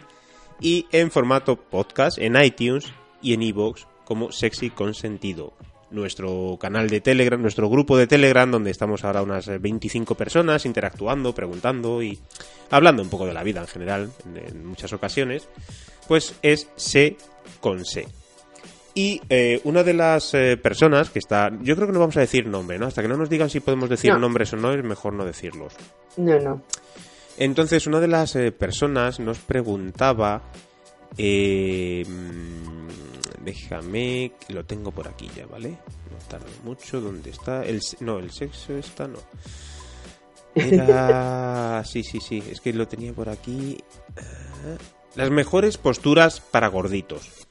y 0.60 0.86
en 0.91 1.12
formato 1.12 1.55
podcast 1.55 2.17
en 2.17 2.36
iTunes 2.41 2.93
y 3.21 3.34
en 3.34 3.41
iVoox 3.41 3.86
como 4.03 4.31
Sexy 4.31 4.69
con 4.69 4.93
Sentido. 4.93 5.53
Nuestro 5.91 6.58
canal 6.60 6.89
de 6.89 6.99
Telegram, 6.99 7.41
nuestro 7.41 7.69
grupo 7.69 7.97
de 7.97 8.08
Telegram, 8.08 8.49
donde 8.49 8.71
estamos 8.71 9.03
ahora 9.03 9.21
unas 9.21 9.47
25 9.47 10.15
personas 10.15 10.65
interactuando, 10.65 11.34
preguntando 11.34 12.01
y 12.01 12.19
hablando 12.69 13.01
un 13.01 13.10
poco 13.10 13.25
de 13.25 13.34
la 13.34 13.43
vida 13.43 13.62
en 13.62 13.67
general, 13.67 14.12
en, 14.36 14.65
muchas 14.65 14.93
ocasiones, 14.93 15.47
pues 16.08 16.36
es 16.41 16.69
C 16.75 17.17
con 17.62 17.86
C. 17.86 18.08
Y 18.97 19.21
eh, 19.27 19.60
una 19.65 19.84
de 19.84 19.93
las 19.93 20.34
eh, 20.34 20.55
personas 20.55 21.10
que 21.10 21.19
está. 21.19 21.51
Yo 21.62 21.75
creo 21.75 21.86
que 21.86 21.93
no 21.93 21.99
vamos 21.99 22.15
a 22.15 22.21
decir 22.21 22.47
nombre, 22.47 22.79
¿no? 22.79 22.88
Hasta 22.88 23.01
que 23.01 23.10
no 23.10 23.17
nos 23.17 23.29
digan 23.29 23.49
si 23.49 23.60
podemos 23.60 23.89
decir 23.89 24.17
nombres 24.17 24.53
o 24.53 24.55
no, 24.55 24.71
es 24.71 24.81
mejor 24.86 25.12
no 25.12 25.25
decirlos. 25.25 25.73
No, 26.15 26.39
no. 26.39 26.62
Entonces, 27.38 27.88
una 27.88 27.99
de 27.99 28.08
las 28.08 28.38
eh, 28.38 28.53
personas 28.53 29.19
nos 29.19 29.39
preguntaba. 29.39 30.43
Mm, 31.17 32.88
déjame. 33.43 34.31
Lo 34.47 34.63
tengo 34.63 34.91
por 34.91 35.10
aquí 35.10 35.29
ya, 35.36 35.45
¿vale? 35.45 35.71
No 35.71 36.17
tardo 36.29 36.47
mucho. 36.63 37.01
¿Dónde 37.01 37.31
está? 37.31 37.65
El, 37.65 37.81
no, 37.99 38.19
el 38.19 38.31
sexo 38.31 38.77
está, 38.77 39.10
no. 39.10 39.19
Era. 40.55 41.84
sí, 41.86 42.01
sí, 42.01 42.21
sí. 42.21 42.41
Es 42.49 42.62
que 42.62 42.71
lo 42.71 42.88
tenía 42.88 43.12
por 43.12 43.27
aquí. 43.27 43.77
Las 45.15 45.31
mejores 45.31 45.77
posturas 45.77 46.39
para 46.39 46.69
gorditos. 46.69 47.44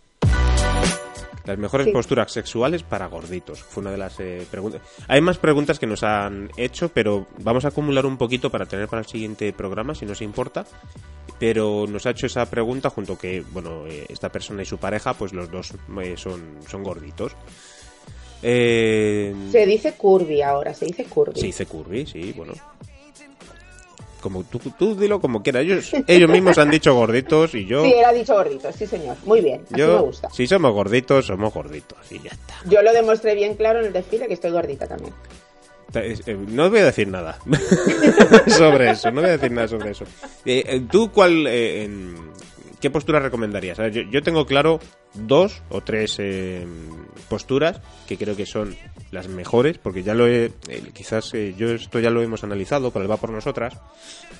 Las 1.44 1.58
mejores 1.58 1.88
posturas 1.88 2.32
sexuales 2.32 2.82
para 2.82 3.06
gorditos. 3.06 3.62
Fue 3.62 3.82
una 3.82 3.90
de 3.90 3.98
las 3.98 4.18
eh, 4.20 4.46
preguntas. 4.50 4.80
Hay 5.08 5.20
más 5.20 5.38
preguntas 5.38 5.78
que 5.78 5.86
nos 5.86 6.02
han 6.02 6.50
hecho, 6.56 6.88
pero 6.88 7.26
vamos 7.38 7.64
a 7.64 7.68
acumular 7.68 8.06
un 8.06 8.16
poquito 8.16 8.50
para 8.50 8.66
tener 8.66 8.88
para 8.88 9.00
el 9.00 9.06
siguiente 9.06 9.52
programa, 9.52 9.94
si 9.94 10.06
nos 10.06 10.22
importa. 10.22 10.64
Pero 11.38 11.86
nos 11.86 12.06
ha 12.06 12.10
hecho 12.10 12.26
esa 12.26 12.48
pregunta 12.48 12.88
junto 12.88 13.18
que, 13.18 13.42
bueno, 13.52 13.86
eh, 13.86 14.06
esta 14.08 14.30
persona 14.30 14.62
y 14.62 14.66
su 14.66 14.78
pareja, 14.78 15.14
pues 15.14 15.32
los 15.32 15.50
dos 15.50 15.74
eh, 16.02 16.14
son, 16.16 16.58
son 16.66 16.82
gorditos. 16.82 17.36
Se 18.40 19.66
dice 19.66 19.94
curvy 19.94 20.42
ahora, 20.42 20.74
se 20.74 20.86
dice 20.86 21.04
curvy. 21.04 21.40
Se 21.40 21.46
dice 21.46 21.66
curvy, 21.66 22.06
sí, 22.06 22.32
bueno 22.36 22.54
como 24.24 24.42
tú, 24.42 24.58
tú 24.78 24.96
dilo 24.96 25.20
como 25.20 25.42
quieras. 25.42 25.64
Ellos, 25.64 25.92
ellos 26.06 26.30
mismos 26.30 26.56
han 26.56 26.70
dicho 26.70 26.94
gorditos 26.94 27.54
y 27.54 27.66
yo. 27.66 27.84
Sí, 27.84 27.92
él 27.92 28.04
ha 28.06 28.12
dicho 28.14 28.32
gorditos, 28.32 28.74
sí, 28.74 28.86
señor. 28.86 29.18
Muy 29.26 29.42
bien, 29.42 29.60
así 29.70 29.82
me 29.82 29.98
gusta. 29.98 30.30
Si 30.30 30.46
somos 30.46 30.72
gorditos, 30.72 31.26
somos 31.26 31.52
gorditos 31.52 31.98
y 32.10 32.20
ya 32.20 32.30
está. 32.30 32.54
Yo 32.64 32.80
lo 32.80 32.94
demostré 32.94 33.34
bien 33.34 33.54
claro 33.54 33.80
en 33.80 33.86
el 33.86 33.92
desfile 33.92 34.26
que 34.26 34.32
estoy 34.32 34.50
gordita 34.50 34.86
también. 34.86 35.12
Eh, 35.94 36.36
no 36.48 36.70
voy 36.70 36.80
a 36.80 36.86
decir 36.86 37.06
nada 37.06 37.38
sobre 38.48 38.90
eso, 38.90 39.12
no 39.12 39.20
voy 39.20 39.30
a 39.30 39.32
decir 39.34 39.52
nada 39.52 39.68
sobre 39.68 39.90
eso. 39.90 40.04
Eh, 40.44 40.64
eh, 40.66 40.82
¿Tú 40.90 41.12
cuál, 41.12 41.46
qué 42.84 42.90
postura 42.90 43.18
recomendarías? 43.18 43.78
yo, 43.94 44.22
tengo 44.22 44.44
claro 44.44 44.78
dos 45.14 45.62
o 45.70 45.80
tres 45.80 46.20
posturas 47.30 47.80
que 48.06 48.18
creo 48.18 48.36
que 48.36 48.44
son 48.44 48.76
las 49.10 49.26
mejores, 49.26 49.78
porque 49.78 50.02
ya 50.02 50.12
lo 50.12 50.28
he, 50.28 50.52
quizás 50.92 51.32
eh, 51.32 51.54
yo 51.56 51.70
esto 51.70 51.98
ya 51.98 52.10
lo 52.10 52.20
hemos 52.20 52.44
analizado, 52.44 52.90
pero 52.90 53.08
va 53.08 53.16
por 53.16 53.30
nosotras, 53.30 53.80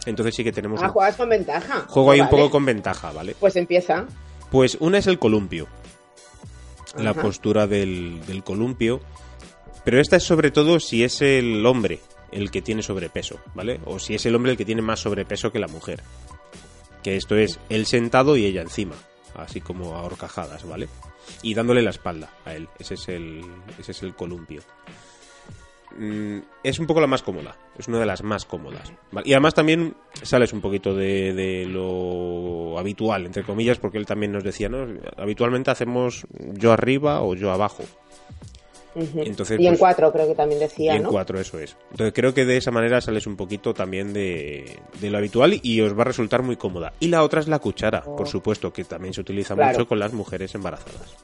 entonces 0.04 0.34
sí 0.34 0.44
que 0.44 0.52
tenemos... 0.52 0.82
Ah, 0.82 0.90
juegas 0.90 1.16
con 1.16 1.30
ventaja. 1.30 1.86
Juego 1.88 2.10
ahí 2.10 2.20
un 2.20 2.28
poco 2.28 2.50
con 2.50 2.66
ventaja, 2.66 3.12
¿vale? 3.12 3.34
Pues 3.40 3.56
empieza. 3.56 4.04
Pues 4.50 4.76
una 4.78 4.98
es 4.98 5.06
el 5.06 5.18
columpio, 5.18 5.66
la 6.98 7.14
postura 7.14 7.66
del, 7.66 8.20
del 8.26 8.44
columpio, 8.44 9.00
pero 9.86 10.02
esta 10.02 10.16
es 10.16 10.22
sobre 10.22 10.50
todo 10.50 10.80
si 10.80 11.02
es 11.02 11.22
el 11.22 11.64
hombre 11.64 12.00
el 12.30 12.50
que 12.50 12.60
tiene 12.60 12.82
sobrepeso, 12.82 13.40
¿vale? 13.54 13.80
O 13.86 13.98
si 13.98 14.14
es 14.14 14.26
el 14.26 14.34
hombre 14.34 14.52
el 14.52 14.58
que 14.58 14.66
tiene 14.66 14.82
más 14.82 15.00
sobrepeso 15.00 15.50
que 15.50 15.58
la 15.58 15.68
mujer. 15.68 16.02
Que 17.04 17.16
esto 17.16 17.36
es 17.36 17.60
él 17.68 17.86
sentado 17.86 18.36
y 18.36 18.46
ella 18.46 18.62
encima, 18.62 18.96
así 19.36 19.60
como 19.60 19.94
a 19.94 20.02
horcajadas, 20.02 20.66
¿vale? 20.66 20.88
y 21.42 21.54
dándole 21.54 21.82
la 21.82 21.90
espalda 21.90 22.30
a 22.44 22.54
él. 22.54 22.68
Ese 22.78 22.94
es 22.94 23.08
el, 23.08 23.42
ese 23.78 23.92
es 23.92 24.02
el 24.02 24.14
columpio. 24.14 24.62
Mm, 25.96 26.38
es 26.64 26.78
un 26.78 26.86
poco 26.86 27.00
la 27.00 27.06
más 27.06 27.22
cómoda, 27.22 27.56
es 27.78 27.86
una 27.86 28.00
de 28.00 28.06
las 28.06 28.22
más 28.22 28.44
cómodas. 28.44 28.92
Y 29.24 29.32
además 29.32 29.54
también 29.54 29.94
sales 30.22 30.52
un 30.52 30.60
poquito 30.60 30.94
de, 30.94 31.66
lo 31.68 32.78
habitual, 32.78 33.26
entre 33.26 33.44
comillas, 33.44 33.78
porque 33.78 33.98
él 33.98 34.06
también 34.06 34.32
nos 34.32 34.42
decía, 34.42 34.68
¿no? 34.68 34.86
Habitualmente 35.16 35.70
hacemos 35.70 36.26
yo 36.54 36.72
arriba 36.72 37.22
o 37.22 37.34
yo 37.34 37.52
abajo. 37.52 37.84
Entonces, 38.94 39.58
y 39.58 39.66
en 39.66 39.72
pues, 39.72 39.80
cuatro 39.80 40.12
creo 40.12 40.26
que 40.26 40.34
también 40.34 40.60
decía, 40.60 40.94
y 40.94 40.96
en 40.96 41.04
cuatro, 41.04 41.40
eso 41.40 41.58
es. 41.58 41.76
Entonces 41.90 42.12
creo 42.14 42.32
que 42.32 42.44
de 42.44 42.56
esa 42.56 42.70
manera 42.70 43.00
sales 43.00 43.26
un 43.26 43.36
poquito 43.36 43.74
también 43.74 44.12
de, 44.12 44.78
lo 45.02 45.18
habitual 45.18 45.58
y 45.62 45.80
os 45.80 45.96
va 45.96 46.02
a 46.02 46.06
resultar 46.06 46.42
muy 46.42 46.56
cómoda. 46.56 46.92
Y 47.00 47.08
la 47.08 47.22
otra 47.22 47.40
es 47.40 47.48
la 47.48 47.58
cuchara, 47.58 48.02
por 48.02 48.22
oh. 48.22 48.26
supuesto, 48.26 48.72
que 48.72 48.84
también 48.84 49.14
se 49.14 49.20
utiliza 49.20 49.54
mucho 49.54 49.86
con 49.86 49.98
las 49.98 50.12
mujeres 50.12 50.54
embarazadas. 50.54 51.16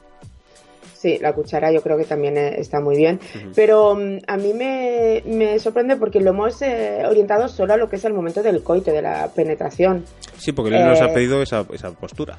Sí, 1.01 1.17
la 1.19 1.33
cuchara 1.33 1.71
yo 1.71 1.81
creo 1.81 1.97
que 1.97 2.03
también 2.03 2.37
eh, 2.37 2.59
está 2.59 2.79
muy 2.79 2.95
bien. 2.95 3.19
Pero 3.55 3.95
mm, 3.95 4.19
a 4.27 4.37
mí 4.37 4.53
me, 4.53 5.57
sorprende 5.57 5.95
porque 5.95 6.19
lo 6.19 6.29
hemos 6.29 6.61
eh, 6.61 7.01
orientado 7.07 7.47
solo 7.47 7.73
a 7.73 7.77
lo 7.77 7.89
que 7.89 7.95
es 7.95 8.05
el 8.05 8.13
momento 8.13 8.43
del 8.43 8.61
coito, 8.61 8.91
de 8.91 9.01
la 9.01 9.27
penetración. 9.33 10.05
Sí, 10.37 10.51
porque 10.51 10.77
él 10.77 10.85
nos 10.85 11.01
ha 11.01 11.07
eh, 11.07 11.13
pedido 11.13 11.41
esa, 11.41 11.65
esa 11.73 11.89
postura. 11.91 12.37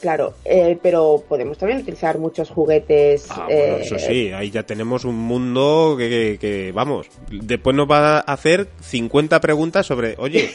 Claro, 0.00 0.34
pero 0.82 1.24
podemos 1.26 1.56
también 1.56 1.80
utilizar 1.80 2.18
muchos 2.18 2.50
juguetes. 2.50 3.26
Ah, 3.30 3.46
bueno, 3.46 3.76
eso 3.76 3.98
sí, 3.98 4.30
ahí 4.30 4.50
ya 4.50 4.62
tenemos 4.62 5.04
un 5.04 5.16
mundo 5.16 5.94
que, 5.96 6.36
que, 6.38 6.70
vamos, 6.72 7.06
después 7.30 7.74
nos 7.74 7.90
va 7.90 8.18
a 8.18 8.20
hacer 8.20 8.68
50 8.80 9.40
preguntas 9.40 9.86
sobre, 9.86 10.14
oye. 10.18 10.50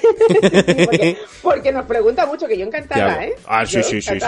porque, 1.41 1.71
nos 1.71 1.86
pregunta 1.86 2.25
mucho, 2.27 2.47
que 2.47 2.58
yo 2.58 2.65
encantada, 2.65 3.25
¿eh? 3.25 3.34
Ah, 3.47 3.65
sí, 3.65 3.82
sí, 3.82 4.01
sí, 4.01 4.19
sí. 4.19 4.27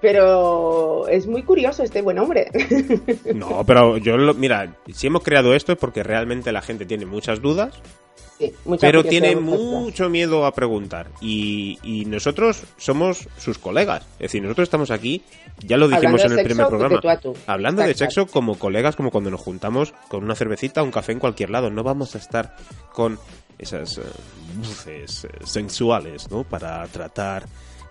Pero 0.00 1.08
es 1.08 1.26
muy 1.26 1.42
curioso 1.42 1.82
este 1.82 2.02
buen 2.02 2.20
hombre. 2.20 2.50
No, 3.34 3.64
pero 3.66 3.96
yo, 3.98 4.16
lo, 4.16 4.32
mira, 4.34 4.76
si 4.94 5.08
hemos 5.08 5.24
creado 5.24 5.54
esto 5.54 5.72
es 5.72 5.78
porque 5.78 6.04
realmente 6.04 6.52
la 6.52 6.62
gente 6.62 6.86
tiene 6.86 7.04
muchas 7.04 7.42
dudas, 7.42 7.74
sí, 8.38 8.52
pero 8.80 9.04
tiene 9.04 9.36
mucho 9.36 10.08
miedo 10.08 10.46
a 10.46 10.52
preguntar. 10.52 11.08
Y, 11.20 11.78
y, 11.82 12.04
nosotros 12.04 12.62
somos 12.76 13.28
sus 13.38 13.58
colegas. 13.58 14.04
Es 14.14 14.30
decir, 14.30 14.42
nosotros 14.42 14.66
estamos 14.66 14.90
aquí, 14.90 15.22
ya 15.60 15.76
lo 15.76 15.88
dijimos 15.88 16.24
en 16.24 16.38
el 16.38 16.44
primer 16.44 16.66
programa, 16.68 17.00
hablando 17.46 17.82
de 17.82 17.94
sexo 17.94 18.26
como 18.26 18.58
colegas, 18.58 18.96
como 18.96 19.10
cuando 19.10 19.30
nos 19.30 19.40
juntamos 19.40 19.92
con 20.08 20.24
una 20.24 20.34
cervecita, 20.34 20.82
un 20.82 20.90
café 20.90 21.12
en 21.12 21.18
cualquier 21.18 21.50
lado. 21.50 21.70
No 21.70 21.82
vamos 21.82 22.14
a 22.14 22.18
estar 22.18 22.56
con 22.92 23.18
esas 23.58 24.00
luces 24.56 25.24
eh, 25.24 25.28
sensuales, 25.44 26.30
¿no? 26.30 26.44
Para 26.44 26.86
tratar 26.86 27.46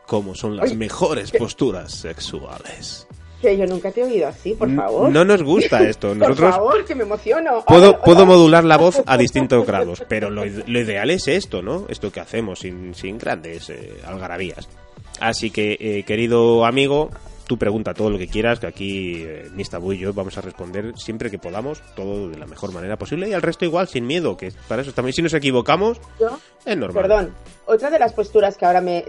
cómo 0.06 0.34
son 0.34 0.56
las 0.56 0.74
mejores 0.74 1.32
posturas 1.32 1.92
sexuales. 1.92 3.08
Que 3.42 3.56
yo 3.56 3.66
nunca 3.68 3.92
te 3.92 4.02
he 4.02 4.04
oído 4.04 4.28
así, 4.28 4.54
por 4.54 4.74
favor. 4.74 5.12
No 5.12 5.24
nos 5.24 5.44
gusta 5.44 5.84
esto. 5.84 6.16
Nosotros 6.16 6.40
por 6.40 6.52
favor, 6.52 6.86
que 6.86 6.96
me 6.96 7.04
emociono. 7.04 7.64
Puedo, 7.66 8.00
puedo 8.02 8.26
modular 8.26 8.64
la 8.64 8.78
voz 8.78 9.02
a 9.06 9.18
distintos 9.18 9.66
grados, 9.66 10.04
pero 10.08 10.30
lo, 10.30 10.46
ideal 10.46 11.12
es 11.12 11.28
esto, 11.28 11.62
¿no? 11.62 11.86
Esto 11.90 12.12
que 12.12 12.20
hacemos 12.20 12.60
sin, 12.60 12.96
sin 12.96 13.18
grandes 13.18 13.70
eh, 13.70 14.02
algarabías. 14.06 14.68
Así 15.20 15.52
que, 15.52 15.78
eh, 15.80 16.04
querido 16.04 16.66
amigo, 16.66 17.10
tú 17.48 17.58
pregunta 17.58 17.94
todo 17.94 18.10
lo 18.10 18.18
que 18.18 18.28
quieras, 18.28 18.60
que 18.60 18.68
aquí 18.68 19.24
eh, 19.26 19.50
Mistabu 19.54 19.94
y 19.94 20.00
yo 20.00 20.14
vamos 20.14 20.38
a 20.38 20.42
responder 20.42 20.94
siempre 20.98 21.32
que 21.32 21.40
podamos, 21.40 21.82
todo 21.96 22.30
de 22.30 22.38
la 22.38 22.46
mejor 22.46 22.74
manera 22.74 22.98
posible 22.98 23.30
y 23.30 23.34
al 23.34 23.42
resto 23.42 23.66
igual, 23.66 23.88
sin 23.88 24.06
miedo, 24.06 24.38
que 24.38 24.52
para 24.68 24.82
eso 24.82 24.94
también 24.94 25.14
si 25.14 25.22
nos 25.22 25.34
equivocamos, 25.34 26.00
es 26.66 26.78
normal. 26.78 27.02
Perdón, 27.02 27.34
otra 27.66 27.90
de 27.90 28.00
las 28.00 28.14
posturas 28.14 28.58
que 28.58 28.66
ahora 28.66 28.82
me, 28.82 29.04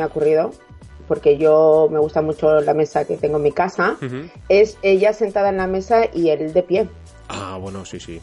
ha 0.00 0.06
ocurrido, 0.06 0.52
porque 1.06 1.38
yo 1.38 1.88
me 1.90 1.98
gusta 1.98 2.22
mucho 2.22 2.60
la 2.60 2.74
mesa 2.74 3.04
que 3.04 3.16
tengo 3.16 3.36
en 3.36 3.42
mi 3.42 3.52
casa, 3.52 3.96
es 4.48 4.78
ella 4.82 5.12
sentada 5.12 5.50
en 5.50 5.58
la 5.58 5.66
mesa 5.66 6.06
y 6.12 6.30
él 6.30 6.52
de 6.52 6.62
pie. 6.62 6.88
Ah, 7.28 7.58
bueno, 7.60 7.84
sí, 7.84 8.00
sí 8.00 8.20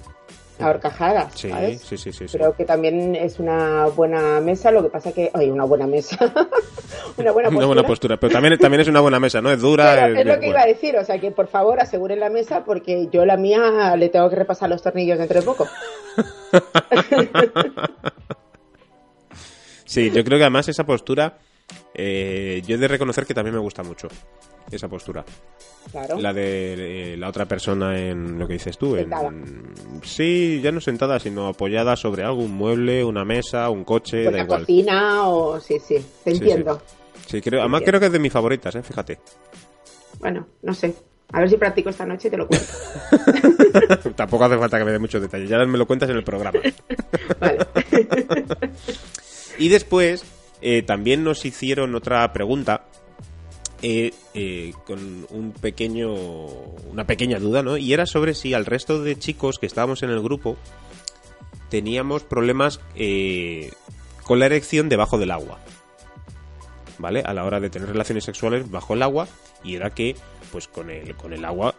a 0.61 0.69
horcajadas, 0.69 1.33
sí, 1.35 1.49
Sí, 1.83 1.97
sí, 1.97 2.11
sí, 2.11 2.25
Creo 2.25 2.55
que 2.55 2.65
también 2.65 3.15
es 3.15 3.39
una 3.39 3.87
buena 3.87 4.39
mesa, 4.41 4.71
lo 4.71 4.83
que 4.83 4.89
pasa 4.89 5.11
que... 5.11 5.31
Ay, 5.33 5.49
una 5.49 5.65
buena 5.65 5.87
mesa. 5.87 6.17
una 7.17 7.31
buena 7.31 7.49
postura. 7.49 7.49
Una 7.49 7.65
buena 7.65 7.83
postura, 7.83 8.17
pero 8.17 8.33
también, 8.33 8.57
también 8.57 8.81
es 8.81 8.87
una 8.87 9.01
buena 9.01 9.19
mesa, 9.19 9.41
¿no? 9.41 9.51
Es 9.51 9.59
dura. 9.59 10.07
es, 10.07 10.25
lo 10.25 10.39
que 10.39 10.49
iba 10.49 10.61
a 10.61 10.65
decir, 10.65 10.95
o 10.97 11.03
sea 11.03 11.19
que 11.19 11.31
por 11.31 11.47
favor 11.47 11.79
aseguren 11.79 12.19
la 12.19 12.29
mesa 12.29 12.63
porque 12.63 13.09
yo 13.11 13.25
la 13.25 13.37
mía 13.37 13.95
le 13.97 14.09
tengo 14.09 14.29
que 14.29 14.35
repasar 14.35 14.69
los 14.69 14.81
tornillos 14.81 15.17
dentro 15.17 15.39
de 15.39 15.45
poco. 15.45 15.67
sí, 19.85 20.11
yo 20.11 20.23
creo 20.23 20.37
que 20.37 20.43
además 20.43 20.69
esa 20.69 20.85
postura 20.85 21.37
Eh, 21.93 22.61
yo 22.65 22.75
he 22.75 22.77
de 22.77 22.87
reconocer 22.87 23.25
que 23.25 23.33
también 23.33 23.53
me 23.55 23.61
gusta 23.61 23.83
mucho 23.83 24.07
esa 24.71 24.87
postura. 24.87 25.25
Claro. 25.91 26.19
La 26.19 26.31
de 26.33 27.13
eh, 27.13 27.17
la 27.17 27.27
otra 27.29 27.45
persona 27.45 27.97
en 27.99 28.37
lo 28.39 28.47
que 28.47 28.53
dices 28.53 28.77
tú. 28.77 28.95
En, 28.95 29.01
Sentada. 29.03 29.31
sí, 30.03 30.61
ya 30.63 30.71
no 30.71 30.79
sentada, 30.79 31.19
sino 31.19 31.47
apoyada 31.47 31.95
sobre 31.95 32.23
algo, 32.23 32.41
un 32.43 32.53
mueble, 32.53 33.03
una 33.03 33.25
mesa, 33.25 33.69
un 33.69 33.83
coche, 33.83 34.23
Pues 34.23 34.25
da 34.25 34.31
la 34.37 34.43
igual. 34.43 34.59
cocina 34.61 35.27
o... 35.27 35.59
Sí, 35.59 35.79
sí, 35.79 35.95
te 36.23 36.31
Sí, 36.31 36.37
entiendo. 36.37 36.81
Sí, 37.27 37.41
creo, 37.41 37.61
además 37.61 37.81
creo 37.85 37.99
que 37.99 38.05
es 38.07 38.11
de 38.11 38.19
mis 38.19 38.31
favoritas, 38.31 38.75
¿eh? 38.75 38.83
fíjate. 38.83 39.19
Bueno, 40.19 40.47
no 40.61 40.73
sé. 40.73 40.93
A 41.33 41.39
ver 41.39 41.49
si 41.49 41.55
practico 41.57 41.89
esta 41.89 42.05
noche 42.05 42.27
y 42.27 42.31
te 42.31 42.37
lo 42.37 42.45
cuento. 42.47 42.67
Tampoco 44.15 44.43
hace 44.45 44.57
falta 44.57 44.77
que 44.77 44.83
me 44.85 44.91
dé 44.91 44.99
muchos 44.99 45.21
detalles, 45.21 45.49
ya 45.49 45.57
me 45.65 45.77
lo 45.77 45.87
cuentas 45.87 46.09
en 46.09 46.17
el 46.17 46.23
programa. 46.23 46.59
Vale. 47.39 47.57
Y 49.57 49.69
después 49.69 50.23
eh, 50.61 50.81
también 50.83 51.23
nos 51.23 51.45
hicieron 51.45 51.95
otra 51.95 52.31
pregunta 52.33 52.85
eh, 53.83 54.13
eh, 54.35 54.73
con 54.85 55.25
un 55.31 55.53
pequeño, 55.53 56.13
una 56.13 57.05
pequeña 57.07 57.39
duda, 57.39 57.63
¿no? 57.63 57.77
Y 57.77 57.93
era 57.93 58.05
sobre 58.05 58.35
si 58.35 58.53
al 58.53 58.67
resto 58.67 59.01
de 59.01 59.17
chicos 59.17 59.57
que 59.57 59.65
estábamos 59.65 60.03
en 60.03 60.11
el 60.11 60.21
grupo 60.21 60.55
teníamos 61.69 62.21
problemas 62.21 62.79
eh, 62.95 63.71
con 64.23 64.37
la 64.37 64.45
erección 64.45 64.87
debajo 64.87 65.17
del 65.17 65.31
agua. 65.31 65.59
¿Vale? 66.99 67.23
A 67.25 67.33
la 67.33 67.43
hora 67.43 67.59
de 67.59 67.71
tener 67.71 67.89
relaciones 67.89 68.23
sexuales 68.23 68.69
bajo 68.69 68.93
el 68.93 69.01
agua 69.01 69.27
y 69.63 69.73
era 69.73 69.89
que 69.89 70.15
pues 70.51 70.67
con 70.67 70.91
el, 70.91 71.15
con 71.15 71.33
el 71.33 71.43
agua 71.43 71.73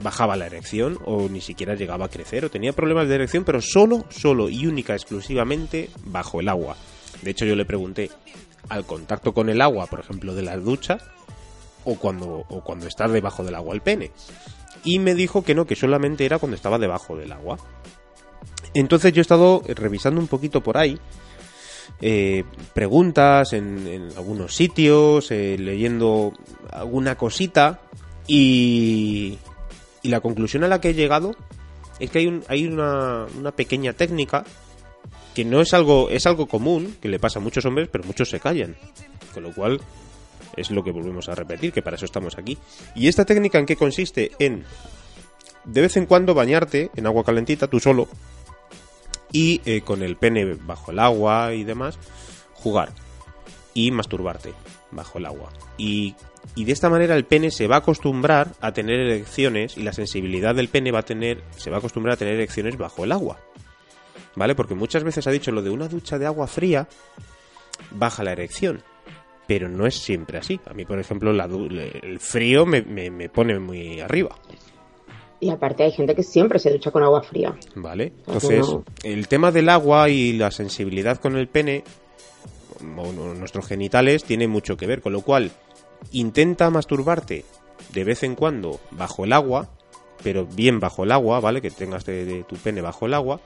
bajaba 0.00 0.36
la 0.36 0.46
erección 0.46 0.98
o 1.04 1.28
ni 1.28 1.40
siquiera 1.40 1.74
llegaba 1.74 2.04
a 2.04 2.08
crecer 2.08 2.44
o 2.44 2.50
tenía 2.50 2.72
problemas 2.72 3.08
de 3.08 3.16
erección 3.16 3.42
pero 3.42 3.60
solo, 3.60 4.04
solo 4.10 4.48
y 4.48 4.66
única 4.66 4.94
exclusivamente 4.94 5.90
bajo 6.04 6.38
el 6.38 6.48
agua. 6.48 6.76
De 7.22 7.30
hecho 7.30 7.44
yo 7.44 7.56
le 7.56 7.64
pregunté 7.64 8.10
al 8.68 8.84
contacto 8.84 9.32
con 9.32 9.48
el 9.48 9.60
agua, 9.60 9.86
por 9.86 10.00
ejemplo, 10.00 10.34
de 10.34 10.42
las 10.42 10.62
duchas 10.62 11.02
o 11.84 11.96
cuando, 11.96 12.44
o 12.48 12.62
cuando 12.62 12.86
estás 12.86 13.12
debajo 13.12 13.44
del 13.44 13.54
agua 13.54 13.74
el 13.74 13.80
pene. 13.80 14.10
Y 14.84 14.98
me 14.98 15.14
dijo 15.14 15.42
que 15.44 15.54
no, 15.54 15.66
que 15.66 15.76
solamente 15.76 16.24
era 16.24 16.38
cuando 16.38 16.56
estaba 16.56 16.78
debajo 16.78 17.16
del 17.16 17.32
agua. 17.32 17.58
Entonces 18.74 19.12
yo 19.12 19.20
he 19.20 19.22
estado 19.22 19.62
revisando 19.66 20.20
un 20.20 20.28
poquito 20.28 20.62
por 20.62 20.78
ahí 20.78 20.98
eh, 22.00 22.44
preguntas 22.74 23.52
en, 23.52 23.86
en 23.86 24.08
algunos 24.16 24.54
sitios, 24.54 25.30
eh, 25.30 25.56
leyendo 25.58 26.32
alguna 26.70 27.16
cosita 27.16 27.80
y, 28.26 29.38
y 30.02 30.08
la 30.08 30.20
conclusión 30.20 30.64
a 30.64 30.68
la 30.68 30.80
que 30.80 30.90
he 30.90 30.94
llegado 30.94 31.36
es 32.00 32.10
que 32.10 32.20
hay, 32.20 32.26
un, 32.26 32.42
hay 32.48 32.66
una, 32.66 33.26
una 33.38 33.52
pequeña 33.52 33.92
técnica 33.92 34.44
que 35.34 35.44
no 35.44 35.60
es 35.60 35.74
algo, 35.74 36.08
es 36.10 36.26
algo 36.26 36.46
común, 36.46 36.96
que 37.00 37.08
le 37.08 37.18
pasa 37.18 37.38
a 37.38 37.42
muchos 37.42 37.64
hombres, 37.64 37.88
pero 37.90 38.04
muchos 38.04 38.28
se 38.28 38.40
callan. 38.40 38.76
Con 39.32 39.44
lo 39.44 39.52
cual 39.52 39.80
es 40.56 40.70
lo 40.70 40.84
que 40.84 40.90
volvemos 40.90 41.28
a 41.28 41.34
repetir, 41.34 41.72
que 41.72 41.82
para 41.82 41.96
eso 41.96 42.04
estamos 42.04 42.36
aquí. 42.38 42.58
¿Y 42.94 43.08
esta 43.08 43.24
técnica 43.24 43.58
en 43.58 43.66
qué 43.66 43.76
consiste? 43.76 44.32
En 44.38 44.64
de 45.64 45.80
vez 45.80 45.96
en 45.96 46.06
cuando 46.06 46.34
bañarte 46.34 46.90
en 46.96 47.06
agua 47.06 47.24
calentita, 47.24 47.68
tú 47.68 47.80
solo, 47.80 48.08
y 49.30 49.60
eh, 49.64 49.82
con 49.82 50.02
el 50.02 50.16
pene 50.16 50.54
bajo 50.54 50.90
el 50.90 50.98
agua 50.98 51.54
y 51.54 51.64
demás, 51.64 51.98
jugar 52.54 52.92
y 53.74 53.90
masturbarte 53.90 54.52
bajo 54.90 55.18
el 55.18 55.26
agua. 55.26 55.50
Y, 55.78 56.14
y 56.54 56.64
de 56.64 56.72
esta 56.72 56.90
manera 56.90 57.14
el 57.14 57.24
pene 57.24 57.50
se 57.50 57.66
va 57.66 57.76
a 57.76 57.78
acostumbrar 57.78 58.48
a 58.60 58.72
tener 58.72 59.00
erecciones 59.00 59.76
y 59.78 59.82
la 59.82 59.92
sensibilidad 59.92 60.54
del 60.54 60.68
pene 60.68 60.92
va 60.92 61.00
a 61.00 61.04
tener, 61.04 61.42
se 61.56 61.70
va 61.70 61.76
a 61.76 61.78
acostumbrar 61.78 62.14
a 62.14 62.18
tener 62.18 62.34
erecciones 62.34 62.76
bajo 62.76 63.04
el 63.04 63.12
agua. 63.12 63.38
¿Vale? 64.36 64.54
Porque 64.54 64.74
muchas 64.74 65.04
veces 65.04 65.26
ha 65.26 65.30
dicho 65.30 65.50
lo 65.52 65.62
de 65.62 65.70
una 65.70 65.88
ducha 65.88 66.18
de 66.18 66.26
agua 66.26 66.46
fría 66.46 66.88
baja 67.90 68.22
la 68.24 68.32
erección. 68.32 68.82
Pero 69.46 69.68
no 69.68 69.86
es 69.86 69.96
siempre 69.96 70.38
así. 70.38 70.60
A 70.66 70.72
mí, 70.72 70.84
por 70.84 70.98
ejemplo, 70.98 71.32
la 71.32 71.44
el 71.44 72.18
frío 72.20 72.64
me, 72.64 72.82
me- 72.82 73.10
me 73.10 73.28
pone 73.28 73.58
muy 73.58 74.00
arriba. 74.00 74.36
Y 75.40 75.50
aparte 75.50 75.82
hay 75.82 75.90
gente 75.90 76.14
que 76.14 76.22
siempre 76.22 76.58
se 76.60 76.70
ducha 76.70 76.92
con 76.92 77.02
agua 77.02 77.22
fría. 77.22 77.54
¿Vale? 77.74 78.12
Entonces, 78.26 78.64
el 79.02 79.26
tema 79.26 79.50
del 79.50 79.68
agua 79.68 80.08
y 80.08 80.32
la 80.34 80.50
sensibilidad 80.52 81.18
con 81.18 81.36
el 81.36 81.48
pene 81.48 81.82
o 82.96 83.12
nuestros 83.12 83.66
genitales 83.66 84.24
tiene 84.24 84.46
mucho 84.48 84.76
que 84.76 84.86
ver, 84.86 85.02
con 85.02 85.12
lo 85.12 85.20
cual 85.22 85.50
intenta 86.12 86.70
masturbarte 86.70 87.44
de 87.92 88.04
vez 88.04 88.22
en 88.22 88.34
cuando 88.36 88.80
bajo 88.92 89.24
el 89.24 89.32
agua, 89.32 89.70
pero 90.22 90.46
bien 90.46 90.80
bajo 90.80 91.04
el 91.04 91.12
agua, 91.12 91.40
¿vale? 91.40 91.60
Que 91.60 91.70
tengas 91.70 92.04
de, 92.04 92.24
de 92.24 92.44
tu 92.44 92.56
pene 92.56 92.80
bajo 92.80 93.06
el 93.06 93.14
agua 93.14 93.40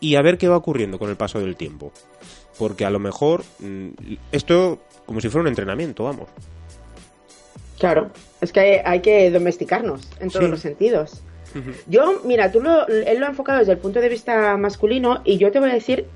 y 0.00 0.16
a 0.16 0.22
ver 0.22 0.38
qué 0.38 0.48
va 0.48 0.56
ocurriendo 0.56 0.98
con 0.98 1.10
el 1.10 1.16
paso 1.16 1.38
del 1.40 1.56
tiempo. 1.56 1.92
Porque 2.58 2.84
a 2.84 2.90
lo 2.90 2.98
mejor 2.98 3.42
mm, 3.60 3.88
esto 4.32 4.78
como 5.06 5.20
si 5.20 5.28
fuera 5.28 5.42
un 5.42 5.48
entrenamiento, 5.48 6.04
vamos. 6.04 6.28
Claro, 7.78 8.10
es 8.40 8.52
que 8.52 8.60
hay, 8.60 8.80
hay 8.84 9.00
que 9.00 9.30
domesticarnos 9.30 10.08
en 10.20 10.28
todos 10.30 10.44
Sí. 10.44 10.50
los 10.50 10.60
sentidos. 10.60 11.22
Yo, 11.86 12.22
mira, 12.24 12.50
tú 12.50 12.62
lo, 12.62 12.86
él 12.88 13.18
lo 13.18 13.26
ha 13.26 13.28
enfocado 13.28 13.58
desde 13.58 13.72
el 13.72 13.78
punto 13.78 14.00
de 14.00 14.08
vista 14.08 14.56
masculino 14.56 15.20
y 15.24 15.36
yo 15.36 15.50
te 15.52 15.60
voy 15.60 15.68
a 15.68 15.74
decir 15.74 16.06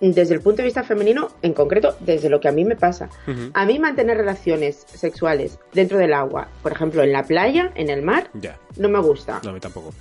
desde 0.00 0.34
el 0.34 0.40
punto 0.40 0.58
de 0.58 0.64
vista 0.64 0.82
femenino, 0.82 1.28
en 1.42 1.52
concreto, 1.52 1.96
desde 2.00 2.28
lo 2.28 2.40
que 2.40 2.48
a 2.48 2.52
mí 2.52 2.64
me 2.64 2.76
pasa. 2.76 3.08
A 3.54 3.64
mí 3.64 3.78
mantener 3.78 4.16
relaciones 4.16 4.84
sexuales 4.92 5.58
dentro 5.72 5.98
del 5.98 6.12
agua, 6.12 6.48
por 6.62 6.72
ejemplo, 6.72 7.02
en 7.02 7.12
la 7.12 7.24
playa, 7.24 7.72
en 7.74 7.90
el 7.90 8.02
mar, 8.02 8.30
no 8.76 8.88
me 8.88 9.00
gusta. 9.00 9.40
no, 9.42 9.50
a 9.50 9.52
mí 9.52 9.60
tampoco. 9.60 9.92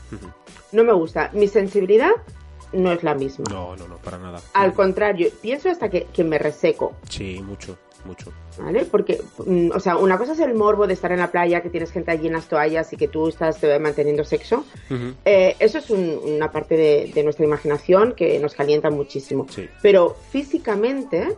No 0.72 0.84
me 0.84 0.94
gusta. 0.94 1.30
Mi 1.34 1.48
sensibilidad 1.48 2.12
no 2.74 2.92
es 2.92 3.04
la 3.04 3.14
misma. 3.14 3.46
No, 3.50 3.76
no, 3.76 3.88
no, 3.88 3.98
para 3.98 4.18
nada. 4.18 4.42
Al 4.54 4.74
contrario, 4.74 5.30
pienso 5.42 5.70
hasta 5.70 5.90
que, 5.90 6.06
que 6.06 6.24
me 6.24 6.40
reseco. 6.40 6.96
Sí, 7.10 7.42
mucho, 7.44 7.78
mucho. 8.06 8.34
¿Vale? 8.58 8.86
Porque, 8.86 9.20
mm, 9.46 9.72
o 9.74 9.80
sea, 9.80 9.98
una 9.98 10.18
cosa 10.18 10.34
es 10.34 10.40
el 10.40 10.54
morbo 10.54 10.86
de 10.86 10.94
estar 10.94 11.12
en 11.12 11.20
la 11.20 11.32
playa, 11.32 11.62
que 11.62 11.70
tienes 11.70 11.92
gente 11.92 12.12
allí 12.12 12.28
en 12.28 12.34
las 12.34 12.48
toallas 12.48 12.92
y 12.94 12.98
que 12.98 13.08
tú 13.08 13.28
estás 13.30 13.64
eh, 13.64 13.80
manteniendo 13.80 14.24
sexo. 14.24 14.64
Eh, 15.26 15.56
eso 15.60 15.80
es 15.80 15.90
un- 15.90 16.20
una 16.24 16.52
parte 16.52 16.76
de, 16.78 17.12
de 17.14 17.24
nuestra 17.24 17.46
imaginación 17.46 18.14
que 18.16 18.38
nos 18.40 18.54
calienta 18.54 18.90
muchísimo. 18.92 19.48
Sí. 19.50 19.68
Pero 19.82 20.16
físicamente 20.32 21.30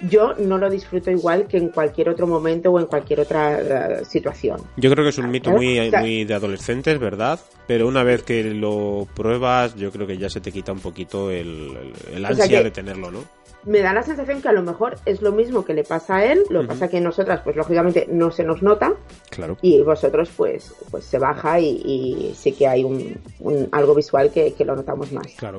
yo 0.00 0.34
no 0.38 0.58
lo 0.58 0.68
disfruto 0.70 1.10
igual 1.10 1.46
que 1.46 1.58
en 1.58 1.68
cualquier 1.68 2.08
otro 2.08 2.26
momento 2.26 2.70
o 2.72 2.80
en 2.80 2.86
cualquier 2.86 3.20
otra 3.20 4.00
eh, 4.00 4.04
situación. 4.04 4.60
Yo 4.76 4.90
creo 4.90 5.04
que 5.04 5.10
es 5.10 5.18
un 5.18 5.30
mito 5.30 5.50
muy, 5.52 5.78
O 5.78 5.90
sea- 5.90 6.00
muy 6.00 6.24
de 6.24 6.34
adolescentes, 6.34 6.98
¿verdad? 6.98 7.38
Pero 7.68 7.86
una 7.86 8.02
vez 8.02 8.22
que 8.24 8.42
lo 8.44 9.06
pruebas, 9.14 9.74
yo 9.76 9.90
creo 9.92 10.06
que 10.06 10.18
ya 10.18 10.28
se 10.28 10.40
te 10.40 10.50
quita 10.50 10.72
un 10.72 10.80
poquito 10.80 11.30
el, 11.30 11.76
el- 12.08 12.14
el 12.16 12.24
O 12.24 12.34
sea 12.34 12.44
ansia 12.44 12.58
que- 12.58 12.64
de 12.64 12.70
tenerlo, 12.70 13.10
¿no? 13.10 13.20
Me 13.66 13.80
da 13.80 13.92
la 13.92 14.02
sensación 14.02 14.42
que 14.42 14.48
a 14.48 14.52
lo 14.52 14.62
mejor 14.62 14.96
es 15.06 15.22
lo 15.22 15.32
mismo 15.32 15.64
que 15.64 15.72
le 15.74 15.84
pasa 15.84 16.16
a 16.16 16.24
él, 16.26 16.40
lo 16.50 16.60
que 16.60 16.66
Ujú. 16.66 16.74
pasa 16.74 16.88
que 16.88 17.00
nosotras, 17.00 17.40
pues 17.42 17.56
lógicamente 17.56 18.06
no 18.10 18.30
se 18.30 18.44
nos 18.44 18.62
nota 18.62 18.92
Claro. 19.30 19.56
y 19.62 19.80
vosotros, 19.82 20.30
pues, 20.36 20.74
pues 20.90 21.04
se 21.04 21.18
baja 21.18 21.58
y, 21.60 21.80
y 21.84 22.34
sí 22.36 22.52
que 22.52 22.66
hay 22.66 22.84
un, 22.84 23.18
un- 23.40 23.68
algo 23.72 23.94
visual 23.94 24.30
que, 24.30 24.52
que 24.52 24.64
lo 24.64 24.76
notamos 24.76 25.10
más. 25.12 25.26
Claro. 25.36 25.58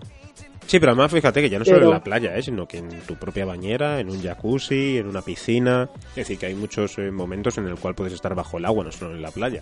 Sí, 0.67 0.79
pero 0.79 0.93
además 0.93 1.11
fíjate 1.11 1.41
que 1.41 1.49
ya 1.49 1.59
no 1.59 1.65
solo 1.65 1.77
Pero- 1.77 1.87
en 1.89 1.93
la 1.93 2.03
playa, 2.03 2.35
¿eh? 2.35 2.41
sino 2.41 2.67
que 2.67 2.79
en 2.79 2.89
tu 3.01 3.15
propia 3.15 3.45
bañera, 3.45 3.99
en 3.99 4.09
un 4.09 4.21
jacuzzi, 4.21 4.97
en 4.97 5.07
una 5.07 5.21
piscina. 5.21 5.89
Es 6.09 6.15
decir, 6.15 6.39
que 6.39 6.47
hay 6.47 6.55
muchos 6.55 6.97
eh, 6.97 7.11
momentos 7.11 7.57
en 7.59 7.67
el 7.67 7.75
cual 7.75 7.93
puedes 7.93 8.13
estar 8.13 8.33
bajo 8.33 8.57
el 8.57 8.65
agua, 8.65 8.83
no 8.83 8.91
solo 8.91 9.15
en 9.15 9.21
la 9.21 9.29
playa. 9.31 9.61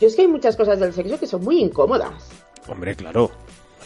Yo 0.00 0.06
es 0.08 0.14
que 0.16 0.22
hay 0.22 0.28
muchas 0.28 0.54
cosas 0.56 0.78
del 0.78 0.92
sexo 0.92 1.18
que 1.18 1.26
son 1.26 1.42
muy 1.42 1.60
incómodas. 1.60 2.28
Hombre, 2.68 2.94
claro. 2.94 3.30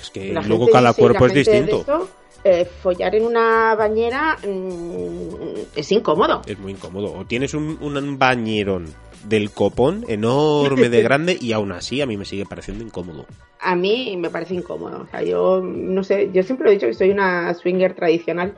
Es 0.01 0.11
que 0.11 0.32
La 0.32 0.42
luego 0.42 0.64
gente 0.66 0.72
cada 0.72 0.92
cuerpo 0.94 1.26
es 1.26 1.34
distinto. 1.34 2.09
Eh, 2.45 2.64
follar 2.64 3.14
en 3.14 3.24
una 3.24 3.74
bañera 3.74 4.36
mm, 4.47 5.76
es 5.76 5.93
incómodo. 5.93 6.43
Es 6.47 6.59
muy 6.59 6.72
incómodo. 6.72 7.12
O 7.12 7.24
tienes 7.24 7.55
un, 7.55 7.78
un 7.80 8.18
bañerón 8.18 8.86
del 9.24 9.51
copón 9.51 10.05
enorme 10.09 10.89
de 10.89 11.03
grande 11.03 11.36
y 11.41 11.53
aún 11.53 11.72
así 11.72 12.01
a 12.01 12.07
mí 12.07 12.16
me 12.16 12.24
sigue 12.24 12.47
pareciendo 12.47 12.84
incómodo. 12.84 13.26
A 13.61 13.74
mí 13.74 14.16
me 14.16 14.30
parece 14.30 14.55
incómodo. 14.55 15.03
O 15.03 15.07
sea, 15.07 15.22
yo 15.22 15.61
no 15.62 16.03
sé, 16.05 16.30
yo 16.32 16.43
siempre 16.43 16.70
he 16.70 16.74
dicho 16.74 16.86
que 16.86 16.95
soy 16.95 17.11
una 17.11 17.53
swinger 17.55 17.95
tradicional. 17.95 18.55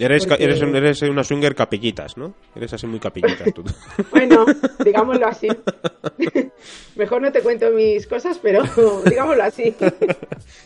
Eres, 0.00 0.26
Porque- 0.26 0.42
eres, 0.44 0.60
eres 0.62 1.02
una 1.02 1.22
swinger 1.22 1.54
capillitas, 1.54 2.16
¿no? 2.16 2.34
Eres 2.56 2.72
así 2.72 2.86
muy 2.86 2.98
capillitas 2.98 3.52
tú. 3.54 3.62
Bueno, 4.10 4.46
digámoslo 4.84 5.26
así. 5.26 5.48
Mejor 6.96 7.22
no 7.22 7.30
te 7.30 7.40
cuento 7.42 7.70
mis 7.70 8.06
cosas, 8.06 8.38
pero 8.42 8.62
digámoslo 9.04 9.42
así. 9.44 9.74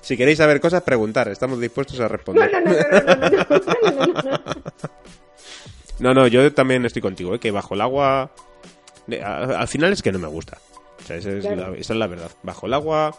si 0.00 0.16
queréis 0.16 0.38
saber 0.38 0.60
cosas, 0.60 0.82
preguntar. 0.82 1.28
Estamos 1.28 1.60
dispuestos 1.60 1.98
a 2.00 2.04
No, 2.04 2.08
responder. 2.08 2.52
no, 2.52 2.60
no, 2.60 2.70
no, 2.70 2.80
no, 2.80 3.16
no, 3.16 3.26
no, 3.26 4.06
no, 4.06 4.22
no, 4.22 4.30
no. 4.30 4.40
No, 6.00 6.12
no, 6.14 6.26
yo 6.26 6.52
también 6.52 6.84
estoy 6.84 7.02
contigo, 7.02 7.34
¿eh? 7.34 7.38
que 7.40 7.50
bajo 7.50 7.74
el 7.74 7.80
agua... 7.80 8.32
Al 9.22 9.68
final 9.68 9.92
es 9.92 10.02
que 10.02 10.12
no 10.12 10.18
me 10.18 10.28
gusta. 10.28 10.58
O 11.02 11.06
sea, 11.06 11.16
esa 11.16 11.30
es, 11.32 11.44
Claro. 11.44 11.72
la, 11.72 11.78
esa 11.78 11.92
es 11.92 11.98
la 11.98 12.06
verdad. 12.06 12.30
Bajo 12.42 12.66
el 12.66 12.74
agua, 12.74 13.14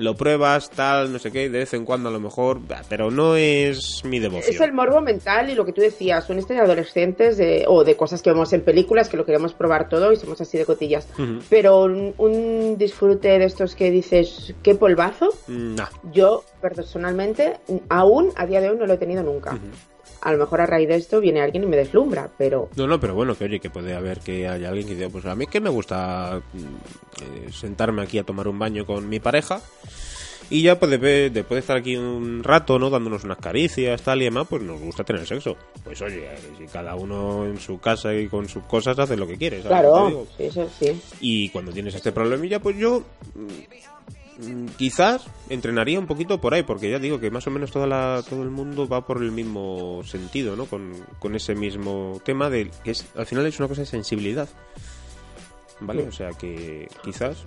lo 0.00 0.14
pruebas, 0.14 0.70
tal, 0.70 1.12
no 1.12 1.18
sé 1.18 1.30
qué, 1.30 1.48
de 1.48 1.58
vez 1.60 1.74
en 1.74 1.84
cuando 1.84 2.08
a 2.08 2.12
lo 2.12 2.20
mejor, 2.20 2.60
pero 2.88 3.10
no 3.10 3.36
es 3.36 4.02
mi 4.04 4.18
devoción. 4.18 4.54
Es 4.54 4.60
el 4.60 4.72
morbo 4.72 5.00
mental 5.00 5.50
y 5.50 5.54
lo 5.54 5.64
que 5.64 5.72
tú 5.72 5.80
decías, 5.80 6.24
son 6.24 6.38
estos 6.38 6.56
adolescentes 6.56 7.36
de, 7.36 7.64
o 7.68 7.84
de 7.84 7.96
cosas 7.96 8.22
que 8.22 8.30
vemos 8.30 8.52
en 8.52 8.62
películas 8.62 9.08
que 9.08 9.16
lo 9.16 9.24
queremos 9.24 9.54
probar 9.54 9.88
todo 9.88 10.12
y 10.12 10.16
somos 10.16 10.40
así 10.40 10.58
de 10.58 10.64
cotillas. 10.64 11.06
Pero 11.48 11.84
un, 11.84 12.14
un 12.18 12.76
disfrute 12.78 13.38
de 13.38 13.44
estos 13.44 13.74
que 13.74 13.90
dices, 13.90 14.54
qué 14.62 14.74
polvazo, 14.74 15.28
Mm, 15.46 15.74
nah. 15.74 15.86
yo 16.12 16.44
personalmente 16.60 17.58
aún 17.88 18.30
a 18.36 18.46
día 18.46 18.60
de 18.60 18.70
hoy 18.70 18.76
no 18.76 18.86
lo 18.86 18.94
he 18.94 18.98
tenido 18.98 19.22
nunca. 19.22 19.58
A 20.20 20.32
lo 20.32 20.38
mejor 20.38 20.60
a 20.60 20.66
raíz 20.66 20.88
de 20.88 20.96
esto 20.96 21.20
viene 21.20 21.40
alguien 21.40 21.64
y 21.64 21.66
me 21.66 21.76
deslumbra, 21.76 22.30
pero... 22.36 22.68
No, 22.76 22.86
no, 22.86 23.00
pero 23.00 23.14
bueno, 23.14 23.34
que 23.34 23.44
oye, 23.44 23.60
que 23.60 23.70
puede 23.70 23.94
haber 23.94 24.20
que 24.20 24.48
haya 24.48 24.68
alguien 24.68 24.88
que 24.88 24.94
diga, 24.94 25.08
pues 25.08 25.24
a 25.26 25.34
mí 25.34 25.46
que 25.46 25.60
me 25.60 25.70
gusta 25.70 26.40
mm, 26.52 26.58
eh, 26.58 27.52
sentarme 27.52 28.02
aquí 28.02 28.18
a 28.18 28.24
tomar 28.24 28.48
un 28.48 28.58
baño 28.58 28.86
con 28.86 29.08
mi 29.08 29.20
pareja 29.20 29.60
y 30.50 30.62
ya 30.62 30.78
pues 30.78 30.90
después 30.90 31.32
de 31.32 31.58
estar 31.58 31.76
aquí 31.76 31.96
un 31.96 32.42
rato, 32.42 32.76
¿no? 32.76 32.90
Dándonos 32.90 33.22
unas 33.22 33.38
caricias, 33.38 34.02
tal 34.02 34.20
y 34.20 34.24
demás, 34.24 34.48
pues 34.50 34.60
nos 34.62 34.80
gusta 34.80 35.04
tener 35.04 35.24
sexo. 35.24 35.56
Pues 35.84 36.02
oye, 36.02 36.28
si 36.58 36.66
cada 36.66 36.96
uno 36.96 37.46
en 37.46 37.60
su 37.60 37.78
casa 37.78 38.12
y 38.12 38.26
con 38.26 38.48
sus 38.48 38.64
cosas 38.64 38.98
hace 38.98 39.16
lo 39.16 39.28
que 39.28 39.38
quiere, 39.38 39.62
¿sabes? 39.62 39.68
Claro, 39.68 40.26
eso 40.40 40.68
sí. 40.76 41.00
Y 41.20 41.50
cuando 41.50 41.70
tienes 41.70 41.94
este 41.94 42.10
problemilla, 42.10 42.58
pues 42.58 42.76
yo 42.76 43.04
mm, 43.34 43.99
quizás 44.76 45.26
entrenaría 45.48 45.98
un 45.98 46.06
poquito 46.06 46.40
por 46.40 46.54
ahí, 46.54 46.62
porque 46.62 46.90
ya 46.90 46.98
digo 46.98 47.20
que 47.20 47.30
más 47.30 47.46
o 47.46 47.50
menos 47.50 47.70
toda 47.70 47.86
la, 47.86 48.22
todo 48.28 48.42
el 48.42 48.50
mundo 48.50 48.88
va 48.88 49.06
por 49.06 49.22
el 49.22 49.32
mismo 49.32 50.02
sentido, 50.04 50.56
¿no? 50.56 50.66
Con, 50.66 50.92
con 51.18 51.34
ese 51.34 51.54
mismo 51.54 52.20
tema 52.24 52.50
de 52.50 52.70
que 52.84 52.92
es, 52.92 53.06
al 53.16 53.26
final 53.26 53.46
es 53.46 53.58
una 53.58 53.68
cosa 53.68 53.82
de 53.82 53.86
sensibilidad. 53.86 54.48
¿vale? 55.80 56.06
O 56.06 56.12
sea 56.12 56.30
que 56.30 56.88
quizás... 57.02 57.44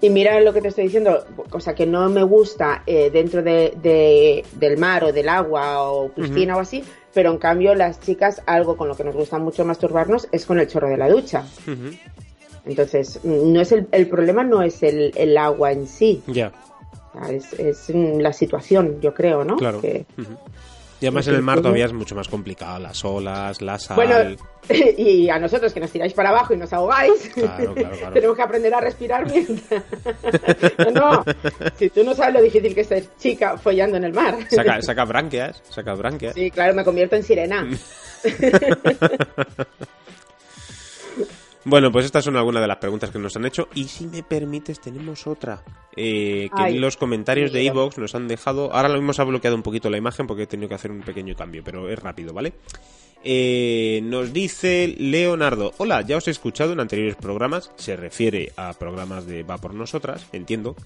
Y 0.00 0.10
mira 0.10 0.40
lo 0.40 0.52
que 0.52 0.60
te 0.60 0.68
estoy 0.68 0.84
diciendo, 0.84 1.24
o 1.50 1.60
sea 1.60 1.74
que 1.74 1.86
no 1.86 2.08
me 2.08 2.22
gusta 2.22 2.82
eh, 2.86 3.10
dentro 3.10 3.42
de, 3.42 4.44
del 4.52 4.78
mar 4.78 5.04
o 5.04 5.12
del 5.12 5.28
agua 5.28 5.90
o 5.90 6.08
piscina 6.10 6.56
o 6.56 6.60
así, 6.60 6.84
pero 7.12 7.30
en 7.30 7.38
cambio 7.38 7.74
las 7.74 8.00
chicas 8.00 8.42
algo 8.46 8.76
con 8.76 8.88
lo 8.88 8.96
que 8.96 9.04
nos 9.04 9.14
gusta 9.14 9.38
mucho 9.38 9.64
masturbarnos 9.64 10.28
es 10.32 10.46
con 10.46 10.58
el 10.58 10.68
chorro 10.68 10.88
de 10.88 10.96
la 10.96 11.08
ducha. 11.08 11.44
Entonces, 12.66 13.20
no 13.24 13.60
es 13.60 13.72
el, 13.72 13.86
el 13.92 14.08
problema 14.08 14.42
no 14.42 14.62
es 14.62 14.82
el, 14.82 15.12
el 15.16 15.36
agua 15.36 15.72
en 15.72 15.86
sí. 15.86 16.22
Ya. 16.26 16.52
Es, 17.28 17.52
es, 17.54 17.90
la 17.90 18.32
situación, 18.32 19.00
yo 19.00 19.14
creo, 19.14 19.44
¿no? 19.44 19.56
Claro. 19.56 19.80
Y 21.00 21.06
además 21.06 21.28
en 21.28 21.34
el 21.34 21.42
mar 21.42 21.60
todavía 21.60 21.84
es 21.84 21.92
mucho 21.92 22.14
más 22.14 22.28
complicado, 22.28 22.78
las 22.78 23.04
olas, 23.04 23.60
la 23.60 23.78
sal. 23.78 23.96
Bueno, 23.96 24.36
y 24.96 25.28
a 25.28 25.38
nosotros 25.38 25.74
que 25.74 25.80
nos 25.80 25.90
tiráis 25.90 26.14
para 26.14 26.30
abajo 26.30 26.54
y 26.54 26.56
nos 26.56 26.72
ahogáis, 26.72 27.30
tenemos 28.14 28.36
que 28.36 28.42
aprender 28.42 28.72
a 28.74 28.80
respirar 28.80 29.26
mientras. 29.30 29.84
no, 30.94 31.22
si 31.76 31.90
tú 31.90 32.04
no 32.04 32.14
sabes 32.14 32.34
lo 32.34 32.42
difícil 32.42 32.74
que 32.74 32.80
es 32.80 32.86
ser 32.86 33.04
chica 33.18 33.58
follando 33.58 33.98
en 33.98 34.04
el 34.04 34.14
mar. 34.14 34.38
Saca, 34.48 34.80
saca 34.80 35.04
branquias, 35.04 35.62
saca 35.68 35.94
branquias. 35.94 36.34
Sí, 36.34 36.50
claro, 36.50 36.74
me 36.74 36.84
convierto 36.84 37.16
en 37.16 37.22
sirena. 37.22 37.68
Bueno, 41.64 41.90
pues 41.90 42.04
estas 42.04 42.24
son 42.24 42.36
algunas 42.36 42.60
de 42.62 42.68
las 42.68 42.76
preguntas 42.76 43.10
que 43.10 43.18
nos 43.18 43.36
han 43.36 43.46
hecho. 43.46 43.68
Y 43.74 43.84
si 43.84 44.06
me 44.06 44.22
permites, 44.22 44.80
tenemos 44.80 45.26
otra. 45.26 45.62
Eh, 45.96 46.50
que 46.54 46.62
en 46.62 46.80
los 46.80 46.96
comentarios 46.96 47.52
de 47.52 47.66
Evox 47.66 47.98
nos 47.98 48.14
han 48.14 48.28
dejado. 48.28 48.72
Ahora 48.72 48.88
lo 48.88 48.96
mismo 48.96 49.12
se 49.12 49.22
ha 49.22 49.24
bloqueado 49.24 49.56
un 49.56 49.62
poquito 49.62 49.88
la 49.88 49.96
imagen 49.96 50.26
porque 50.26 50.42
he 50.42 50.46
tenido 50.46 50.68
que 50.68 50.74
hacer 50.74 50.90
un 50.90 51.00
pequeño 51.00 51.34
cambio, 51.34 51.62
pero 51.64 51.88
es 51.88 51.98
rápido, 51.98 52.34
¿vale? 52.34 52.52
Eh, 53.26 54.00
nos 54.04 54.34
dice 54.34 54.94
Leonardo, 54.98 55.72
hola, 55.78 56.02
ya 56.02 56.18
os 56.18 56.28
he 56.28 56.30
escuchado 56.30 56.74
en 56.74 56.80
anteriores 56.80 57.16
programas, 57.16 57.72
se 57.76 57.96
refiere 57.96 58.52
a 58.56 58.74
programas 58.74 59.26
de 59.26 59.42
Va 59.42 59.56
por 59.56 59.72
Nosotras, 59.72 60.26
entiendo. 60.32 60.76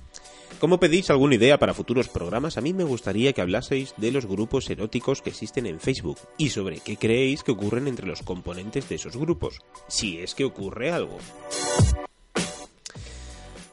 ¿Cómo 0.60 0.80
pedís 0.80 1.08
alguna 1.10 1.36
idea 1.36 1.58
para 1.58 1.74
futuros 1.74 2.08
programas? 2.08 2.58
A 2.58 2.60
mí 2.60 2.72
me 2.72 2.84
gustaría 2.84 3.32
que 3.32 3.40
hablaseis 3.40 3.94
de 3.96 4.10
los 4.10 4.26
grupos 4.26 4.68
eróticos 4.68 5.22
que 5.22 5.30
existen 5.30 5.66
en 5.66 5.78
Facebook 5.78 6.18
y 6.36 6.48
sobre 6.48 6.80
qué 6.80 6.96
creéis 6.96 7.44
que 7.44 7.52
ocurren 7.52 7.86
entre 7.86 8.06
los 8.06 8.22
componentes 8.22 8.88
de 8.88 8.96
esos 8.96 9.16
grupos, 9.16 9.60
si 9.86 10.18
es 10.18 10.34
que 10.34 10.44
ocurre 10.44 10.90
algo. 10.90 11.18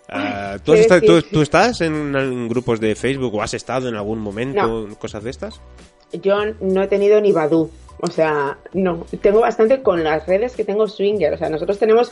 Ah, 0.08 0.58
¿tú, 0.64 0.74
estás 0.74 1.82
en, 1.82 2.48
grupos 2.48 2.80
de 2.80 2.96
Facebook 2.96 3.34
o 3.34 3.42
has 3.42 3.56
estado 3.56 3.90
en 3.90 3.96
algún 3.96 4.20
momento 4.20 4.86
en 4.86 4.96
cosas 4.96 5.24
de 5.24 5.32
estas? 5.32 5.60
Yo 6.14 6.38
no 6.62 6.84
he 6.84 6.88
tenido 6.88 7.20
ni 7.20 7.32
Badu. 7.32 7.72
O 8.02 8.08
sea, 8.08 8.58
no. 8.74 9.06
Tengo 9.22 9.42
bastante 9.42 9.82
con 9.82 10.04
las 10.04 10.28
redes 10.28 10.56
que 10.56 10.64
tengo 10.64 10.88
Swinger. 10.88 11.34
O 11.34 11.38
sea, 11.38 11.50
nosotros 11.50 11.80
tenemos 11.80 12.12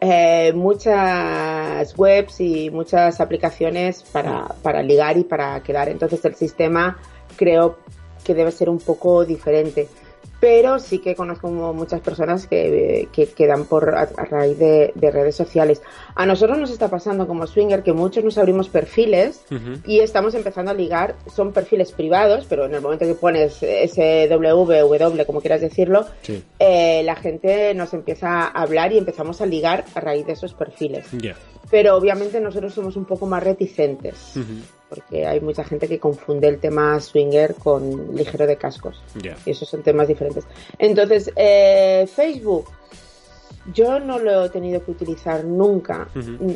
eh, 0.00 0.52
muchas 0.54 1.96
webs 1.98 2.40
y 2.40 2.70
muchas 2.70 3.20
aplicaciones 3.20 4.02
para, 4.02 4.48
para 4.62 4.82
ligar 4.82 5.18
y 5.18 5.24
para 5.24 5.62
quedar. 5.62 5.88
Entonces 5.88 6.24
el 6.24 6.34
sistema 6.34 6.98
creo 7.36 7.78
que 8.24 8.34
debe 8.34 8.50
ser 8.50 8.68
un 8.68 8.78
poco 8.78 9.24
diferente 9.24 9.88
pero 10.40 10.78
sí 10.78 10.98
que 10.98 11.14
conozco 11.14 11.48
muchas 11.48 12.00
personas 12.00 12.46
que, 12.46 13.08
que 13.12 13.26
quedan 13.26 13.66
por 13.66 13.94
a, 13.94 14.06
raíz 14.06 14.58
de, 14.58 14.92
redes 14.96 15.36
sociales. 15.36 15.82
A 16.14 16.24
nosotros 16.24 16.58
nos 16.58 16.70
está 16.70 16.88
pasando 16.88 17.26
como 17.26 17.46
swinger 17.46 17.82
que 17.82 17.92
muchos 17.92 18.24
nos 18.24 18.38
abrimos 18.38 18.68
perfiles 18.68 19.44
y 19.86 20.00
estamos 20.00 20.34
empezando 20.34 20.70
a 20.70 20.74
ligar, 20.74 21.16
son 21.32 21.52
perfiles 21.52 21.92
privados, 21.92 22.46
pero 22.48 22.64
en 22.64 22.74
el 22.74 22.80
momento 22.80 23.04
que 23.04 23.14
pones 23.14 23.54
SW, 23.54 25.24
como 25.26 25.40
quieras 25.40 25.60
decirlo, 25.60 26.06
eh, 26.58 27.02
la 27.04 27.16
gente 27.16 27.74
nos 27.74 27.92
empieza 27.92 28.44
a 28.44 28.62
hablar 28.62 28.92
y 28.92 28.98
empezamos 28.98 29.40
a 29.42 29.46
ligar 29.46 29.84
a 29.94 30.00
raíz 30.00 30.26
de 30.26 30.32
esos 30.32 30.54
perfiles. 30.54 31.06
Pero 31.70 31.96
obviamente 31.96 32.40
nosotros 32.40 32.72
somos 32.72 32.96
un 32.96 33.04
poco 33.04 33.26
más 33.26 33.42
reticentes 33.42 34.36
porque 34.90 35.26
hay 35.26 35.40
mucha 35.40 35.64
gente 35.64 35.88
que 35.88 35.98
confunde 35.98 36.48
el 36.48 36.58
tema 36.58 37.00
swinger 37.00 37.54
con 37.54 38.14
ligero 38.14 38.46
de 38.46 38.56
cascos. 38.56 39.00
Y 39.46 39.50
esos 39.50 39.68
son 39.68 39.82
temas 39.82 40.08
diferentes. 40.08 40.44
Entonces, 40.78 41.32
eh, 41.36 42.06
Facebook, 42.12 42.66
yo 43.72 44.00
no 44.00 44.18
lo 44.18 44.44
he 44.44 44.50
tenido 44.50 44.84
que 44.84 44.90
utilizar 44.90 45.44
nunca. 45.44 46.08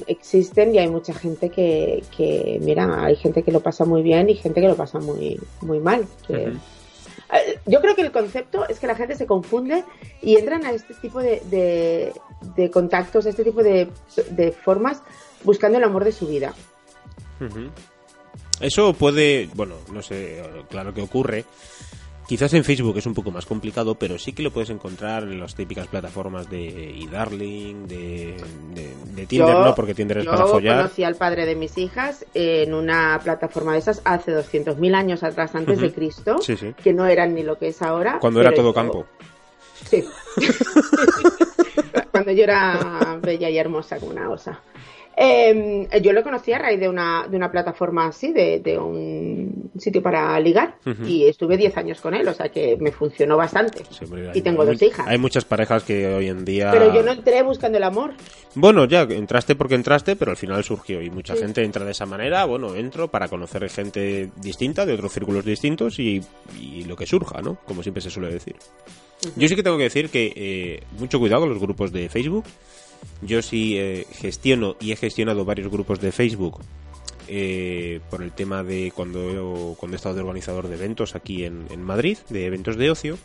Existen 0.07 0.75
y 0.75 0.79
hay 0.79 0.89
mucha 0.89 1.15
gente 1.15 1.49
que, 1.49 2.03
que, 2.15 2.59
mira, 2.61 3.05
hay 3.05 3.17
gente 3.17 3.43
que 3.43 3.53
lo 3.53 3.61
pasa 3.61 3.85
muy 3.85 4.03
bien 4.03 4.29
y 4.29 4.35
gente 4.35 4.61
que 4.61 4.69
lo 4.69 4.77
pasa 4.77 4.99
muy, 4.99 5.41
muy 5.61 5.79
mal. 5.79 6.07
Eh, 6.29 7.59
yo 7.67 7.81
creo 7.81 7.95
que 7.95 8.03
el 8.03 8.13
concepto 8.13 8.67
es 8.69 8.81
que 8.81 8.87
la 8.87 8.95
gente 8.95 9.17
se 9.17 9.27
confunde 9.27 9.85
y 10.23 10.37
entran 10.37 10.65
a 10.67 10.73
este 10.73 10.95
tipo 10.95 11.21
de, 11.21 12.13
de, 12.57 12.71
contactos, 12.71 13.27
a 13.27 13.31
este 13.31 13.45
tipo 13.45 13.63
de, 13.63 13.89
de, 14.31 14.53
formas 14.53 15.03
buscando 15.43 15.79
el 15.79 15.85
amor 15.85 16.05
de 16.05 16.13
su 16.13 16.27
vida. 16.27 16.55
Eso 18.65 18.95
puede, 18.95 19.51
bueno, 19.55 19.75
no 19.93 20.01
sé, 20.01 20.43
claro 20.71 20.95
que 20.95 21.03
ocurre. 21.03 21.45
Quizás 22.27 22.55
en 22.55 22.65
Facebook 22.65 22.97
es 22.97 23.05
un 23.05 23.13
poco 23.13 23.31
más 23.31 23.45
complicado, 23.45 23.97
pero 23.97 24.19
sí 24.19 24.33
que 24.33 24.43
lo 24.43 24.51
puedes 24.51 24.71
encontrar 24.71 25.25
en 25.25 25.39
las 25.39 25.55
típicas 25.55 25.87
plataformas 25.87 26.49
de 26.49 26.99
eDarling, 27.03 27.87
de, 27.87 28.35
de, 29.15 29.27
Tinder, 29.27 29.55
¿no? 29.55 29.75
Porque 29.75 29.95
Tinder 29.95 30.19
es 30.19 30.25
para 30.25 30.47
follar. 30.47 30.77
Yo 30.77 30.83
conocí 30.83 31.05
al 31.05 31.17
padre 31.17 31.45
de 31.45 31.55
mis 31.55 31.77
hijas 31.77 32.25
en 32.33 32.73
una 32.73 33.21
plataforma 33.23 33.75
de 33.75 33.81
esas 33.81 34.01
hace 34.05 34.33
200.000 34.35 34.95
años 34.95 35.23
atrás, 35.23 35.55
antes 35.55 35.79
de 35.81 35.93
Cristo, 35.93 36.37
que 36.83 36.95
no 36.95 37.05
eran 37.05 37.35
ni 37.35 37.43
lo 37.43 37.59
que 37.59 37.69
es 37.69 37.83
ahora. 37.83 38.19
Cuando 38.19 38.41
era 38.41 38.55
todo 38.55 38.73
campo. 38.73 39.05
Sí. 39.91 40.03
Cuando 42.11 42.33
yo 42.33 42.45
era 42.45 43.19
bella 43.21 43.51
y 43.51 43.59
hermosa 43.59 43.99
como 43.99 44.13
una 44.13 44.31
osa. 44.31 44.63
Eh, 45.17 45.89
yo 46.03 46.13
lo 46.13 46.23
conocí 46.23 46.53
a 46.53 46.59
raíz 46.59 46.81
de 46.81 46.89
una, 46.89 47.27
de 47.29 47.37
una 47.37 47.51
plataforma 47.51 48.07
así, 48.07 48.33
de, 48.33 48.61
de 48.61 48.79
un 48.79 49.71
sitio 49.79 50.03
para 50.03 50.39
ligar, 50.41 50.77
y 51.07 51.27
estuve 51.27 51.57
10 51.57 51.77
años 51.77 52.01
con 52.01 52.15
él, 52.15 52.27
o 52.27 52.35
sea 52.35 52.49
que 52.49 52.77
me 52.81 52.91
funcionó 52.91 53.37
bastante. 53.37 53.85
y 54.35 54.43
tengo 54.43 54.65
dos 54.65 54.81
hijas. 54.83 55.07
Hay 55.07 55.19
muchas 55.19 55.45
parejas 55.45 55.85
que 55.85 56.07
hoy 56.07 56.29
en 56.29 56.45
día. 56.45 56.71
Pero 56.73 56.93
yo 56.95 57.03
no 57.03 57.13
entré 57.13 57.43
buscando 57.43 57.79
el 57.79 57.85
amor. 57.85 58.15
Bueno, 58.55 58.87
ya, 58.87 59.03
entraste 59.03 59.55
porque 59.55 59.75
entraste, 59.75 60.17
pero 60.17 60.33
al 60.33 60.37
final 60.37 60.63
surgió, 60.65 61.01
y 61.01 61.11
mucha 61.11 61.37
gente 61.37 61.63
entra 61.63 61.85
de 61.85 61.93
esa 61.93 62.07
manera. 62.07 62.45
Bueno, 62.45 62.75
entro 62.75 63.09
para 63.09 63.29
conocer 63.29 63.69
gente 63.69 64.31
distinta, 64.41 64.87
de 64.87 64.95
otros 64.95 65.13
círculos 65.13 65.45
distintos, 65.45 65.99
y, 65.99 66.23
y 66.61 66.85
lo 66.85 66.97
que 66.97 67.07
surja, 67.07 67.41
¿no? 67.41 67.59
Como 67.65 67.83
siempre 67.83 68.01
se 68.01 68.11
suele 68.11 68.33
decir. 68.33 68.57
Yo 69.37 69.49
sí 69.49 69.57
que 69.57 69.63
tengo 69.63 69.77
que 69.77 69.85
decir 69.85 70.11
que 70.11 70.33
eh, 70.37 70.83
mucho 70.99 71.19
cuidado 71.19 71.43
con 71.43 71.51
los 71.51 71.59
grupos 71.59 71.93
de 71.93 72.09
Facebook 72.09 72.45
yo 73.23 73.43
sí 73.43 73.77
eh, 73.79 74.07
gestiono 74.13 74.77
y 74.81 74.93
he 74.93 74.97
gestionado 74.97 75.45
varios 75.45 75.71
grupos 75.71 76.01
de 76.01 76.13
Facebook 76.13 76.61
eh, 77.27 78.01
por 78.11 78.23
el 78.23 78.33
tema 78.33 78.63
de 78.63 78.93
cuando, 78.95 79.77
he 79.81 79.95
estado 79.95 80.15
de 80.15 80.21
organizador 80.21 80.69
de 80.69 80.75
eventos 80.75 81.15
aquí 81.15 81.45
en, 81.45 81.67
en 81.71 81.83
Madrid, 81.83 82.19
de 82.29 82.47
eventos 82.47 82.77
de 82.77 82.91
ocio. 82.91 83.19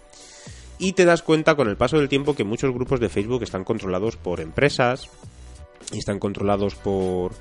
Y 0.78 0.94
te 0.94 1.04
das 1.04 1.22
cuenta 1.22 1.56
con 1.56 1.68
el 1.68 1.76
paso 1.76 1.98
del 1.98 2.08
tiempo 2.08 2.36
que 2.36 2.46
muchos 2.46 2.74
grupos 2.74 3.02
de 3.02 3.10
Facebook 3.10 3.44
están 3.44 3.66
controlados 3.66 4.16
por 4.16 4.40
empresas 4.40 5.10
y 5.92 5.98
están 5.98 6.20
controlados 6.20 6.76
por 6.76 7.34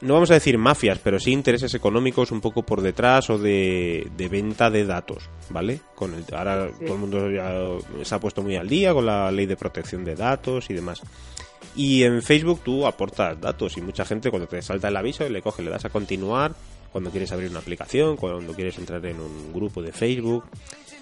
no 0.00 0.14
vamos 0.14 0.30
a 0.30 0.34
decir 0.34 0.58
mafias, 0.58 0.98
pero 0.98 1.18
sí 1.18 1.32
intereses 1.32 1.72
económicos 1.74 2.30
un 2.30 2.40
poco 2.40 2.62
por 2.62 2.80
detrás 2.80 3.30
o 3.30 3.38
de, 3.38 4.10
venta 4.30 4.70
de 4.70 4.84
datos, 4.84 5.30
¿vale? 5.50 5.80
Con 5.94 6.14
el, 6.14 6.24
ahora 6.34 6.70
todo 6.72 6.94
el 6.94 7.00
mundo 7.00 7.30
ya 7.30 8.04
se 8.04 8.14
ha 8.14 8.20
puesto 8.20 8.42
muy 8.42 8.56
al 8.56 8.68
día 8.68 8.92
con 8.92 9.06
la 9.06 9.30
ley 9.30 9.46
de 9.46 9.56
protección 9.56 10.04
de 10.04 10.14
datos 10.14 10.68
y 10.70 10.74
demás. 10.74 11.00
Y 11.76 12.04
en 12.04 12.22
Facebook 12.22 12.60
tú 12.62 12.86
aportas 12.86 13.40
datos 13.40 13.76
y 13.76 13.80
mucha 13.80 14.04
gente 14.04 14.30
cuando 14.30 14.46
te 14.46 14.62
salta 14.62 14.88
el 14.88 14.96
aviso 14.96 15.28
le 15.28 15.42
coge, 15.42 15.62
le 15.62 15.70
das 15.70 15.84
a 15.84 15.90
continuar 15.90 16.54
cuando 16.92 17.10
quieres 17.10 17.32
abrir 17.32 17.50
una 17.50 17.58
aplicación, 17.58 18.16
cuando 18.16 18.52
quieres 18.52 18.78
entrar 18.78 19.04
en 19.06 19.18
un 19.18 19.52
grupo 19.52 19.82
de 19.82 19.92
Facebook. 19.92 20.44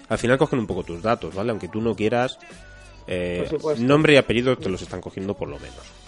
Al 0.09 0.17
final 0.17 0.37
cogen 0.37 0.59
un 0.59 0.67
poco 0.67 0.83
tus 0.83 1.01
datos, 1.01 1.35
¿vale? 1.35 1.51
Aunque 1.51 1.67
tú 1.67 1.81
no 1.81 1.95
quieras, 1.95 2.39
eh, 3.05 3.47
nombre 3.77 4.13
y 4.13 4.17
apellido 4.17 4.57
te 4.57 4.69
los 4.69 4.81
están 4.81 5.01
cogiendo 5.01 5.35
por 5.35 5.49
lo 5.49 5.59
menos. 5.59 6.02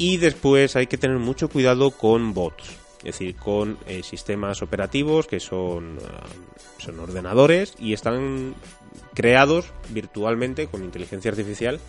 Y 0.00 0.16
después 0.16 0.76
hay 0.76 0.86
que 0.86 0.96
tener 0.96 1.18
mucho 1.18 1.50
cuidado 1.50 1.90
con 1.90 2.32
bots, 2.32 2.70
es 3.00 3.04
decir, 3.04 3.36
con 3.36 3.76
eh, 3.86 4.02
sistemas 4.02 4.62
operativos 4.62 5.26
que 5.26 5.40
son, 5.40 5.98
uh, 5.98 6.80
son 6.82 7.00
ordenadores 7.00 7.74
y 7.78 7.92
están 7.92 8.54
creados 9.12 9.74
virtualmente 9.90 10.68
con 10.68 10.84
inteligencia 10.84 11.30
artificial 11.30 11.80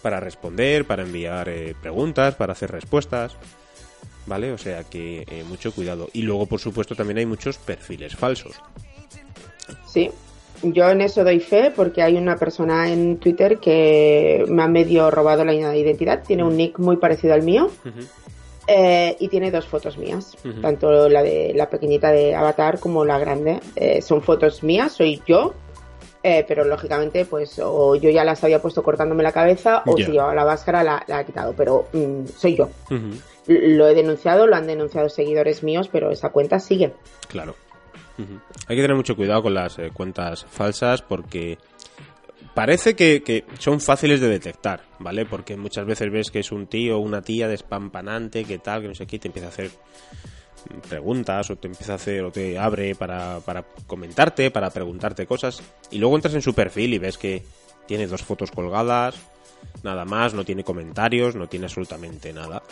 para 0.00 0.20
responder, 0.20 0.86
para 0.86 1.02
enviar 1.02 1.48
eh, 1.48 1.74
preguntas, 1.82 2.36
para 2.36 2.52
hacer 2.52 2.70
respuestas. 2.70 3.36
¿Vale? 4.26 4.52
O 4.52 4.58
sea 4.58 4.84
que 4.84 5.24
eh, 5.26 5.42
mucho 5.42 5.72
cuidado. 5.72 6.08
Y 6.12 6.22
luego, 6.22 6.46
por 6.46 6.60
supuesto, 6.60 6.94
también 6.94 7.18
hay 7.18 7.26
muchos 7.26 7.58
perfiles 7.58 8.14
falsos. 8.14 8.54
Sí, 9.92 10.12
yo 10.72 10.90
en 10.90 11.00
eso 11.00 11.24
doy 11.24 11.40
fe 11.40 11.72
porque 11.74 12.02
hay 12.02 12.16
una 12.16 12.36
persona 12.36 12.90
en 12.90 13.18
Twitter 13.18 13.58
que 13.58 14.44
me 14.48 14.62
ha 14.62 14.68
medio 14.68 15.10
robado 15.10 15.44
la 15.44 15.54
identidad. 15.54 16.22
Tiene 16.26 16.44
un 16.44 16.56
nick 16.56 16.78
muy 16.78 16.96
parecido 16.96 17.34
al 17.34 17.42
mío. 17.42 17.70
Eh, 18.68 19.16
y 19.20 19.28
tiene 19.28 19.52
dos 19.52 19.66
fotos 19.66 19.96
mías, 19.96 20.36
tanto 20.60 21.08
la 21.08 21.22
de 21.22 21.52
la 21.54 21.70
pequeñita 21.70 22.10
de 22.10 22.34
Avatar 22.34 22.80
como 22.80 23.04
la 23.04 23.18
grande. 23.18 23.60
Eh, 23.76 24.02
son 24.02 24.22
fotos 24.22 24.64
mías, 24.64 24.90
soy 24.90 25.22
yo, 25.24 25.54
eh, 26.24 26.44
pero 26.48 26.64
lógicamente, 26.64 27.24
pues, 27.26 27.60
o 27.62 27.94
yo 27.94 28.10
ya 28.10 28.24
las 28.24 28.42
había 28.42 28.60
puesto 28.60 28.82
cortándome 28.82 29.22
la 29.22 29.30
cabeza, 29.30 29.84
o 29.86 29.96
si 29.96 30.10
llevaba 30.10 30.34
la 30.34 30.44
máscara 30.44 30.82
la, 30.82 31.04
la, 31.06 31.18
ha 31.18 31.24
quitado, 31.24 31.54
pero 31.56 31.86
mm, 31.92 32.26
soy 32.36 32.56
yo. 32.56 32.68
Lo 33.46 33.86
he 33.86 33.94
denunciado, 33.94 34.48
lo 34.48 34.56
han 34.56 34.66
denunciado 34.66 35.08
seguidores 35.08 35.62
míos, 35.62 35.88
pero 35.92 36.10
esa 36.10 36.30
cuenta 36.30 36.58
sigue. 36.58 36.92
Claro. 37.28 37.54
Hay 38.18 38.76
que 38.76 38.82
tener 38.82 38.96
mucho 38.96 39.16
cuidado 39.16 39.42
con 39.42 39.54
las 39.54 39.76
cuentas 39.94 40.46
falsas 40.48 41.02
porque 41.02 41.58
Parece 42.56 42.96
que, 42.96 43.44
son 43.58 43.82
fáciles 43.82 44.18
de 44.18 44.30
detectar, 44.30 44.80
¿vale? 44.98 45.26
Porque 45.26 45.58
muchas 45.58 45.84
veces 45.84 46.10
ves 46.10 46.30
que 46.30 46.38
es 46.38 46.50
un 46.52 46.66
tío 46.66 46.96
o 46.96 47.00
una 47.00 47.20
tía 47.20 47.48
despampanante, 47.48 48.46
que 48.46 48.56
tal, 48.56 48.80
que 48.80 48.88
no 48.88 48.94
sé 48.94 49.06
qué, 49.06 49.18
te 49.18 49.28
empieza 49.28 49.48
a 49.48 49.50
hacer 49.50 49.70
preguntas 50.88 51.50
o 51.50 51.56
te 51.56 51.68
empieza 51.68 51.92
a 51.92 51.96
hacer 51.96 52.24
o 52.24 52.32
te 52.32 52.58
abre 52.58 52.94
para, 52.94 53.40
para 53.40 53.62
comentarte, 53.86 54.50
para 54.50 54.70
preguntarte 54.70 55.26
cosas 55.26 55.62
y 55.90 55.98
luego 55.98 56.16
entras 56.16 56.32
en 56.32 56.40
su 56.40 56.54
perfil 56.54 56.94
y 56.94 56.98
ves 56.98 57.18
que 57.18 57.42
tiene 57.86 58.06
dos 58.06 58.22
fotos 58.22 58.50
colgadas, 58.50 59.16
nada 59.82 60.06
más, 60.06 60.32
no 60.32 60.42
tiene 60.42 60.64
comentarios, 60.64 61.36
no 61.36 61.48
tiene 61.48 61.66
absolutamente 61.66 62.32
nada. 62.32 62.62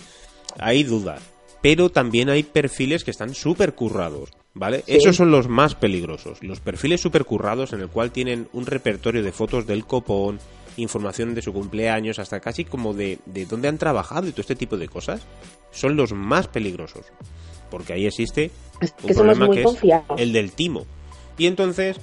Hay 0.58 0.82
dudas, 0.84 1.20
pero 1.64 1.88
también 1.88 2.28
hay 2.28 2.42
perfiles 2.42 3.04
que 3.04 3.10
están 3.10 3.34
súper 3.34 3.74
currados. 3.74 4.28
¿Vale? 4.52 4.84
Esos 4.86 5.16
son 5.16 5.30
los 5.30 5.48
más 5.48 5.74
peligrosos. 5.74 6.42
Los 6.42 6.60
perfiles 6.60 7.00
supercurrados 7.00 7.72
en 7.72 7.80
el 7.80 7.88
cual 7.88 8.10
tienen 8.10 8.48
un 8.52 8.66
repertorio 8.66 9.22
de 9.22 9.32
fotos 9.32 9.66
del 9.66 9.86
copón, 9.86 10.38
información 10.76 11.34
de 11.34 11.40
su 11.40 11.54
cumpleaños, 11.54 12.18
hasta 12.18 12.40
casi 12.40 12.66
como 12.66 12.92
de, 12.92 13.18
de 13.24 13.46
dónde 13.46 13.68
han 13.68 13.78
trabajado 13.78 14.28
y 14.28 14.32
todo 14.32 14.42
este 14.42 14.56
tipo 14.56 14.76
de 14.76 14.88
cosas, 14.88 15.22
son 15.70 15.96
los 15.96 16.12
más 16.12 16.48
peligrosos. 16.48 17.06
Porque 17.70 17.94
ahí 17.94 18.04
existe 18.04 18.50
un 19.02 19.14
problema 19.14 19.48
que 19.48 19.62
es 19.62 19.78
el 20.18 20.34
del 20.34 20.52
timo. 20.52 20.84
Y 21.38 21.46
entonces, 21.46 21.96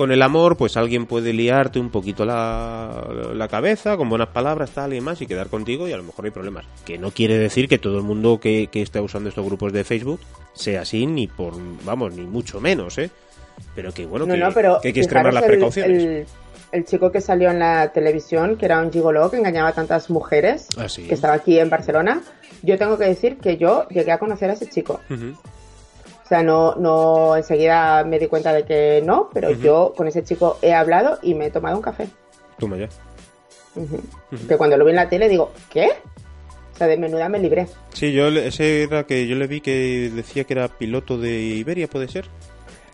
con 0.00 0.12
el 0.12 0.22
amor, 0.22 0.56
pues 0.56 0.78
alguien 0.78 1.04
puede 1.04 1.34
liarte 1.34 1.78
un 1.78 1.90
poquito 1.90 2.24
la, 2.24 3.46
cabeza 3.50 3.98
con 3.98 4.08
buenas 4.08 4.28
palabras, 4.28 4.70
tal 4.70 4.94
y 4.94 5.00
más, 5.02 5.20
y 5.20 5.26
quedar 5.26 5.48
contigo 5.48 5.86
y 5.86 5.92
a 5.92 5.98
lo 5.98 6.02
mejor 6.04 6.24
hay 6.24 6.30
problemas. 6.30 6.64
Que 6.86 6.96
no 6.96 7.10
quiere 7.10 7.36
decir 7.36 7.68
que 7.68 7.76
todo 7.76 7.98
el 7.98 8.04
mundo 8.04 8.40
que, 8.40 8.68
que 8.72 8.80
está 8.80 9.02
usando 9.02 9.28
estos 9.28 9.44
grupos 9.44 9.74
de 9.74 9.84
Facebook 9.84 10.18
sea 10.54 10.80
así, 10.80 11.04
ni 11.04 11.26
por, 11.26 11.52
vamos, 11.84 12.14
ni 12.14 12.22
mucho 12.22 12.62
menos, 12.62 12.96
¿eh? 12.96 13.10
Pero 13.74 13.92
que 13.92 14.06
bueno, 14.06 14.24
que, 14.24 14.42
hay 14.88 14.92
que 14.94 15.00
extremar 15.00 15.34
las 15.34 15.44
precauciones. 15.44 16.26
El, 16.72 16.84
chico 16.86 17.12
que 17.12 17.20
salió 17.20 17.50
en 17.50 17.58
la 17.58 17.92
televisión, 17.92 18.56
que 18.56 18.64
era 18.64 18.80
un 18.80 18.90
gigoló 18.90 19.30
que 19.30 19.36
engañaba 19.36 19.68
a 19.68 19.72
tantas 19.74 20.08
mujeres, 20.08 20.66
ah, 20.78 20.86
que 20.96 21.12
estaba 21.12 21.34
aquí 21.34 21.58
en 21.58 21.68
Barcelona, 21.68 22.22
yo 22.62 22.78
tengo 22.78 22.96
que 22.96 23.04
decir 23.04 23.36
que 23.36 23.58
yo 23.58 23.86
llegué 23.90 24.12
a 24.12 24.18
conocer 24.18 24.48
a 24.48 24.54
ese 24.54 24.66
chico. 24.66 24.98
Sea, 26.30 26.44
no, 26.44 26.76
no 26.76 27.36
enseguida 27.36 28.04
me 28.04 28.20
di 28.20 28.28
cuenta 28.28 28.52
de 28.52 28.64
que 28.64 29.02
no, 29.04 29.28
pero 29.34 29.50
yo 29.50 29.92
con 29.96 30.06
ese 30.06 30.22
chico 30.22 30.58
he 30.62 30.72
hablado 30.72 31.18
y 31.22 31.34
me 31.34 31.46
he 31.46 31.50
tomado 31.50 31.76
un 31.76 31.82
café. 31.82 32.08
Toma 32.56 32.76
ya. 32.76 32.88
Que 34.46 34.56
cuando 34.56 34.76
lo 34.76 34.84
vi 34.84 34.90
en 34.90 34.96
la 34.96 35.08
tele 35.08 35.28
digo, 35.28 35.50
¿qué? 35.70 35.88
O 36.72 36.76
sea, 36.76 36.86
de 36.86 36.96
menuda 36.96 37.28
me 37.28 37.40
libré. 37.40 37.66
Sí, 37.92 38.12
yo 38.12 38.28
ese 38.28 38.84
era 38.84 39.04
que 39.04 39.26
yo 39.26 39.34
le 39.34 39.48
vi 39.48 39.60
que 39.60 40.10
decía 40.14 40.44
que 40.44 40.54
era 40.54 40.68
piloto 40.68 41.18
de 41.18 41.36
Iberia, 41.40 41.88
¿puede 41.88 42.06
ser? 42.06 42.26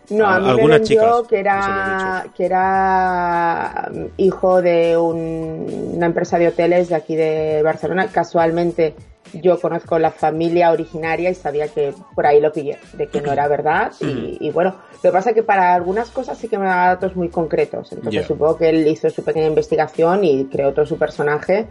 No, 0.08 0.26
a, 0.26 0.40
mí 0.40 0.54
me 0.54 0.66
vendió 0.78 1.26
que 1.26 1.38
era, 1.38 2.26
que 2.34 2.46
era 2.46 3.90
mm, 3.92 4.04
hijo 4.16 4.62
de 4.62 4.96
una 4.96 6.06
empresa 6.06 6.38
de 6.38 6.48
hoteles 6.48 6.88
de 6.88 6.94
aquí 6.94 7.16
de 7.16 7.60
Barcelona. 7.62 8.08
Casualmente 8.10 8.94
yo 9.40 9.60
conozco 9.60 9.98
la 9.98 10.10
familia 10.10 10.70
originaria 10.70 11.30
y 11.30 11.34
sabía 11.34 11.68
que 11.68 11.94
por 12.14 12.26
ahí 12.26 12.40
lo 12.40 12.52
pillé, 12.52 12.78
de 12.94 13.06
que 13.06 13.20
no 13.20 13.32
era 13.32 13.48
verdad. 13.48 13.92
Y, 14.00 14.50
bueno, 14.50 14.76
lo 14.92 15.00
que 15.00 15.12
pasa 15.12 15.30
es 15.30 15.34
que 15.34 15.42
para 15.42 15.74
algunas 15.74 16.10
cosas 16.10 16.38
sí 16.38 16.48
que 16.48 16.58
me 16.58 16.66
da 16.66 16.88
datos 16.88 17.16
muy 17.16 17.28
concretos. 17.28 17.92
Entonces 17.92 18.26
supongo 18.26 18.56
que 18.56 18.68
él 18.68 18.86
hizo 18.86 19.08
su 19.10 19.22
pequeña 19.22 19.46
investigación 19.46 20.24
y 20.24 20.46
creó 20.46 20.72
todo 20.72 20.86
su 20.86 20.98
personaje 20.98 21.68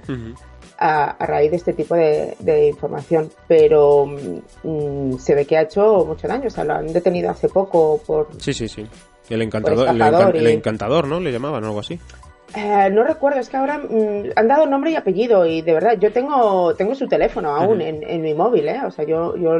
a, 0.77 1.25
raíz 1.25 1.51
de 1.51 1.57
este 1.57 1.73
tipo 1.73 1.95
de, 1.95 2.67
información. 2.67 3.29
Pero 3.47 4.05
mm, 4.63 5.17
se 5.17 5.35
ve 5.35 5.45
que 5.45 5.57
ha 5.57 5.61
hecho 5.63 6.05
mucho 6.05 6.27
daño. 6.27 6.47
O 6.47 6.51
sea, 6.51 6.63
lo 6.63 6.73
han 6.73 6.91
detenido 6.91 7.29
hace 7.29 7.49
poco 7.49 8.01
por. 8.05 8.29
Sí, 8.39 8.53
sí, 8.53 8.67
sí. 8.67 8.85
El 9.29 9.41
encantador, 9.41 10.35
el, 10.35 10.47
encantador, 10.47 11.07
¿no? 11.07 11.19
Le 11.19 11.31
llamaban 11.31 11.63
o 11.63 11.67
algo 11.67 11.79
así. 11.79 11.99
Eh, 12.55 12.89
no 12.89 13.03
recuerdo, 13.03 13.39
es 13.39 13.49
que 13.49 13.57
ahora 13.57 13.79
mm, 13.79 14.31
han 14.35 14.47
dado 14.47 14.65
nombre 14.65 14.91
y 14.91 14.95
apellido 14.95 15.45
y 15.45 15.61
de 15.61 15.73
verdad, 15.73 15.97
yo 15.99 16.11
tengo 16.11 16.73
tengo 16.75 16.95
su 16.95 17.07
teléfono 17.07 17.55
aún 17.55 17.81
en, 17.81 18.21
mi 18.21 18.33
móvil, 18.33 18.67
¿eh? 18.67 18.81
O 18.85 18.91
sea, 18.91 19.05
yo, 19.05 19.35
yo 19.35 19.59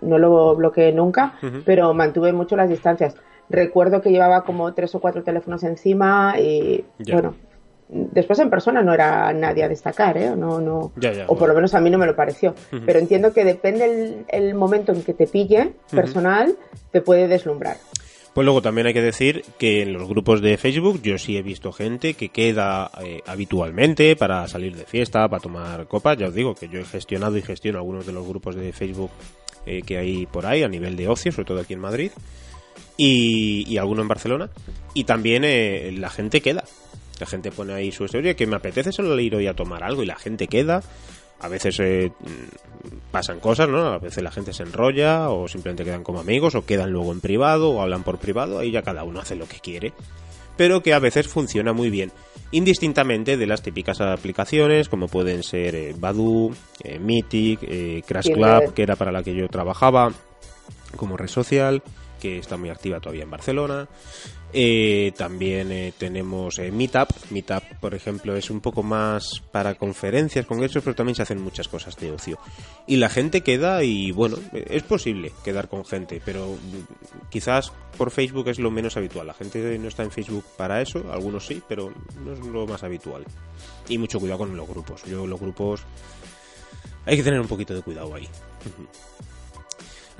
no 0.00 0.18
lo 0.18 0.56
bloqueé 0.56 0.92
nunca, 0.92 1.34
pero 1.64 1.92
mantuve 1.92 2.32
mucho 2.32 2.56
las 2.56 2.68
distancias. 2.68 3.14
Recuerdo 3.48 4.00
que 4.00 4.10
llevaba 4.10 4.44
como 4.44 4.72
tres 4.74 4.94
o 4.94 5.00
cuatro 5.00 5.22
teléfonos 5.22 5.64
encima 5.64 6.34
y 6.38 6.84
bueno, 7.10 7.34
después 7.88 8.38
en 8.38 8.48
persona 8.48 8.82
no 8.82 8.94
era 8.94 9.32
nadie 9.32 9.64
a 9.64 9.68
destacar, 9.68 10.16
¿eh? 10.16 10.34
No, 10.36 10.60
no, 10.60 10.92
o 11.26 11.36
por 11.36 11.48
lo 11.48 11.54
menos 11.54 11.74
a 11.74 11.80
mí 11.80 11.90
no 11.90 11.98
me 11.98 12.06
lo 12.06 12.16
pareció. 12.16 12.54
Pero 12.86 12.98
entiendo 12.98 13.32
que 13.32 13.44
depende 13.44 14.24
el, 14.28 14.54
momento 14.54 14.92
en 14.92 15.02
que 15.02 15.14
te 15.14 15.26
pille 15.26 15.72
personal, 15.90 16.56
te 16.92 17.00
puede 17.00 17.28
deslumbrar. 17.28 17.76
Pues 18.34 18.44
luego 18.44 18.62
también 18.62 18.86
hay 18.86 18.94
que 18.94 19.02
decir 19.02 19.44
que 19.58 19.82
en 19.82 19.92
los 19.92 20.08
grupos 20.08 20.40
de 20.40 20.56
Facebook 20.56 21.02
yo 21.02 21.18
sí 21.18 21.36
he 21.36 21.42
visto 21.42 21.72
gente 21.72 22.14
que 22.14 22.28
queda 22.28 22.90
eh, 23.02 23.22
habitualmente 23.26 24.14
para 24.14 24.46
salir 24.46 24.76
de 24.76 24.84
fiesta, 24.84 25.28
para 25.28 25.42
tomar 25.42 25.88
copas. 25.88 26.16
Ya 26.16 26.28
os 26.28 26.34
digo 26.34 26.54
que 26.54 26.68
yo 26.68 26.78
he 26.78 26.84
gestionado 26.84 27.36
y 27.36 27.42
gestiono 27.42 27.78
algunos 27.78 28.06
de 28.06 28.12
los 28.12 28.26
grupos 28.26 28.54
de 28.54 28.72
Facebook 28.72 29.10
eh, 29.66 29.82
que 29.82 29.98
hay 29.98 30.26
por 30.26 30.46
ahí 30.46 30.62
a 30.62 30.68
nivel 30.68 30.96
de 30.96 31.08
ocio, 31.08 31.32
sobre 31.32 31.46
todo 31.46 31.60
aquí 31.60 31.74
en 31.74 31.80
Madrid, 31.80 32.12
y, 32.96 33.64
y 33.68 33.78
alguno 33.78 34.02
en 34.02 34.08
Barcelona. 34.08 34.48
Y 34.94 35.04
también 35.04 35.42
eh, 35.44 35.92
la 35.98 36.08
gente 36.08 36.40
queda. 36.40 36.64
La 37.18 37.26
gente 37.26 37.50
pone 37.50 37.74
ahí 37.74 37.90
su 37.90 38.04
historia 38.04 38.34
que 38.34 38.46
me 38.46 38.56
apetece 38.56 38.92
solo 38.92 39.18
ir 39.18 39.34
hoy 39.34 39.48
a 39.48 39.54
tomar 39.54 39.82
algo 39.82 40.02
y 40.02 40.06
la 40.06 40.16
gente 40.16 40.46
queda 40.46 40.82
a 41.40 41.48
veces 41.48 41.80
eh, 41.80 42.12
pasan 43.10 43.40
cosas, 43.40 43.68
¿no? 43.68 43.86
A 43.86 43.98
veces 43.98 44.22
la 44.22 44.30
gente 44.30 44.52
se 44.52 44.62
enrolla 44.62 45.30
o 45.30 45.48
simplemente 45.48 45.84
quedan 45.84 46.04
como 46.04 46.20
amigos 46.20 46.54
o 46.54 46.64
quedan 46.64 46.90
luego 46.90 47.12
en 47.12 47.20
privado 47.20 47.70
o 47.70 47.82
hablan 47.82 48.04
por 48.04 48.18
privado, 48.18 48.58
ahí 48.58 48.70
ya 48.70 48.82
cada 48.82 49.04
uno 49.04 49.20
hace 49.20 49.36
lo 49.36 49.48
que 49.48 49.60
quiere. 49.60 49.92
Pero 50.56 50.82
que 50.82 50.92
a 50.92 50.98
veces 50.98 51.26
funciona 51.26 51.72
muy 51.72 51.88
bien, 51.88 52.12
indistintamente 52.50 53.38
de 53.38 53.46
las 53.46 53.62
típicas 53.62 54.00
aplicaciones 54.00 54.90
como 54.90 55.08
pueden 55.08 55.42
ser 55.42 55.74
eh, 55.74 55.94
Badu, 55.96 56.54
eh, 56.84 56.98
Mythic, 56.98 58.04
Crash 58.06 58.32
Club, 58.32 58.74
que 58.74 58.82
era 58.82 58.96
para 58.96 59.12
la 59.12 59.22
que 59.22 59.34
yo 59.34 59.48
trabajaba 59.48 60.12
como 60.96 61.16
red 61.16 61.28
social, 61.28 61.82
que 62.20 62.38
está 62.38 62.58
muy 62.58 62.68
activa 62.68 63.00
todavía 63.00 63.22
en 63.22 63.30
Barcelona. 63.30 63.88
Eh, 64.52 65.12
también 65.16 65.70
eh, 65.70 65.92
tenemos 65.96 66.58
eh, 66.58 66.72
Meetup. 66.72 67.08
Meetup, 67.30 67.62
por 67.80 67.94
ejemplo, 67.94 68.36
es 68.36 68.50
un 68.50 68.60
poco 68.60 68.82
más 68.82 69.42
para 69.52 69.74
conferencias, 69.74 70.46
congresos, 70.46 70.82
pero 70.82 70.96
también 70.96 71.14
se 71.14 71.22
hacen 71.22 71.40
muchas 71.40 71.68
cosas 71.68 71.96
de 71.96 72.10
ocio. 72.10 72.38
Y 72.86 72.96
la 72.96 73.08
gente 73.08 73.42
queda 73.42 73.84
y, 73.84 74.10
bueno, 74.10 74.38
es 74.52 74.82
posible 74.82 75.32
quedar 75.44 75.68
con 75.68 75.84
gente, 75.84 76.20
pero 76.24 76.48
mm, 76.48 77.28
quizás 77.30 77.72
por 77.96 78.10
Facebook 78.10 78.48
es 78.48 78.58
lo 78.58 78.70
menos 78.70 78.96
habitual. 78.96 79.26
La 79.26 79.34
gente 79.34 79.78
no 79.78 79.88
está 79.88 80.02
en 80.02 80.10
Facebook 80.10 80.44
para 80.56 80.82
eso, 80.82 81.12
algunos 81.12 81.46
sí, 81.46 81.62
pero 81.68 81.92
no 82.24 82.32
es 82.32 82.40
lo 82.40 82.66
más 82.66 82.82
habitual. 82.82 83.24
Y 83.88 83.98
mucho 83.98 84.18
cuidado 84.18 84.38
con 84.38 84.56
los 84.56 84.68
grupos. 84.68 85.04
Yo 85.04 85.26
los 85.26 85.40
grupos... 85.40 85.82
Hay 87.06 87.16
que 87.16 87.22
tener 87.22 87.40
un 87.40 87.48
poquito 87.48 87.74
de 87.74 87.82
cuidado 87.82 88.14
ahí. 88.14 88.28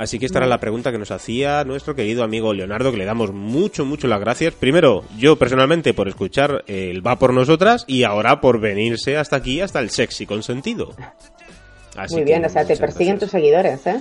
Así 0.00 0.18
que 0.18 0.24
esta 0.24 0.38
era 0.38 0.46
la 0.46 0.60
pregunta 0.60 0.90
que 0.92 0.96
nos 0.96 1.10
hacía 1.10 1.62
nuestro 1.64 1.94
querido 1.94 2.24
amigo 2.24 2.54
Leonardo, 2.54 2.90
que 2.90 2.96
le 2.96 3.04
damos 3.04 3.34
mucho, 3.34 3.84
mucho 3.84 4.08
las 4.08 4.18
gracias. 4.18 4.54
Primero, 4.54 5.04
yo 5.18 5.36
personalmente 5.36 5.92
por 5.92 6.08
escuchar 6.08 6.64
el 6.68 7.06
Va 7.06 7.18
por 7.18 7.34
nosotras 7.34 7.84
y 7.86 8.04
ahora 8.04 8.40
por 8.40 8.60
venirse 8.60 9.18
hasta 9.18 9.36
aquí, 9.36 9.60
hasta 9.60 9.78
el 9.78 9.90
sexy 9.90 10.24
consentido. 10.24 10.94
Muy 12.08 12.24
bien, 12.24 12.42
o 12.46 12.48
sea, 12.48 12.64
te 12.64 12.78
persiguen 12.78 13.18
tus 13.18 13.30
seguidores, 13.30 13.86
¿eh? 13.86 14.00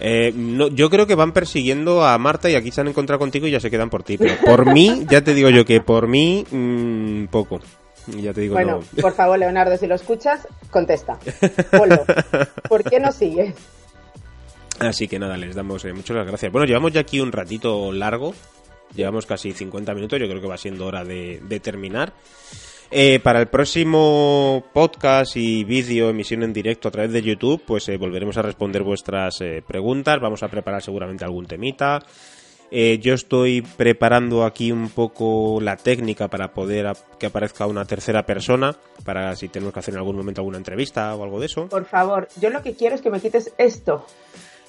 Eh, 0.00 0.32
no, 0.34 0.66
yo 0.66 0.90
creo 0.90 1.06
que 1.06 1.14
van 1.14 1.30
persiguiendo 1.30 2.04
a 2.04 2.18
Marta 2.18 2.50
y 2.50 2.56
aquí 2.56 2.72
se 2.72 2.80
han 2.80 2.88
encontrado 2.88 3.20
contigo 3.20 3.46
y 3.46 3.52
ya 3.52 3.60
se 3.60 3.70
quedan 3.70 3.88
por 3.88 4.02
ti. 4.02 4.18
Pero 4.18 4.34
por 4.44 4.66
mí, 4.66 5.06
ya 5.08 5.22
te 5.22 5.32
digo 5.32 5.48
yo 5.50 5.64
que 5.64 5.80
por 5.80 6.08
mí, 6.08 6.44
mmm, 6.50 7.26
poco. 7.26 7.60
Ya 8.20 8.32
te 8.32 8.40
digo 8.40 8.54
bueno, 8.54 8.80
por 9.00 9.12
favor, 9.12 9.38
Leonardo, 9.38 9.76
si 9.76 9.86
lo 9.86 9.94
escuchas, 9.94 10.48
contesta. 10.70 11.20
Ponlo. 11.70 12.04
¿Por 12.68 12.82
qué 12.82 12.98
no 12.98 13.12
sigues? 13.12 13.54
Así 14.80 15.08
que 15.08 15.18
nada, 15.18 15.36
les 15.36 15.54
damos 15.54 15.84
eh, 15.84 15.92
muchas 15.92 16.26
gracias. 16.26 16.52
Bueno, 16.52 16.66
llevamos 16.66 16.92
ya 16.92 17.00
aquí 17.00 17.20
un 17.20 17.32
ratito 17.32 17.92
largo, 17.92 18.34
llevamos 18.94 19.26
casi 19.26 19.52
50 19.52 19.94
minutos, 19.94 20.18
yo 20.20 20.28
creo 20.28 20.40
que 20.40 20.48
va 20.48 20.56
siendo 20.56 20.86
hora 20.86 21.04
de, 21.04 21.60
terminar. 21.62 22.12
Eh, 22.90 23.18
para 23.18 23.40
el 23.40 23.48
próximo 23.48 24.64
podcast 24.72 25.36
y 25.36 25.64
vídeo, 25.64 26.08
emisión 26.08 26.44
en 26.44 26.52
directo 26.52 26.88
a 26.88 26.90
través 26.92 27.12
de 27.12 27.22
YouTube, 27.22 27.62
pues 27.66 27.88
eh, 27.88 27.96
volveremos 27.96 28.36
a 28.36 28.42
responder 28.42 28.82
vuestras 28.82 29.40
eh, 29.40 29.62
preguntas. 29.66 30.20
Vamos 30.20 30.42
a 30.42 30.48
preparar 30.48 30.82
seguramente 30.82 31.24
algún 31.24 31.46
temita. 31.46 32.00
Yo 32.68 33.14
estoy 33.14 33.62
preparando 33.62 34.44
aquí 34.44 34.72
un 34.72 34.90
poco 34.90 35.60
la 35.60 35.76
técnica 35.76 36.26
para 36.26 36.52
poder 36.52 36.92
que 37.16 37.26
aparezca 37.26 37.64
una 37.64 37.84
tercera 37.84 38.26
persona, 38.26 38.76
para 39.04 39.36
si 39.36 39.48
tenemos 39.48 39.72
que 39.72 39.78
hacer 39.78 39.94
en 39.94 39.98
algún 39.98 40.16
momento 40.16 40.40
alguna 40.40 40.58
entrevista 40.58 41.14
o 41.14 41.22
algo 41.22 41.38
de 41.38 41.46
eso. 41.46 41.68
Por 41.68 41.84
favor, 41.84 42.26
yo 42.40 42.50
lo 42.50 42.62
que 42.64 42.74
quiero 42.74 42.96
es 42.96 43.02
que 43.02 43.10
me 43.10 43.20
quites 43.20 43.54
esto. 43.56 44.04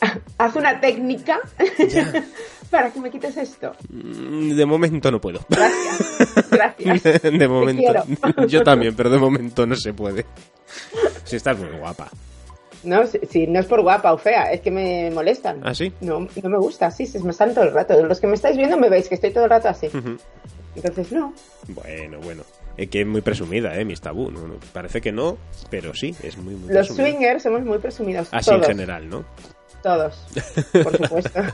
Haz 0.37 0.55
una 0.55 0.79
técnica 0.79 1.39
para 2.69 2.91
que 2.91 2.99
me 2.99 3.09
quites 3.09 3.37
esto. 3.37 3.73
Mm, 3.89 4.51
De 4.55 4.65
momento 4.65 5.11
no 5.11 5.19
puedo. 5.19 5.39
Gracias. 5.49 6.49
Gracias. 6.51 7.21
De 7.23 7.47
momento. 7.47 7.93
Yo 8.47 8.61
también, 8.63 8.95
pero 8.95 9.09
de 9.09 9.17
momento 9.17 9.65
no 9.65 9.75
se 9.75 9.93
puede. 9.93 10.25
Si 11.23 11.35
estás 11.37 11.57
muy 11.57 11.69
guapa. 11.79 12.09
No, 12.83 13.05
si, 13.07 13.19
si 13.29 13.47
no 13.47 13.59
es 13.59 13.65
por 13.65 13.81
guapa 13.81 14.13
o 14.13 14.17
fea, 14.17 14.51
es 14.51 14.61
que 14.61 14.69
me 14.71 15.09
molestan. 15.11 15.61
¿Ah, 15.63 15.73
sí? 15.73 15.91
No, 16.01 16.19
no 16.41 16.49
me 16.49 16.57
gusta, 16.57 16.91
sí, 16.91 17.05
se 17.07 17.19
me 17.19 17.31
están 17.31 17.53
todo 17.53 17.63
el 17.65 17.73
rato. 17.73 18.01
Los 18.05 18.19
que 18.21 18.27
me 18.27 18.35
estáis 18.35 18.55
viendo 18.55 18.77
me 18.77 18.87
veis 18.89 19.09
que 19.09 19.15
estoy 19.15 19.31
todo 19.31 19.45
el 19.45 19.49
rato 19.49 19.67
así. 19.69 19.89
Entonces, 20.75 21.11
no. 21.11 21.33
Bueno, 21.69 22.19
bueno. 22.19 22.43
Es 22.77 22.89
que 22.89 23.01
es 23.01 23.07
muy 23.07 23.21
presumida, 23.21 23.75
¿eh? 23.75 23.83
Mis 23.83 23.99
tabú. 23.99 24.29
No, 24.29 24.47
no, 24.47 24.55
parece 24.71 25.01
que 25.01 25.11
no, 25.11 25.37
pero 25.71 25.95
sí, 25.95 26.15
es 26.21 26.37
muy, 26.37 26.53
muy 26.53 26.71
Los 26.71 26.87
presumida. 26.87 27.09
swingers 27.11 27.43
somos 27.43 27.63
muy 27.63 27.79
presumidos. 27.79 28.29
Así 28.31 28.51
en 28.51 28.63
general, 28.63 29.09
¿no? 29.09 29.25
Todos, 29.83 30.15
por 30.83 30.97
supuesto. 30.97 31.39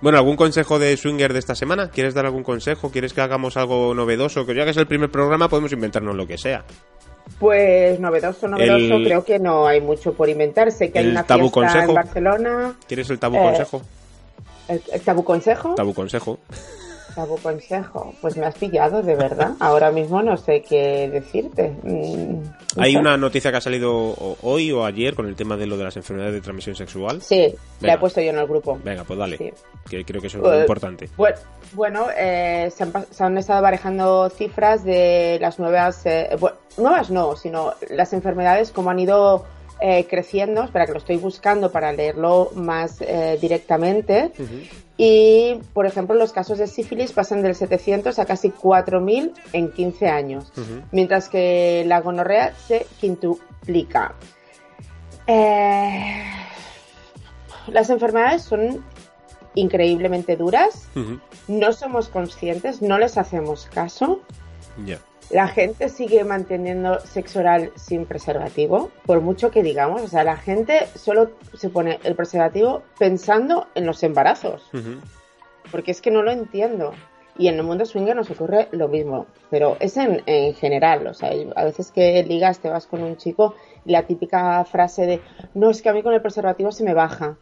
Bueno, 0.00 0.18
¿algún 0.18 0.36
consejo 0.36 0.78
de 0.78 0.96
swinger 0.96 1.32
de 1.32 1.40
esta 1.40 1.56
semana? 1.56 1.90
¿Quieres 1.90 2.14
dar 2.14 2.24
algún 2.24 2.44
consejo? 2.44 2.92
¿Quieres 2.92 3.12
que 3.12 3.20
hagamos 3.20 3.56
algo 3.56 3.94
novedoso? 3.94 4.46
Que 4.46 4.54
ya 4.54 4.62
que 4.64 4.70
es 4.70 4.76
el 4.76 4.86
primer 4.86 5.10
programa 5.10 5.48
podemos 5.48 5.72
inventarnos 5.72 6.14
lo 6.14 6.24
que 6.24 6.38
sea. 6.38 6.62
Pues 7.40 7.98
novedoso, 7.98 8.46
novedoso, 8.46 8.94
El- 8.94 9.04
creo 9.04 9.24
que 9.24 9.40
no 9.40 9.66
hay 9.66 9.80
mucho 9.80 10.12
por 10.12 10.28
inventar. 10.28 10.70
Sé 10.70 10.92
que 10.92 11.00
hay 11.00 11.06
el 11.06 11.10
una 11.10 11.24
tabú 11.24 11.50
fiesta 11.50 11.60
consejo. 11.60 11.88
en 11.88 11.94
Barcelona. 11.96 12.74
¿Quieres 12.86 13.10
el 13.10 13.18
tabú 13.18 13.36
Eh, 13.36 13.42
consejo? 13.42 13.82
¿El, 14.68 14.82
el 14.92 15.00
tabú 15.00 15.24
consejo? 15.24 15.74
Tabú 15.74 15.94
consejo. 15.94 16.38
Tabú 17.18 17.36
consejo. 17.38 18.14
Pues 18.20 18.36
me 18.36 18.46
has 18.46 18.54
pillado, 18.54 19.02
de 19.02 19.16
verdad. 19.16 19.54
Ahora 19.58 19.90
mismo 19.90 20.22
no 20.22 20.36
sé 20.36 20.62
qué 20.62 21.08
decirte. 21.10 21.72
Mm, 21.82 22.42
Hay 22.80 22.94
una 22.94 23.16
noticia 23.16 23.50
que 23.50 23.56
ha 23.56 23.60
salido 23.60 24.14
hoy 24.42 24.70
o 24.70 24.84
ayer 24.84 25.16
con 25.16 25.26
el 25.26 25.34
tema 25.34 25.56
de 25.56 25.66
lo 25.66 25.76
de 25.76 25.82
las 25.82 25.96
enfermedades 25.96 26.34
de 26.34 26.40
transmisión 26.40 26.76
sexual. 26.76 27.20
Sí, 27.20 27.48
la 27.48 27.58
Venga. 27.80 27.94
he 27.94 27.98
puesto 27.98 28.20
yo 28.20 28.30
en 28.30 28.38
el 28.38 28.46
grupo. 28.46 28.78
Venga, 28.84 29.02
pues 29.02 29.18
dale. 29.18 29.36
Sí. 29.36 29.50
Que 29.90 30.04
creo 30.04 30.20
que 30.20 30.28
eso 30.28 30.38
es 30.38 30.44
muy 30.44 30.52
Eh, 30.58 30.60
importante. 30.60 31.08
Bueno, 31.16 31.36
bueno 31.72 32.06
eh, 32.16 32.70
se, 32.72 32.84
han, 32.84 32.92
se 33.10 33.24
han 33.24 33.36
estado 33.36 33.62
barajando 33.62 34.30
cifras 34.30 34.84
de 34.84 35.38
las 35.40 35.58
nuevas, 35.58 36.06
eh, 36.06 36.28
bu- 36.38 36.54
nuevas 36.76 37.10
no, 37.10 37.34
sino 37.34 37.74
las 37.90 38.12
enfermedades 38.12 38.70
como 38.70 38.90
han 38.90 39.00
ido 39.00 39.44
eh, 39.80 40.06
creciendo. 40.08 40.62
Espera 40.62 40.86
que 40.86 40.92
lo 40.92 40.98
estoy 40.98 41.16
buscando 41.16 41.72
para 41.72 41.90
leerlo 41.92 42.52
más 42.54 43.00
eh, 43.00 43.36
directamente. 43.40 44.30
Y, 45.00 45.60
por 45.74 45.86
ejemplo, 45.86 46.16
los 46.16 46.32
casos 46.32 46.58
de 46.58 46.66
sífilis 46.66 47.12
pasan 47.12 47.40
del 47.40 47.54
700 47.54 48.18
a 48.18 48.26
casi 48.26 48.50
4.000 48.50 49.32
en 49.52 49.70
15 49.70 50.08
años, 50.08 50.52
mientras 50.90 51.28
que 51.28 51.84
la 51.86 52.00
gonorrea 52.00 52.52
se 52.56 52.84
quintuplica. 53.00 54.16
Eh, 55.28 56.24
las 57.68 57.90
enfermedades 57.90 58.42
son 58.42 58.84
increíblemente 59.54 60.36
duras, 60.36 60.88
no 61.46 61.72
somos 61.72 62.08
conscientes, 62.08 62.82
no 62.82 62.98
les 62.98 63.18
hacemos 63.18 63.66
caso. 63.66 64.20
La 65.30 65.48
gente 65.48 65.90
sigue 65.90 66.24
manteniendo 66.24 67.00
sexo 67.00 67.40
oral 67.40 67.70
sin 67.74 68.06
preservativo, 68.06 68.90
por 69.04 69.20
mucho 69.20 69.50
que 69.50 69.62
digamos. 69.62 70.00
O 70.02 70.08
sea, 70.08 70.24
la 70.24 70.36
gente 70.36 70.86
solo 70.94 71.32
se 71.54 71.68
pone 71.68 71.98
el 72.04 72.14
preservativo 72.14 72.82
pensando 72.98 73.66
en 73.74 73.84
los 73.84 74.02
embarazos, 74.02 74.70
porque 75.70 75.90
es 75.90 76.00
que 76.00 76.10
no 76.10 76.22
lo 76.22 76.30
entiendo. 76.30 76.92
Y 77.36 77.46
en 77.46 77.54
el 77.54 77.62
mundo 77.62 77.84
swinger 77.84 78.16
nos 78.16 78.30
ocurre 78.30 78.68
lo 78.72 78.88
mismo, 78.88 79.26
pero 79.48 79.76
es 79.78 79.96
en, 79.96 80.22
en 80.26 80.54
general. 80.54 81.06
O 81.06 81.14
sea, 81.14 81.30
a 81.54 81.64
veces 81.64 81.92
que 81.92 82.24
ligas, 82.24 82.58
te 82.58 82.68
vas 82.68 82.86
con 82.86 83.02
un 83.02 83.16
chico 83.16 83.54
y 83.84 83.92
la 83.92 84.06
típica 84.06 84.64
frase 84.64 85.06
de, 85.06 85.20
no, 85.54 85.70
es 85.70 85.80
que 85.80 85.88
a 85.88 85.92
mí 85.92 86.02
con 86.02 86.14
el 86.14 86.22
preservativo 86.22 86.72
se 86.72 86.82
me 86.82 86.94
baja. 86.94 87.36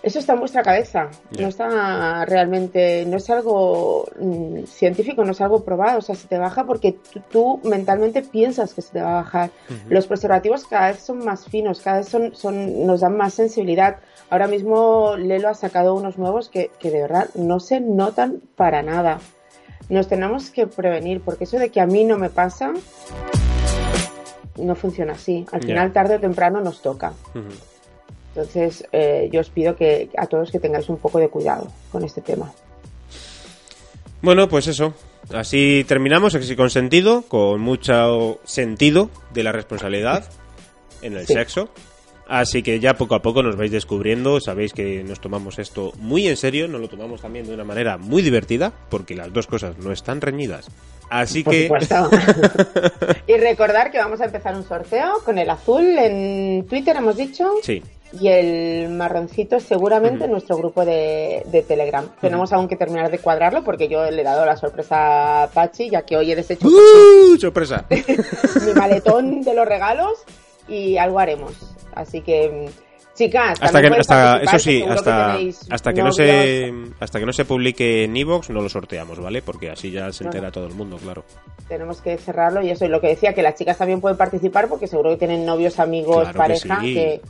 Eso 0.00 0.20
está 0.20 0.34
en 0.34 0.38
vuestra 0.38 0.62
cabeza, 0.62 1.08
no 1.40 1.48
está 1.48 2.24
realmente, 2.24 3.04
no 3.06 3.16
es 3.16 3.28
algo 3.30 4.06
mm, 4.20 4.64
científico, 4.64 5.24
no 5.24 5.32
es 5.32 5.40
algo 5.40 5.64
probado, 5.64 5.98
o 5.98 6.02
sea, 6.02 6.14
se 6.14 6.28
te 6.28 6.38
baja 6.38 6.64
porque 6.64 6.96
tú, 7.30 7.60
mentalmente 7.64 8.22
piensas 8.22 8.74
que 8.74 8.82
se 8.82 8.92
te 8.92 9.02
va 9.02 9.10
a 9.10 9.22
bajar. 9.22 9.50
Los 9.88 10.06
preservativos 10.06 10.66
cada 10.66 10.92
vez 10.92 11.00
son 11.00 11.24
más 11.24 11.46
finos, 11.46 11.80
cada 11.80 11.98
vez 11.98 12.08
son, 12.08 12.32
son, 12.36 12.86
nos 12.86 13.00
dan 13.00 13.16
más 13.16 13.34
sensibilidad. 13.34 13.96
Ahora 14.30 14.46
mismo 14.46 15.16
Lelo 15.16 15.48
ha 15.48 15.54
sacado 15.54 15.96
unos 15.96 16.16
nuevos 16.16 16.48
que, 16.48 16.70
que 16.78 16.92
de 16.92 17.02
verdad 17.02 17.28
no 17.34 17.58
se 17.58 17.80
notan 17.80 18.40
para 18.54 18.82
nada. 18.82 19.18
Nos 19.88 20.06
tenemos 20.06 20.50
que 20.50 20.68
prevenir, 20.68 21.22
porque 21.22 21.44
eso 21.44 21.58
de 21.58 21.70
que 21.70 21.80
a 21.80 21.86
mí 21.86 22.04
no 22.04 22.18
me 22.18 22.30
pasa, 22.30 22.72
no 24.56 24.74
funciona 24.74 25.14
así. 25.14 25.46
Al 25.50 25.62
final, 25.62 25.92
tarde 25.92 26.16
o 26.16 26.20
temprano, 26.20 26.60
nos 26.60 26.82
toca. 26.82 27.12
Entonces, 28.42 28.86
eh, 28.92 29.28
yo 29.32 29.40
os 29.40 29.50
pido 29.50 29.74
que 29.74 30.10
a 30.16 30.26
todos 30.28 30.52
que 30.52 30.60
tengáis 30.60 30.88
un 30.88 30.96
poco 30.98 31.18
de 31.18 31.28
cuidado 31.28 31.66
con 31.90 32.04
este 32.04 32.20
tema. 32.20 32.52
Bueno, 34.22 34.48
pues 34.48 34.68
eso. 34.68 34.94
Así 35.34 35.84
terminamos, 35.88 36.36
así 36.36 36.54
con 36.54 36.70
sentido, 36.70 37.22
con 37.22 37.60
mucho 37.60 38.38
sentido 38.44 39.10
de 39.34 39.42
la 39.42 39.50
responsabilidad 39.50 40.24
en 41.02 41.14
el 41.16 41.26
Sí. 41.26 41.32
sexo. 41.32 41.68
Así 42.28 42.62
que 42.62 42.78
ya 42.78 42.94
poco 42.94 43.14
a 43.16 43.22
poco 43.22 43.42
nos 43.42 43.56
vais 43.56 43.70
descubriendo, 43.72 44.38
sabéis 44.38 44.72
que 44.74 45.02
nos 45.02 45.18
tomamos 45.18 45.58
esto 45.58 45.92
muy 45.98 46.28
en 46.28 46.36
serio, 46.36 46.68
nos 46.68 46.80
lo 46.80 46.88
tomamos 46.88 47.22
también 47.22 47.46
de 47.46 47.54
una 47.54 47.64
manera 47.64 47.96
muy 47.96 48.20
divertida, 48.22 48.70
porque 48.90 49.16
las 49.16 49.32
dos 49.32 49.46
cosas 49.46 49.78
no 49.78 49.92
están 49.92 50.20
reñidas. 50.20 50.68
Así 51.08 51.42
Por 51.42 51.54
que... 51.54 51.70
y 53.26 53.36
recordar 53.38 53.90
que 53.90 53.96
vamos 53.96 54.20
a 54.20 54.26
empezar 54.26 54.54
un 54.54 54.62
sorteo 54.68 55.20
con 55.24 55.38
el 55.38 55.48
azul 55.48 55.82
en 55.98 56.66
Twitter, 56.68 56.96
hemos 56.96 57.16
dicho. 57.16 57.50
sí, 57.62 57.82
Y 58.12 58.28
el 58.28 58.88
marroncito 58.88 59.60
seguramente 59.60 60.24
en 60.24 60.30
nuestro 60.30 60.56
grupo 60.56 60.84
de, 60.84 61.42
de 61.46 61.62
Telegram. 61.62 62.08
Tenemos 62.20 62.52
aún 62.52 62.66
que 62.66 62.76
terminar 62.76 63.10
de 63.10 63.18
cuadrarlo 63.18 63.62
porque 63.62 63.88
yo 63.88 64.10
le 64.10 64.22
he 64.22 64.24
dado 64.24 64.46
la 64.46 64.56
sorpresa 64.56 65.42
a 65.42 65.48
Pachi, 65.48 65.90
ya 65.90 66.02
que 66.02 66.16
hoy 66.16 66.32
he 66.32 66.36
deshecho 66.36 66.68
¡Uh! 66.68 67.36
¡Sorpresa! 67.38 67.84
mi 68.66 68.72
maletón 68.72 69.42
de 69.42 69.54
los 69.54 69.66
regalos 69.66 70.24
y 70.68 70.96
algo 70.96 71.18
haremos. 71.18 71.52
Así 71.94 72.20
que, 72.22 72.68
mm, 72.70 73.14
chicas, 73.14 73.58
Hasta 73.60 73.80
que, 73.82 73.88
hasta, 73.88 74.38
eso 74.38 74.58
sí, 74.58 74.82
que 74.82 74.90
hasta, 74.90 75.92
que 75.92 76.02
no 76.02 76.12
se 76.12 76.72
hasta 77.00 77.18
que 77.18 77.26
no 77.26 77.32
se 77.32 77.44
publique 77.44 78.04
en 78.04 78.16
Evox 78.16 78.50
no 78.50 78.60
lo 78.60 78.68
sorteamos, 78.68 79.18
¿vale? 79.18 79.42
Porque 79.42 79.70
así 79.70 79.90
ya 79.90 80.12
se 80.12 80.24
entera 80.24 80.46
no. 80.46 80.52
todo 80.52 80.66
el 80.66 80.74
mundo, 80.74 80.96
claro. 80.96 81.24
Tenemos 81.66 82.00
que 82.00 82.16
cerrarlo 82.16 82.62
y 82.62 82.70
eso 82.70 82.84
es 82.84 82.90
lo 82.90 83.00
que 83.00 83.08
decía, 83.08 83.34
que 83.34 83.42
las 83.42 83.56
chicas 83.56 83.76
también 83.76 84.00
pueden 84.00 84.16
participar 84.16 84.68
porque 84.68 84.86
seguro 84.86 85.10
que 85.10 85.16
tienen 85.16 85.44
novios, 85.44 85.78
amigos, 85.78 86.28
Claro 86.28 86.32
que 86.32 86.38
pareja, 86.38 86.80
sí. 86.80 86.94
que... 86.94 87.20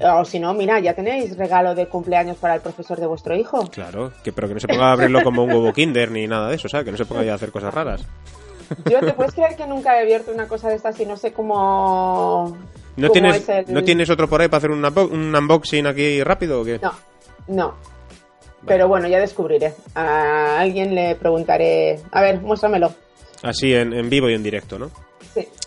O 0.00 0.24
si 0.24 0.40
no, 0.40 0.52
mira, 0.54 0.80
ya 0.80 0.92
tenéis 0.94 1.36
regalo 1.36 1.74
de 1.74 1.86
cumpleaños 1.86 2.36
para 2.38 2.56
el 2.56 2.60
profesor 2.60 2.98
de 2.98 3.06
vuestro 3.06 3.36
hijo. 3.36 3.68
Claro, 3.70 4.12
que 4.24 4.32
pero 4.32 4.48
que 4.48 4.54
no 4.54 4.60
se 4.60 4.66
ponga 4.66 4.88
a 4.88 4.92
abrirlo 4.92 5.22
como 5.22 5.44
un 5.44 5.50
huevo 5.50 5.72
Kinder 5.72 6.10
ni 6.10 6.26
nada 6.26 6.48
de 6.48 6.56
eso, 6.56 6.68
¿sabes? 6.68 6.84
Que 6.84 6.90
no 6.90 6.96
se 6.96 7.04
ponga 7.04 7.22
ya 7.22 7.32
a 7.32 7.34
hacer 7.36 7.52
cosas 7.52 7.72
raras. 7.72 8.04
Yo 8.90 8.98
te 9.00 9.12
puedes 9.12 9.32
creer 9.34 9.56
que 9.56 9.66
nunca 9.66 9.96
he 9.96 10.02
abierto 10.02 10.32
una 10.32 10.48
cosa 10.48 10.68
de 10.68 10.76
estas 10.76 10.98
y 10.98 11.06
no 11.06 11.16
sé 11.16 11.32
cómo. 11.32 12.56
¿No 12.96 13.08
cómo 13.08 13.12
tienes, 13.12 13.48
el- 13.48 13.72
¿No 13.72 13.82
tienes 13.84 14.10
otro 14.10 14.28
por 14.28 14.40
ahí 14.40 14.48
para 14.48 14.58
hacer 14.58 14.70
un, 14.70 14.84
un 14.84 15.34
unboxing 15.36 15.86
aquí 15.86 16.22
rápido 16.24 16.60
o 16.60 16.64
qué? 16.64 16.78
No, 16.82 16.92
no. 17.48 17.74
Pero 18.66 18.88
bueno, 18.88 19.06
ya 19.08 19.18
descubriré. 19.20 19.74
A 19.94 20.58
alguien 20.60 20.94
le 20.94 21.14
preguntaré. 21.16 22.00
A 22.10 22.20
ver, 22.22 22.40
muéstramelo. 22.40 22.92
Así 23.42 23.74
en, 23.74 23.92
en 23.92 24.08
vivo 24.08 24.30
y 24.30 24.34
en 24.34 24.42
directo, 24.42 24.78
¿no? 24.78 24.90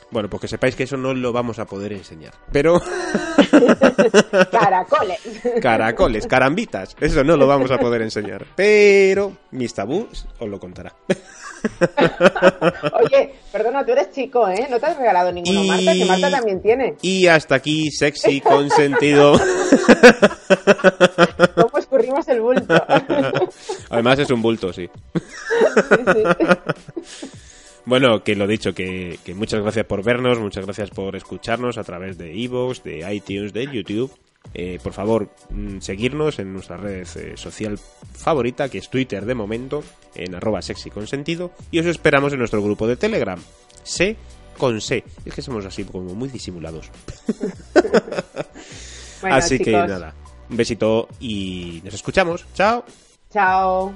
Bueno, 0.09 0.29
pues 0.29 0.41
que 0.41 0.47
sepáis 0.47 0.75
que 0.75 0.83
eso 0.83 0.95
no 0.95 1.13
lo 1.13 1.33
vamos 1.33 1.59
a 1.59 1.65
poder 1.65 1.91
enseñar. 1.93 2.33
Pero 2.51 2.81
Caracoles. 4.51 5.19
caracoles, 5.61 6.27
carambitas, 6.27 6.95
eso 7.01 7.23
no 7.25 7.35
lo 7.35 7.45
vamos 7.45 7.71
a 7.71 7.77
poder 7.77 8.01
enseñar. 8.03 8.45
Pero 8.55 9.33
mis 9.51 9.73
tabús 9.73 10.25
os 10.39 10.47
lo 10.47 10.59
contará. 10.59 10.93
Oye, 13.03 13.33
perdona, 13.51 13.83
tú 13.85 13.91
eres 13.91 14.11
chico, 14.11 14.47
¿eh? 14.47 14.65
No 14.69 14.79
te 14.79 14.85
has 14.85 14.95
regalado 14.97 15.29
ninguno, 15.31 15.63
Y- 15.63 15.67
Marta, 15.67 15.93
que 15.93 16.05
Marta 16.05 16.31
también 16.31 16.61
tiene. 16.61 16.95
Y 17.01 17.27
hasta 17.27 17.55
aquí, 17.55 17.89
sexy 17.91 18.39
consentido. 18.41 19.33
¿Cómo 21.55 21.77
escurrimos 21.79 22.27
el 22.29 22.41
bulto? 22.41 22.73
Además 23.89 24.19
es 24.19 24.29
un 24.29 24.41
bulto, 24.41 24.71
sí. 24.71 24.89
Sí, 25.15 26.03
sí. 26.13 26.23
Bueno, 27.87 28.21
que 28.21 28.35
lo 28.35 28.47
dicho, 28.47 28.73
que, 28.73 29.17
que 29.23 29.33
muchas 29.33 29.61
gracias 29.61 29.85
por 29.85 30.03
vernos, 30.03 30.39
muchas 30.39 30.65
gracias 30.65 30.89
por 30.89 31.15
escucharnos 31.15 31.77
a 31.77 31.85
través 31.85 32.17
de 32.17 32.33
Evox, 32.43 32.83
de 32.83 33.13
iTunes, 33.13 33.53
de 33.53 33.65
YouTube. 33.65 34.11
eh, 34.53 34.77
por 34.83 34.91
favor, 34.91 35.29
mm, 35.49 35.79
seguirnos 35.79 36.37
en 36.39 36.51
nuestra 36.51 36.75
red 36.75 37.07
eh, 37.15 37.37
social 37.37 37.79
favorita, 38.13 38.67
que 38.67 38.77
es 38.79 38.89
Twitter 38.89 39.25
de 39.25 39.35
momento, 39.35 39.83
en 40.15 40.35
arroba 40.35 40.61
sexy 40.61 40.89
consentido, 40.89 41.51
y 41.71 41.79
os 41.79 41.85
esperamos 41.85 42.33
en 42.33 42.39
nuestro 42.39 42.61
grupo 42.61 42.87
de 42.87 42.97
Telegram, 42.97 43.39
C 43.83 44.17
con 44.57 44.81
C. 44.81 45.05
Es 45.25 45.33
que 45.33 45.41
somos 45.41 45.65
así 45.65 45.85
como 45.85 46.13
muy 46.13 46.27
disimulados. 46.27 46.89
así 49.23 49.59
que 49.59 49.71
nada, 49.71 50.13
un 50.49 50.57
besito 50.57 51.07
y 51.21 51.81
nos 51.85 51.93
escuchamos. 51.93 52.45
Chao. 52.53 52.83
Chao. 53.31 53.93